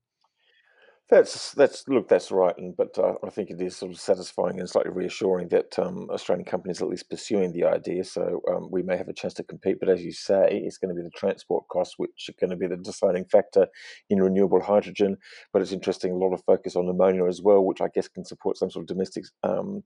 That's 1.07 1.51
that's 1.51 1.87
look, 1.87 2.07
that's 2.07 2.31
right, 2.31 2.57
and 2.57 2.75
but 2.75 2.97
uh, 2.97 3.13
I 3.23 3.29
think 3.29 3.51
it 3.51 3.61
is 3.61 3.77
sort 3.77 3.91
of 3.91 3.99
satisfying 3.99 4.59
and 4.59 4.67
slightly 4.67 4.91
reassuring 4.91 5.49
that 5.49 5.77
um, 5.77 6.09
Australian 6.09 6.45
companies 6.45 6.81
at 6.81 6.87
least 6.87 7.11
pursuing 7.11 7.51
the 7.53 7.65
idea. 7.65 8.03
So 8.03 8.41
um, 8.51 8.69
we 8.71 8.81
may 8.81 8.97
have 8.97 9.07
a 9.07 9.13
chance 9.13 9.35
to 9.35 9.43
compete, 9.43 9.77
but 9.79 9.87
as 9.87 10.03
you 10.03 10.11
say, 10.11 10.63
it's 10.65 10.79
going 10.79 10.89
to 10.89 10.99
be 10.99 11.03
the 11.03 11.11
transport 11.15 11.65
costs 11.71 11.93
which 11.97 12.27
are 12.27 12.33
going 12.39 12.49
to 12.49 12.55
be 12.55 12.65
the 12.65 12.77
deciding 12.77 13.25
factor 13.25 13.67
in 14.09 14.19
renewable 14.19 14.61
hydrogen. 14.63 15.17
But 15.53 15.61
it's 15.61 15.71
interesting, 15.71 16.11
a 16.11 16.15
lot 16.17 16.33
of 16.33 16.41
focus 16.43 16.75
on 16.75 16.89
ammonia 16.89 17.27
as 17.27 17.39
well, 17.39 17.63
which 17.63 17.81
I 17.81 17.89
guess 17.93 18.07
can 18.07 18.25
support 18.25 18.57
some 18.57 18.71
sort 18.71 18.83
of 18.83 18.87
domestic. 18.87 19.25
Um, 19.43 19.83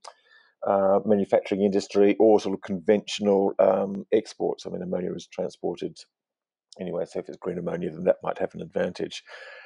uh, 0.68 1.00
manufacturing 1.06 1.64
industry 1.64 2.18
or 2.20 2.38
sort 2.38 2.54
of 2.54 2.62
conventional 2.62 3.54
um, 3.60 4.06
exports. 4.12 4.66
I 4.66 4.70
mean, 4.70 4.82
ammonia 4.82 5.14
is 5.14 5.26
transported 5.28 5.98
anyway, 6.80 7.06
so 7.06 7.20
if 7.20 7.28
it's 7.28 7.38
green 7.38 7.58
ammonia, 7.58 7.92
then 7.92 8.04
that 8.06 8.18
might 8.24 8.40
have 8.40 8.54
an 8.56 8.62
advantage. 8.62 9.24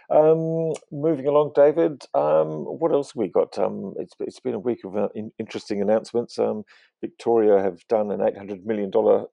Um, 0.10 0.74
moving 0.92 1.28
along, 1.28 1.54
David, 1.56 2.04
um, 2.14 2.66
what 2.66 2.92
else 2.92 3.12
have 3.12 3.16
we 3.16 3.30
got? 3.30 3.58
Um, 3.58 3.94
it's, 3.98 4.14
it's 4.20 4.40
been 4.40 4.54
a 4.54 4.60
week 4.60 4.80
of 4.84 4.98
uh, 4.98 5.08
in, 5.16 5.32
interesting 5.40 5.82
announcements. 5.82 6.38
Um, 6.38 6.64
Victoria 7.02 7.62
have 7.62 7.80
done 7.88 8.12
an 8.12 8.20
$800 8.20 8.66
million 8.66 8.92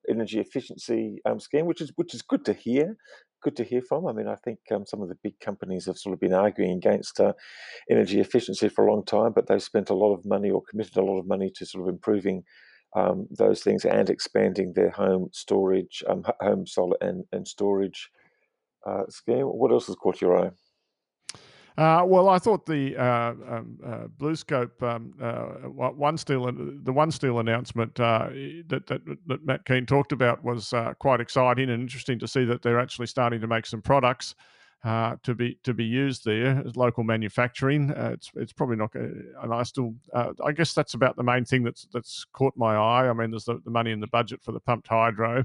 energy 0.08 0.40
efficiency 0.40 1.18
um, 1.26 1.40
scheme, 1.40 1.66
which 1.66 1.80
is 1.80 1.92
which 1.96 2.14
is 2.14 2.22
good 2.22 2.44
to 2.44 2.52
hear. 2.52 2.96
Good 3.42 3.56
to 3.56 3.64
hear 3.64 3.80
from. 3.80 4.06
I 4.06 4.12
mean, 4.12 4.28
I 4.28 4.36
think 4.36 4.58
um, 4.70 4.84
some 4.86 5.02
of 5.02 5.08
the 5.08 5.16
big 5.22 5.40
companies 5.40 5.86
have 5.86 5.96
sort 5.98 6.12
of 6.12 6.20
been 6.20 6.34
arguing 6.34 6.76
against 6.76 7.20
uh, 7.20 7.32
energy 7.90 8.20
efficiency 8.20 8.68
for 8.68 8.86
a 8.86 8.92
long 8.92 9.04
time, 9.04 9.32
but 9.34 9.46
they've 9.46 9.62
spent 9.62 9.90
a 9.90 9.94
lot 9.94 10.14
of 10.14 10.26
money 10.26 10.50
or 10.50 10.62
committed 10.68 10.96
a 10.96 11.02
lot 11.02 11.18
of 11.18 11.26
money 11.26 11.50
to 11.56 11.66
sort 11.66 11.88
of 11.88 11.92
improving 11.92 12.44
um, 12.94 13.26
those 13.30 13.62
things 13.62 13.84
and 13.84 14.10
expanding 14.10 14.72
their 14.72 14.90
home 14.90 15.28
storage, 15.32 16.02
um, 16.08 16.24
home 16.40 16.66
solar 16.66 16.96
and, 17.00 17.24
and 17.32 17.46
storage 17.46 18.10
uh, 18.86 19.04
scheme. 19.08 19.46
What 19.46 19.70
else 19.70 19.86
has 19.86 19.96
caught 19.96 20.20
your 20.20 20.46
eye? 20.46 20.50
Uh, 21.78 22.04
well, 22.04 22.28
I 22.28 22.38
thought 22.38 22.66
the 22.66 22.96
uh, 22.96 23.32
um, 23.48 23.78
uh, 23.84 24.06
BlueScope 24.18 24.82
um, 24.82 25.14
uh, 25.22 25.68
OneSteel 25.68 26.84
the 26.84 26.92
OneSteel 26.92 27.40
announcement 27.40 27.98
uh, 27.98 28.28
that, 28.68 28.86
that, 28.88 29.00
that 29.26 29.46
Matt 29.46 29.64
Kean 29.64 29.86
talked 29.86 30.12
about 30.12 30.44
was 30.44 30.72
uh, 30.72 30.92
quite 30.98 31.20
exciting 31.20 31.70
and 31.70 31.80
interesting 31.80 32.18
to 32.18 32.28
see 32.28 32.44
that 32.44 32.62
they're 32.62 32.80
actually 32.80 33.06
starting 33.06 33.40
to 33.40 33.46
make 33.46 33.66
some 33.66 33.80
products. 33.80 34.34
To 34.84 35.34
be 35.34 35.58
to 35.64 35.74
be 35.74 35.84
used 35.84 36.24
there 36.24 36.62
as 36.66 36.76
local 36.76 37.04
manufacturing, 37.04 37.90
it's 37.90 38.30
it's 38.36 38.52
probably 38.52 38.76
not. 38.76 38.94
And 38.94 39.52
I 39.52 39.62
still, 39.62 39.94
I 40.14 40.52
guess 40.52 40.72
that's 40.72 40.94
about 40.94 41.16
the 41.16 41.22
main 41.22 41.44
thing 41.44 41.62
that's 41.62 41.86
that's 41.92 42.24
caught 42.32 42.56
my 42.56 42.76
eye. 42.76 43.08
I 43.08 43.12
mean, 43.12 43.30
there's 43.30 43.44
the, 43.44 43.60
the 43.64 43.70
money 43.70 43.90
in 43.90 44.00
the 44.00 44.06
budget 44.08 44.42
for 44.42 44.52
the 44.52 44.60
pumped 44.60 44.88
hydro, 44.88 45.44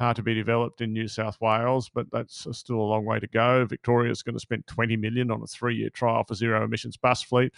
uh, 0.00 0.12
to 0.14 0.22
be 0.22 0.34
developed 0.34 0.80
in 0.80 0.92
New 0.92 1.06
South 1.06 1.40
Wales, 1.40 1.88
but 1.88 2.10
that's 2.10 2.46
still 2.52 2.76
a 2.76 2.82
long 2.82 3.04
way 3.04 3.20
to 3.20 3.26
go. 3.28 3.64
Victoria 3.64 4.10
is 4.10 4.22
going 4.22 4.34
to 4.34 4.40
spend 4.40 4.66
20 4.66 4.96
million 4.96 5.30
on 5.30 5.42
a 5.42 5.46
three-year 5.46 5.90
trial 5.90 6.24
for 6.24 6.34
zero 6.34 6.64
emissions 6.64 6.96
bus 6.96 7.22
fleet. 7.22 7.52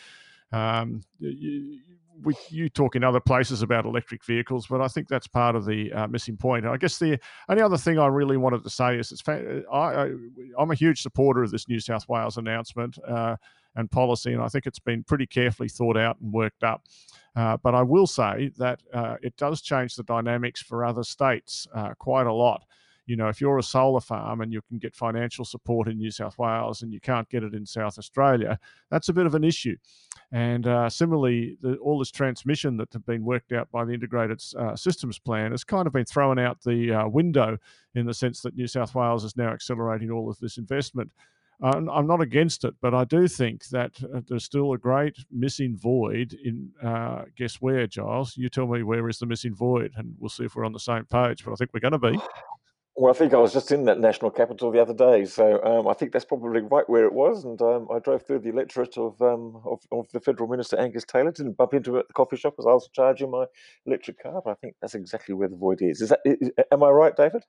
Um, 0.52 1.02
you, 1.18 1.80
we, 2.22 2.34
you 2.48 2.68
talk 2.68 2.96
in 2.96 3.04
other 3.04 3.20
places 3.20 3.62
about 3.62 3.84
electric 3.84 4.24
vehicles, 4.24 4.66
but 4.66 4.80
I 4.80 4.88
think 4.88 5.08
that's 5.08 5.26
part 5.26 5.56
of 5.56 5.64
the 5.64 5.92
uh, 5.92 6.06
missing 6.06 6.36
point. 6.36 6.66
I 6.66 6.76
guess 6.76 6.98
the 6.98 7.18
only 7.48 7.62
other 7.62 7.76
thing 7.76 7.98
I 7.98 8.06
really 8.06 8.36
wanted 8.36 8.62
to 8.62 8.70
say 8.70 8.98
is 8.98 9.12
it's 9.12 9.20
fa- 9.20 9.62
I, 9.72 10.10
am 10.60 10.70
a 10.70 10.74
huge 10.74 11.02
supporter 11.02 11.42
of 11.42 11.50
this 11.50 11.68
New 11.68 11.80
South 11.80 12.08
Wales 12.08 12.36
announcement 12.36 12.98
uh, 13.06 13.36
and 13.76 13.90
policy, 13.90 14.32
and 14.32 14.42
I 14.42 14.48
think 14.48 14.66
it's 14.66 14.78
been 14.78 15.02
pretty 15.02 15.26
carefully 15.26 15.68
thought 15.68 15.96
out 15.96 16.20
and 16.20 16.32
worked 16.32 16.62
up. 16.62 16.82
Uh, 17.36 17.56
but 17.62 17.74
I 17.74 17.82
will 17.82 18.06
say 18.06 18.52
that 18.58 18.80
uh, 18.92 19.16
it 19.22 19.36
does 19.36 19.60
change 19.60 19.96
the 19.96 20.04
dynamics 20.04 20.62
for 20.62 20.84
other 20.84 21.02
states 21.02 21.66
uh, 21.74 21.94
quite 21.98 22.26
a 22.26 22.32
lot. 22.32 22.64
You 23.06 23.16
know, 23.16 23.28
if 23.28 23.40
you're 23.40 23.58
a 23.58 23.62
solar 23.62 24.00
farm 24.00 24.40
and 24.40 24.52
you 24.52 24.60
can 24.68 24.78
get 24.78 24.94
financial 24.94 25.44
support 25.44 25.88
in 25.88 25.98
New 25.98 26.10
South 26.10 26.38
Wales 26.38 26.82
and 26.82 26.92
you 26.92 27.00
can't 27.00 27.28
get 27.28 27.42
it 27.42 27.54
in 27.54 27.66
South 27.66 27.98
Australia, 27.98 28.58
that's 28.90 29.08
a 29.08 29.12
bit 29.12 29.26
of 29.26 29.34
an 29.34 29.44
issue. 29.44 29.76
And 30.32 30.66
uh, 30.66 30.88
similarly, 30.88 31.56
the, 31.60 31.76
all 31.76 31.98
this 31.98 32.10
transmission 32.10 32.76
that 32.78 32.92
have 32.92 33.06
been 33.06 33.24
worked 33.24 33.52
out 33.52 33.70
by 33.70 33.84
the 33.84 33.92
Integrated 33.92 34.42
uh, 34.58 34.74
Systems 34.76 35.18
Plan 35.18 35.50
has 35.50 35.64
kind 35.64 35.86
of 35.86 35.92
been 35.92 36.04
thrown 36.04 36.38
out 36.38 36.62
the 36.62 36.92
uh, 36.92 37.08
window 37.08 37.58
in 37.94 38.06
the 38.06 38.14
sense 38.14 38.40
that 38.42 38.56
New 38.56 38.66
South 38.66 38.94
Wales 38.94 39.24
is 39.24 39.36
now 39.36 39.52
accelerating 39.52 40.10
all 40.10 40.30
of 40.30 40.38
this 40.38 40.58
investment. 40.58 41.10
I'm 41.62 42.06
not 42.06 42.20
against 42.20 42.64
it, 42.64 42.74
but 42.80 42.94
I 42.94 43.04
do 43.04 43.28
think 43.28 43.66
that 43.68 43.92
uh, 44.02 44.20
there's 44.28 44.44
still 44.44 44.72
a 44.72 44.78
great 44.78 45.16
missing 45.30 45.76
void 45.76 46.34
in 46.44 46.70
uh, 46.82 47.24
guess 47.36 47.56
where, 47.56 47.86
Giles? 47.86 48.36
You 48.36 48.48
tell 48.48 48.66
me 48.66 48.82
where 48.82 49.08
is 49.08 49.18
the 49.18 49.26
missing 49.26 49.54
void, 49.54 49.92
and 49.96 50.14
we'll 50.18 50.28
see 50.28 50.44
if 50.44 50.56
we're 50.56 50.64
on 50.64 50.72
the 50.72 50.80
same 50.80 51.04
page. 51.04 51.44
But 51.44 51.52
I 51.52 51.54
think 51.54 51.70
we're 51.72 51.80
going 51.80 51.92
to 51.92 51.98
be. 51.98 52.18
Well, 52.96 53.12
I 53.12 53.16
think 53.16 53.34
I 53.34 53.38
was 53.38 53.52
just 53.52 53.72
in 53.72 53.86
that 53.86 53.98
national 53.98 54.30
capital 54.30 54.70
the 54.70 54.80
other 54.80 54.94
day, 54.94 55.24
so 55.24 55.60
um, 55.64 55.88
I 55.88 55.94
think 55.94 56.12
that's 56.12 56.26
probably 56.26 56.60
right 56.60 56.88
where 56.88 57.06
it 57.06 57.12
was. 57.12 57.44
And 57.44 57.60
um, 57.60 57.88
I 57.92 57.98
drove 57.98 58.22
through 58.24 58.40
the 58.40 58.50
electorate 58.50 58.96
of, 58.98 59.20
um, 59.20 59.60
of, 59.64 59.80
of 59.90 60.06
the 60.12 60.20
federal 60.20 60.48
minister 60.48 60.78
Angus 60.78 61.04
Taylor. 61.04 61.32
Didn't 61.32 61.56
bump 61.56 61.74
into 61.74 61.96
it 61.96 62.00
at 62.00 62.08
the 62.08 62.14
coffee 62.14 62.36
shop 62.36 62.54
as 62.58 62.66
I 62.66 62.70
was 62.72 62.88
charging 62.92 63.32
my 63.32 63.46
electric 63.86 64.22
car, 64.22 64.42
but 64.44 64.52
I 64.52 64.54
think 64.54 64.76
that's 64.80 64.94
exactly 64.94 65.34
where 65.34 65.48
the 65.48 65.56
void 65.56 65.82
is. 65.82 66.02
Is 66.02 66.10
that? 66.10 66.20
Is, 66.24 66.50
am 66.70 66.84
I 66.84 66.90
right, 66.90 67.16
David? 67.16 67.42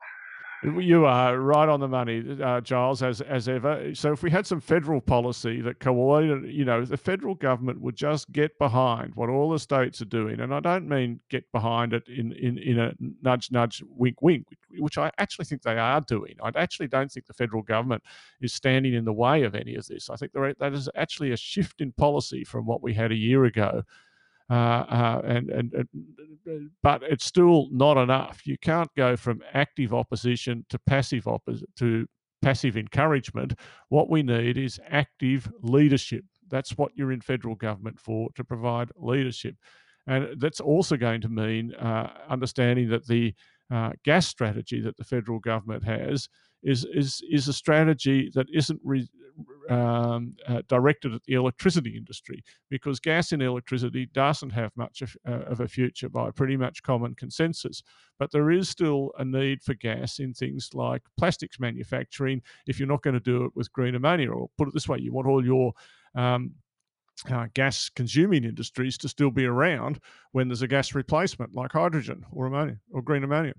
You 0.64 1.06
are 1.06 1.40
right 1.40 1.70
on 1.70 1.80
the 1.80 1.88
money, 1.88 2.24
uh, 2.42 2.60
Giles, 2.62 3.04
as 3.04 3.22
as 3.22 3.48
ever. 3.48 3.94
So 3.94 4.14
if 4.14 4.24
we 4.24 4.32
had 4.32 4.48
some 4.48 4.60
federal 4.60 5.00
policy 5.00 5.62
that 5.62 5.80
coordinated, 5.80 6.52
you 6.54 6.66
know, 6.66 6.84
the 6.84 6.98
federal 6.98 7.36
government 7.36 7.82
would 7.82 7.96
just 7.96 8.32
get 8.32 8.58
behind 8.58 9.14
what 9.16 9.30
all 9.30 9.52
the 9.52 9.60
states 9.60 10.02
are 10.02 10.06
doing, 10.06 10.40
and 10.40 10.54
I 10.54 10.60
don't 10.62 10.88
mean 10.88 11.20
get 11.30 11.52
behind 11.52 11.94
it 11.94 12.08
in 12.08 12.32
in, 12.32 12.58
in 12.58 12.80
a 12.80 12.94
nudge 13.22 13.52
nudge 13.52 13.84
wink 13.88 14.22
wink, 14.22 14.48
which 14.80 14.98
I 14.98 15.12
actually 15.20 15.46
think 15.46 15.62
they 15.62 15.78
are 15.78 16.02
doing. 16.02 16.36
I 16.42 16.52
actually 16.56 16.88
don't 16.88 17.12
think 17.12 17.28
the 17.28 17.34
federal 17.34 17.62
government 17.62 18.04
is 18.42 18.54
standing 18.54 18.94
in 18.94 19.06
the 19.06 19.14
way 19.14 19.44
of 19.44 19.54
any 19.54 19.76
of 19.76 19.86
this. 19.86 20.10
I 20.10 20.16
think 20.16 20.32
that 20.34 20.74
is 20.74 20.90
actually 20.96 21.32
a 21.32 21.38
shift 21.38 21.82
in 21.82 21.92
policy 21.92 22.44
from 22.44 22.66
what 22.66 22.82
we 22.82 22.94
had 22.94 23.12
a 23.12 23.16
year 23.16 23.46
ago. 23.46 23.84
Uh, 24.50 24.54
uh, 24.54 25.22
and, 25.26 25.50
and, 25.50 25.74
and, 25.74 26.70
but 26.84 27.02
it's 27.04 27.26
still 27.26 27.68
not 27.72 27.98
enough. 27.98 28.46
You 28.46 28.58
can't 28.62 28.90
go 28.96 29.16
from 29.16 29.42
active 29.54 29.94
opposition 29.94 30.66
to 30.70 30.78
passive 30.86 31.28
to 31.78 32.06
passive 32.44 32.78
encouragement. 32.78 33.56
What 33.90 34.10
we 34.10 34.22
need 34.22 34.58
is 34.58 34.80
active 34.88 35.52
leadership. 35.62 36.24
That's 36.48 36.78
what 36.78 36.92
you're 36.96 37.12
in 37.12 37.22
federal 37.22 37.56
government 37.56 38.00
for 38.00 38.30
to 38.36 38.44
provide 38.44 38.92
leadership, 38.98 39.56
and 40.06 40.40
that's 40.40 40.60
also 40.60 40.96
going 40.96 41.22
to 41.22 41.30
mean 41.30 41.74
uh, 41.74 42.12
understanding 42.30 42.88
that 42.90 43.08
the 43.08 43.34
uh, 43.72 43.94
gas 44.04 44.28
strategy 44.28 44.80
that 44.80 44.96
the 44.98 45.04
federal 45.04 45.40
government 45.40 45.84
has 45.84 46.30
is 46.66 46.86
is 46.94 47.22
is 47.32 47.48
a 47.48 47.54
strategy 47.54 48.30
that 48.34 48.48
isn't 48.52 48.82
re, 48.84 49.08
um, 49.70 50.36
uh, 50.48 50.62
directed 50.68 51.14
at 51.14 51.24
the 51.24 51.34
electricity 51.34 51.96
industry 51.96 52.44
because 52.70 53.00
gas 53.00 53.32
in 53.32 53.42
electricity 53.42 54.08
doesn't 54.14 54.52
have 54.52 54.72
much 54.76 55.02
of, 55.02 55.16
uh, 55.28 55.44
of, 55.46 55.60
a 55.60 55.68
future 55.68 56.10
by 56.10 56.32
pretty 56.32 56.56
much 56.58 56.84
common 56.84 57.16
consensus. 57.16 57.84
But 58.18 58.32
there 58.32 58.52
is 58.52 58.70
still 58.70 59.12
a 59.18 59.26
need 59.26 59.62
for 59.62 59.74
gas 59.74 60.20
in 60.20 60.34
things 60.34 60.70
like 60.74 61.02
plastics 61.18 61.60
manufacturing 61.60 62.42
if 62.68 62.80
you're 62.80 62.88
not 62.88 63.02
going 63.02 63.16
to 63.16 63.20
do 63.20 63.46
it 63.46 63.52
with 63.56 63.72
green 63.74 63.96
ammonia. 63.96 64.32
Or 64.32 64.50
put 64.58 64.68
it 64.68 64.74
this 64.74 64.88
way, 64.88 65.00
you 65.00 65.12
want 65.12 65.28
all 65.28 65.44
your 65.44 65.74
um, 66.16 66.52
uh, 67.30 67.48
gas 67.54 67.90
consuming 67.90 68.44
industries 68.44 68.98
to 69.00 69.10
still 69.10 69.32
be 69.32 69.46
around 69.46 70.00
when 70.32 70.48
there's 70.48 70.62
a 70.62 70.68
gas 70.68 70.94
replacement 70.96 71.56
like 71.56 71.72
hydrogen 71.72 72.26
or 72.32 72.46
ammonia 72.46 72.78
or 72.92 73.02
green 73.02 73.24
ammonia. 73.24 73.54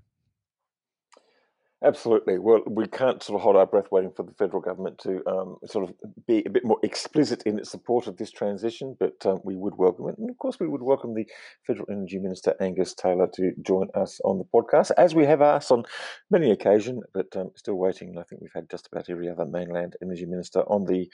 Absolutely. 1.87 2.41
Well, 2.41 2.63
we 2.67 2.89
can't 2.89 3.23
sort 3.23 3.37
of 3.37 3.43
hold 3.43 3.55
our 3.55 3.65
breath 3.65 3.93
waiting 3.93 4.11
for 4.11 4.25
the 4.25 4.33
federal 4.33 4.61
government 4.61 4.99
to 5.05 5.23
um, 5.29 5.57
sort 5.67 5.89
of 5.89 5.95
be 6.27 6.43
a 6.45 6.51
bit 6.51 6.65
more 6.65 6.81
explicit 6.83 7.45
in 7.47 7.61
its 7.61 7.71
support 7.71 8.09
of 8.09 8.17
this 8.17 8.33
transition, 8.33 8.97
but 8.99 9.25
um, 9.25 9.39
we 9.45 9.55
would 9.55 9.77
welcome 9.77 10.09
it. 10.09 10.19
And 10.19 10.29
of 10.29 10.37
course, 10.39 10.59
we 10.59 10.67
would 10.67 10.83
welcome 10.83 11.15
the 11.15 11.27
Federal 11.65 11.87
Energy 11.89 12.19
Minister, 12.19 12.57
Angus 12.61 12.93
Taylor, 12.93 13.29
to 13.35 13.53
join 13.63 13.87
us 13.95 14.21
on 14.25 14.39
the 14.39 14.45
podcast, 14.53 14.91
as 14.99 15.15
we 15.15 15.27
have 15.27 15.41
asked 15.41 15.71
on 15.71 15.85
many 16.29 16.51
occasions, 16.51 17.05
but 17.15 17.29
um, 17.37 17.53
still 17.55 17.77
waiting. 17.77 18.19
I 18.19 18.25
think 18.25 18.41
we've 18.41 18.51
had 18.53 18.69
just 18.69 18.89
about 18.91 19.09
every 19.09 19.31
other 19.31 19.47
mainland 19.47 19.95
energy 20.03 20.27
minister 20.27 20.63
on 20.63 20.87
the 20.87 21.09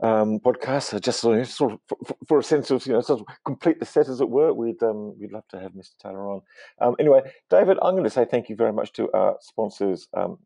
um, 0.00 0.38
podcast. 0.38 0.90
So 0.90 1.00
just 1.00 1.18
sort 1.18 1.40
of, 1.40 1.48
sort 1.48 1.72
of 1.72 1.80
for, 1.88 2.16
for, 2.28 2.38
a 2.38 2.44
sense 2.44 2.70
of, 2.70 2.86
you 2.86 2.92
know, 2.92 3.00
sort 3.00 3.18
of 3.18 3.26
complete 3.44 3.80
the 3.80 3.86
set, 3.86 4.08
as 4.08 4.20
it 4.20 4.30
were, 4.30 4.52
we'd, 4.52 4.80
um, 4.84 5.18
we'd 5.18 5.32
love 5.32 5.48
to 5.48 5.58
have 5.58 5.72
Mr. 5.72 5.98
Taylor 6.00 6.30
on. 6.30 6.42
Um, 6.80 6.94
anyway, 7.00 7.22
David, 7.50 7.78
I'm 7.82 7.94
going 7.94 8.04
to 8.04 8.10
say 8.10 8.24
thank 8.24 8.48
you 8.48 8.54
very 8.54 8.72
much 8.72 8.92
to 8.92 9.10
our 9.12 9.38
sponsors 9.40 10.03
um, 10.14 10.38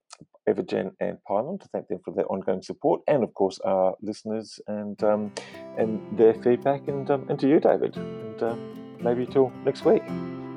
Evergen 0.48 0.92
and 1.00 1.18
Pylon 1.24 1.58
to 1.58 1.68
thank 1.68 1.88
them 1.88 1.98
for 2.04 2.12
their 2.14 2.26
ongoing 2.26 2.62
support, 2.62 3.02
and 3.06 3.22
of 3.22 3.34
course 3.34 3.58
our 3.64 3.94
listeners 4.00 4.60
and 4.66 5.02
um, 5.04 5.32
and 5.76 6.00
their 6.18 6.34
feedback, 6.34 6.88
and 6.88 7.10
um, 7.10 7.26
and 7.28 7.38
to 7.40 7.48
you, 7.48 7.60
David, 7.60 7.96
and 7.96 8.42
uh, 8.42 8.56
maybe 9.00 9.26
till 9.26 9.52
next 9.64 9.84
week. 9.84 10.02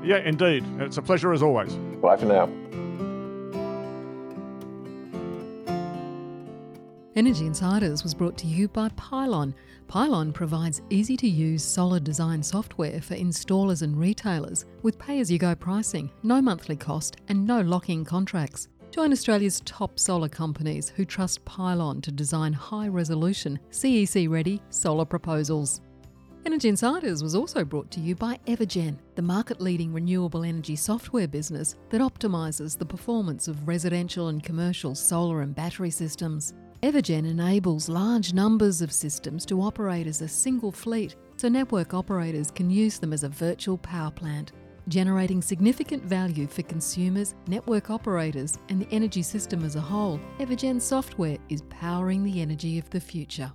Yeah, 0.03 0.17
indeed, 0.17 0.63
it's 0.79 0.97
a 0.97 1.01
pleasure 1.01 1.31
as 1.33 1.43
always. 1.43 1.75
Bye 2.01 2.17
for 2.17 2.25
now. 2.25 2.49
Energy 7.13 7.45
Insiders 7.45 8.03
was 8.03 8.13
brought 8.13 8.37
to 8.37 8.47
you 8.47 8.69
by 8.69 8.87
Pylon. 8.95 9.53
Pylon 9.87 10.31
provides 10.31 10.81
easy 10.89 11.17
to 11.17 11.27
use 11.27 11.61
solid 11.61 12.05
design 12.05 12.41
software 12.41 13.01
for 13.01 13.15
installers 13.15 13.81
and 13.81 13.99
retailers 13.99 14.65
with 14.81 14.97
pay 14.97 15.19
as 15.19 15.29
you 15.29 15.37
go 15.37 15.53
pricing, 15.53 16.09
no 16.23 16.41
monthly 16.41 16.77
cost, 16.77 17.17
and 17.27 17.45
no 17.45 17.59
locking 17.59 18.05
contracts. 18.05 18.69
Join 18.91 19.13
Australia's 19.13 19.61
top 19.61 19.97
solar 19.97 20.27
companies 20.27 20.89
who 20.89 21.05
trust 21.05 21.45
Pylon 21.45 22.01
to 22.01 22.11
design 22.11 22.51
high 22.51 22.89
resolution, 22.89 23.57
CEC 23.69 24.29
ready 24.29 24.61
solar 24.69 25.05
proposals. 25.05 25.79
Energy 26.45 26.67
Insiders 26.67 27.23
was 27.23 27.33
also 27.33 27.63
brought 27.63 27.89
to 27.91 28.01
you 28.01 28.15
by 28.15 28.37
Evergen, 28.47 28.97
the 29.15 29.21
market 29.21 29.61
leading 29.61 29.93
renewable 29.93 30.43
energy 30.43 30.75
software 30.75 31.27
business 31.27 31.77
that 31.89 32.01
optimises 32.01 32.77
the 32.77 32.85
performance 32.85 33.47
of 33.47 33.65
residential 33.65 34.27
and 34.27 34.43
commercial 34.43 34.93
solar 34.93 35.41
and 35.41 35.55
battery 35.55 35.91
systems. 35.91 36.53
Evergen 36.83 37.29
enables 37.29 37.87
large 37.87 38.33
numbers 38.33 38.81
of 38.81 38.91
systems 38.91 39.45
to 39.45 39.61
operate 39.61 40.05
as 40.05 40.21
a 40.21 40.27
single 40.27 40.71
fleet 40.71 41.15
so 41.37 41.47
network 41.47 41.93
operators 41.93 42.51
can 42.51 42.69
use 42.69 42.99
them 42.99 43.13
as 43.13 43.23
a 43.23 43.29
virtual 43.29 43.77
power 43.77 44.11
plant. 44.11 44.51
Generating 44.87 45.41
significant 45.41 46.03
value 46.03 46.47
for 46.47 46.63
consumers, 46.63 47.35
network 47.47 47.89
operators, 47.89 48.57
and 48.69 48.81
the 48.81 48.87
energy 48.91 49.21
system 49.21 49.63
as 49.63 49.75
a 49.75 49.81
whole, 49.81 50.19
Evergen 50.39 50.81
software 50.81 51.37
is 51.49 51.61
powering 51.69 52.23
the 52.23 52.41
energy 52.41 52.77
of 52.79 52.89
the 52.89 52.99
future. 52.99 53.51